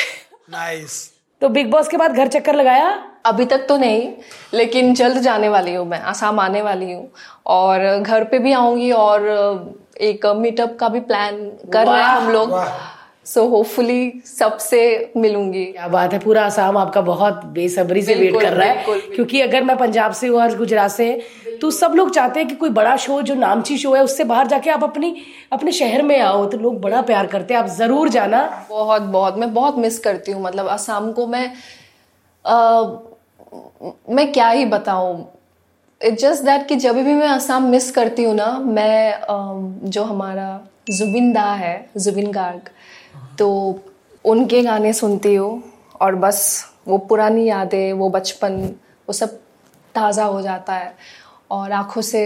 नाइस 0.51 1.11
तो 1.41 1.49
बिग 1.49 1.69
बॉस 1.71 1.87
के 1.87 1.97
बाद 1.97 2.11
घर 2.11 2.27
चक्कर 2.27 2.55
लगाया? 2.55 2.89
अभी 3.25 3.45
तक 3.45 3.65
तो 3.67 3.77
नहीं 3.77 4.09
लेकिन 4.53 4.93
जल्द 4.93 5.17
जाने 5.21 5.49
वाली 5.49 5.73
हूँ 5.73 5.85
मैं 5.87 5.99
आसाम 6.01 6.39
आने 6.39 6.61
वाली 6.61 6.91
हूँ। 6.91 7.09
और 7.45 7.85
घर 7.99 8.23
पे 8.23 8.39
भी 8.39 8.53
आऊँगी 8.53 8.91
और 8.91 9.27
एक 10.01 10.25
मीटअप 10.37 10.77
का 10.79 10.89
भी 10.89 10.99
प्लान 11.01 11.35
कर 11.73 11.87
रहे 11.87 12.03
हैं 12.03 12.09
हम 12.09 12.31
लोग। 12.31 12.53
सो 13.25 13.45
होपफुली 13.47 14.21
सबसे 14.27 14.79
मिलूँगी। 15.17 15.63
क्या 15.65 15.87
बात 15.87 16.13
है 16.13 16.19
पूरा 16.19 16.43
आसाम 16.45 16.77
आपका 16.77 17.01
बहुत 17.01 17.45
बेसब्री 17.53 18.01
से 18.01 18.15
वेट 18.15 18.41
कर 18.41 18.53
रहा 18.53 18.67
है। 18.67 18.83
क्योंकि 19.15 19.41
अगर 19.41 19.63
मैं 19.63 19.77
पंजाब 19.77 20.11
से 20.13 20.27
हूँ 20.27 20.39
और 20.41 20.55
गुजरात 20.57 20.91
से 20.91 21.11
तो 21.61 21.69
सब 21.71 21.93
लोग 21.95 22.09
चाहते 22.11 22.39
हैं 22.39 22.47
कि 22.49 22.55
कोई 22.55 22.69
बड़ा 22.71 22.95
शो 22.97 23.21
जो 23.21 23.35
नामची 23.35 23.77
शो 23.77 23.93
है 23.95 24.03
उससे 24.03 24.23
बाहर 24.23 24.47
जाके 24.47 24.69
आप 24.69 24.83
अपनी 24.83 25.15
अपने 25.53 25.71
शहर 25.71 26.01
में 26.01 26.19
आओ 26.19 26.45
तो 26.45 26.57
लोग 26.57 26.81
बड़ा 26.81 27.01
प्यार 27.01 27.27
करते 27.27 27.53
हैं। 27.53 27.61
आप 27.61 27.67
ज़रूर 27.69 28.09
जाना। 28.09 28.41
बहुत 28.69 29.01
बहुत 29.01 29.37
मैं 29.37 29.53
बहुत 29.53 29.77
मिस 29.77 29.99
करती 29.99 30.31
हूँ। 30.31 30.41
मतलब 30.43 30.67
आसाम 30.69 31.11
को 31.11 31.27
मैं 31.27 31.47
अ, 32.45 32.55
मैं 34.09 34.31
क्या 34.31 34.49
ही 34.49 34.65
बताऊँ। 34.65 35.25
इट 36.01 36.17
जस्ट 36.19 36.43
दैट 36.43 36.67
कि 36.67 36.75
जब 36.75 36.95
भी 36.95 37.13
मैं 37.13 37.27
आसाम 37.27 37.69
मिस 37.69 37.89
करती 37.91 38.23
हूँ 38.23 38.35
ना 38.35 38.51
मैं 38.59 39.11
अ, 39.13 39.35
जो 39.85 40.03
हमारा 40.03 40.59
जुबिन 40.89 41.31
दा 41.33 41.51
है 41.53 41.75
जुबिन 41.97 42.31
गार्ग 42.31 42.69
तो 43.39 43.49
उनके 44.25 44.61
गाने 44.63 44.93
सुनती 44.93 45.33
हूँ 45.35 45.63
और 46.01 46.15
बस 46.15 46.43
वो 46.87 46.97
पुरानी 47.09 47.45
यादें 47.45 47.93
वो 47.93 48.09
बचपन 48.09 48.61
वो 49.07 49.13
सब 49.13 49.39
ताज़ा 49.95 50.23
हो 50.25 50.41
जाता 50.41 50.73
है 50.75 50.93
और 51.51 51.71
आँखों 51.71 52.01
से 52.01 52.25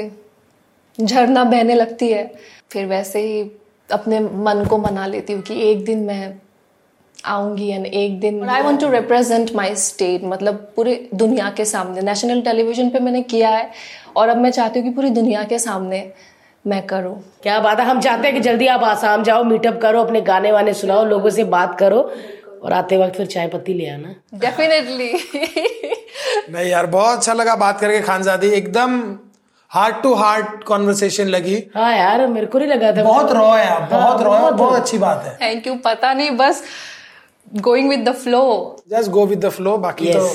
झरना 0.97 1.43
बहने 1.43 1.75
लगती 1.75 2.07
है। 2.09 2.25
फिर 2.71 2.85
वैसे 2.85 3.19
ही 3.21 3.41
अपने 3.89 4.19
मन 4.19 4.65
को 4.69 4.77
मना 4.77 5.05
लेती 5.07 5.33
हूँ 5.33 5.41
कि 5.41 5.59
एक 5.61 5.83
दिन 5.85 5.99
मैं 6.05 6.39
आऊँगी 7.17 7.67
एंड 7.69 7.85
एक 7.85 8.19
दिन 8.19 8.43
I 8.49 8.61
want 8.61 8.81
to 8.81 8.89
represent 8.91 9.51
my 9.55 9.75
state 9.75 10.23
मतलब 10.25 10.55
पूरी 10.75 10.95
दुनिया 11.13 11.49
के 11.49 11.65
सामने। 11.65 12.01
नेशनल 12.01 12.41
टेलीविज़न 12.41 12.89
पे 12.89 12.99
मैंने 12.99 13.21
किया 13.23 13.49
है 13.49 13.69
और 14.15 14.29
अब 14.29 14.37
मैं 14.37 14.51
चाहती 14.51 14.79
हूँ 14.79 14.87
कि 14.89 14.95
पूरी 14.95 15.09
दुनिया 15.11 15.43
के 15.43 15.59
सामने 15.59 15.99
मैं 16.67 16.85
करूँ। 16.87 17.13
क्या 17.43 17.59
बात 17.59 17.79
है? 17.79 17.85
हम 17.85 17.99
चाहते 18.01 18.27
हैं 18.27 18.35
कि 18.35 18.41
जल्दी 18.41 18.67
आप 18.67 18.83
आसाम 18.83 19.23
जाओ 19.23 19.43
मीटअप 19.43 19.79
करो 19.81 20.03
अपने 20.03 20.21
गाने 20.21 20.51
वाने 20.51 20.73
सुनाओ 20.73 21.05
लोगों 21.05 21.29
से 21.29 21.43
बात 21.53 21.77
करो 21.79 21.99
और 22.63 22.73
आते 22.73 22.97
वक्त 22.97 23.15
फिर 23.17 23.25
चाय 23.27 23.47
पत्ती 23.47 23.73
ले 23.73 23.89
आना। 23.89 24.15
डेफिनेटली 24.35 25.11
नहीं 26.49 26.69
यार 26.69 26.85
बहुत 26.87 27.17
अच्छा 27.17 27.33
लगा 27.33 27.55
बात 27.55 27.79
करके 27.79 28.01
खानजादी। 28.01 28.49
एकदम 28.51 28.99
हार्ट 29.71 30.01
टू 30.03 30.13
हार्ट 30.13 30.63
कॉन्वर्सेशन 30.63 31.27
लगी। 31.27 31.63
हाँ 31.75 31.95
यार 31.97 32.25
मेरे 32.27 32.45
को 32.45 32.59
नहीं 32.59 32.69
लगा 32.69 32.91
था। 32.91 33.03
बहुत 33.03 33.31
रॉ 33.31 33.55
है 33.55 33.67
आप 33.69 33.89
बहुत 33.91 34.21
रॉ 34.21 34.35
है 34.35 34.51
बहुत 34.53 34.75
अच्छी 34.75 34.97
बात 34.97 35.23
है। 35.25 35.37
थैंक 35.41 35.67
यू 35.67 35.75
पता 35.85 36.13
नहीं 36.13 36.31
बस 36.37 36.63
going 37.61 37.89
with 37.89 38.07
the 38.09 38.13
flow 38.15 38.43
just 38.89 39.11
go 39.11 39.25
with 39.25 39.45
the 39.45 39.49
flow 39.49 39.77
बाकी 39.77 40.13
तो 40.13 40.27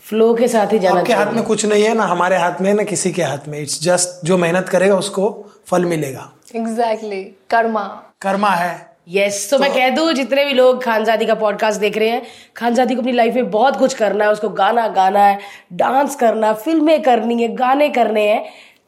फ्लो 0.00 0.34
के 0.34 0.48
साथ 0.48 0.72
ही 0.72 0.78
जाना 0.78 1.00
आपके 1.00 1.12
हाथ 1.12 1.32
में 1.32 1.42
कुछ 1.44 1.66
नहीं 1.66 1.84
है 1.84 1.94
ना 1.94 2.04
हमारे 2.04 2.36
हाथ 2.36 2.60
में 2.60 2.74
ना 2.74 2.82
किसी 2.82 3.12
के 3.12 3.22
हाथ 3.22 3.38
में। 3.48 3.60
इट्स 3.60 3.82
जस्ट 3.82 4.26
जो 4.26 4.38
मेहनत 4.38 4.68
करेगा 4.68 4.96
उसको 4.96 5.46
फल 5.66 5.84
मिलेगा। 5.84 6.32
एग्जैक्टली 6.56 7.22
कर्मा 7.24 7.82
कर्मा 8.20 8.50
है। 8.50 8.90
यस 9.08 9.42
yes, 9.42 9.50
तो 9.50 9.58
मैं 9.58 9.72
कह 9.72 9.90
दूँ 9.90 10.12
जितने 10.12 10.44
भी 10.44 10.52
लोग 10.52 10.84
खानजादी 10.84 11.26
का 11.26 11.34
पॉडकास्ट 11.34 11.80
देख 11.80 11.98
रहे 11.98 12.08
हैं 12.08 12.22
खानजादी 12.56 12.94
को 12.94 13.00
अपनी 13.00 13.12
लाइफ 13.12 13.34
में 13.34 13.50
बहुत 13.50 13.76
कुछ 13.76 13.94
करना 13.94 14.24
है 14.24 14.30
उसको 14.30 14.48
गाना 14.48 14.88
गाना 14.88 15.20
है 15.20 15.38
डांस 15.72 16.16
करना 16.16 16.46
है 16.46 16.54
फ़िल्में 16.54 17.02
करनी 17.02 17.42
है 17.42 17.54
गाने 17.54 17.88
करने 17.88 18.28
हैं 18.28 18.44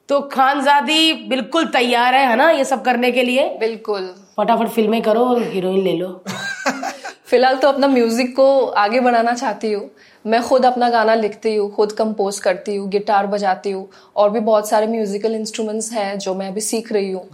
तो 0.09 0.21
खानजादी 0.21 1.13
बिल्कुल 1.13 1.65
तैयार 1.65 2.15
है 2.15 2.29
है 2.29 2.37
ना 2.37 2.51
ये 2.51 2.65
सब 2.65 2.83
करने 2.83 3.13
के 3.13 3.23
लिए? 3.23 3.57
बिल्कुल। 3.61 4.15
फटाफट 4.37 4.69
फ़िल्में 4.69 5.03
करो 5.03 5.21
और 5.21 5.43
हीरोइन 5.43 5.83
ले 5.85 5.93
लो। 5.93 6.25
फ़िलहाल 7.33 7.57
तो 7.57 7.69
अपना 7.69 7.87
म्यूज़िक 7.89 8.35
को 8.37 8.45
आगे 8.79 8.99
बढ़ाना 9.01 9.33
चाहती 9.35 9.71
हूँ। 9.73 9.89
मैं 10.25 10.41
खुद 10.43 10.67
अपना 10.67 10.89
गाना 10.91 11.15
लिखती 11.15 11.55
हूँ 11.55 11.71
खुद 11.75 11.93
कंपोज 11.99 12.39
करती 12.41 12.75
हूँ 12.77 12.89
गिटार 12.91 13.27
बजाती 13.27 13.71
हूँ 13.71 13.87
और 14.17 14.31
भी 14.31 14.41
बहुत 14.41 14.69
सारे 14.69 14.87
म्यूजिकल 14.87 15.35
इंस्ट्रूमेंट्स 15.35 15.91
हैं 15.93 16.19
जो 16.19 16.35
मैं 16.35 16.49
अभी 16.49 16.61
सीख 16.61 16.93
रही 16.93 17.11
हूँ। 17.13 17.25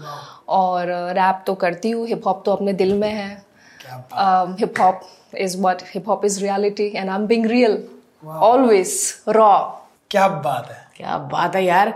और 0.48 0.90
रैप 1.16 1.42
तो 1.46 1.54
करती 1.56 1.90
हूँ 1.90 2.06
हिप 2.08 2.26
हॉप 2.26 2.42
तो 2.46 2.52
अपने 2.52 2.72
दिल 2.74 2.94
में 2.98 3.08
है। 3.08 3.30
Hip 4.60 4.80
hop 4.80 5.00
is 5.38 5.60
what 5.60 5.82
hip 5.94 6.08
hop 6.08 6.24
is 6.24 6.40
reality 6.42 6.86
and 6.86 7.08
I 7.08 7.14
am 7.16 7.26
being 7.26 7.46
real 7.46 7.82
always 8.26 8.98
raw 9.28 9.52
क्या 10.10 10.28
बात 10.28 10.70
है। 10.70 10.86
क्या 10.96 11.18
बात 11.32 11.56
है 11.56 11.64
यार। 11.64 11.94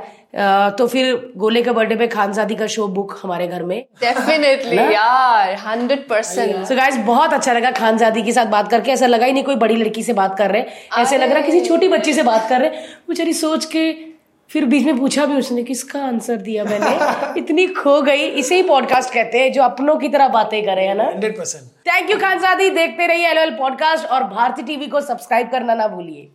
तो 0.78 0.86
फिर 0.86 1.32
गोले 1.36 1.62
के 1.62 1.70
बर्थडे 1.70 1.96
पे 1.96 2.06
खानजादी 2.08 2.54
का 2.54 2.66
शो 2.66 2.86
बुक 2.88 3.18
हमारे 3.22 3.48
घर 3.48 3.62
में। 3.62 3.78
डेफिनेटली 4.00 4.76
यार 4.76 5.54
हंड्रेड 5.54 6.08
परसेंट 6.08 6.64
सो 6.66 6.76
गाइस 6.76 6.96
बहुत 6.96 7.32
अच्छा 7.32 7.52
लगा 7.52 7.70
खानजादी 7.70 8.22
के 8.22 8.32
साथ 8.32 8.46
बात 8.46 8.70
करके। 8.70 8.90
ऐसा 8.90 9.06
लगा 9.06 9.26
ही 9.26 9.32
नहीं 9.32 9.44
कोई 9.44 9.56
बड़ी 9.56 9.76
लड़की 9.76 10.02
से 10.02 10.12
बात 10.12 10.38
कर 10.38 10.50
रहे 10.50 10.62
हैं। 10.62 11.02
ऐसे 11.02 11.18
लग 11.18 11.32
रहा 11.32 11.40
किसी 11.40 11.60
छोटी 11.60 11.88
बच्ची 11.88 12.12
से 12.12 12.22
बात 12.22 12.48
कर 12.48 12.60
रहे 12.60 12.70
हैं। 12.70 12.84
बेचारी 13.08 13.32
सोच 13.32 13.64
के 13.64 13.92
फिर 14.50 14.64
बीच 14.64 14.84
में 14.84 14.98
पूछा 14.98 15.26
भी 15.26 15.36
उसने 15.36 15.62
किसका 15.62 16.02
आंसर 16.02 16.36
दिया 16.36 16.64
मैंने? 16.64 17.40
इतनी 17.40 17.66
खो 17.66 18.00
गई। 18.02 18.26
इसे 18.40 18.54
ही 18.54 18.62
पॉडकास्ट 18.62 19.14
कहते 19.14 19.38
हैं 19.38 19.52
जो 19.52 19.62
अपनों 19.62 19.96
की 19.96 20.08
तरह 20.08 20.28
बातें 20.28 20.62
करे 20.64 20.82
है 20.82 20.94
ना? 20.94 21.04
Hundred 21.04 21.38
percent 21.38 21.64
thank 21.88 22.10
you 22.10 22.16
Khanzaadi 22.18 22.70
देखते 22.70 23.06
रहिए 23.06 23.28
एल 23.28 23.50
पॉडकास्ट 23.50 24.06
और 24.06 24.24
भारती 24.24 24.62
टीवी 24.62 24.86
को 24.86 25.00
सब्सक्राइब 25.00 25.50
करना 25.50 25.74
ना 25.74 25.88
भूलिए। 25.88 26.30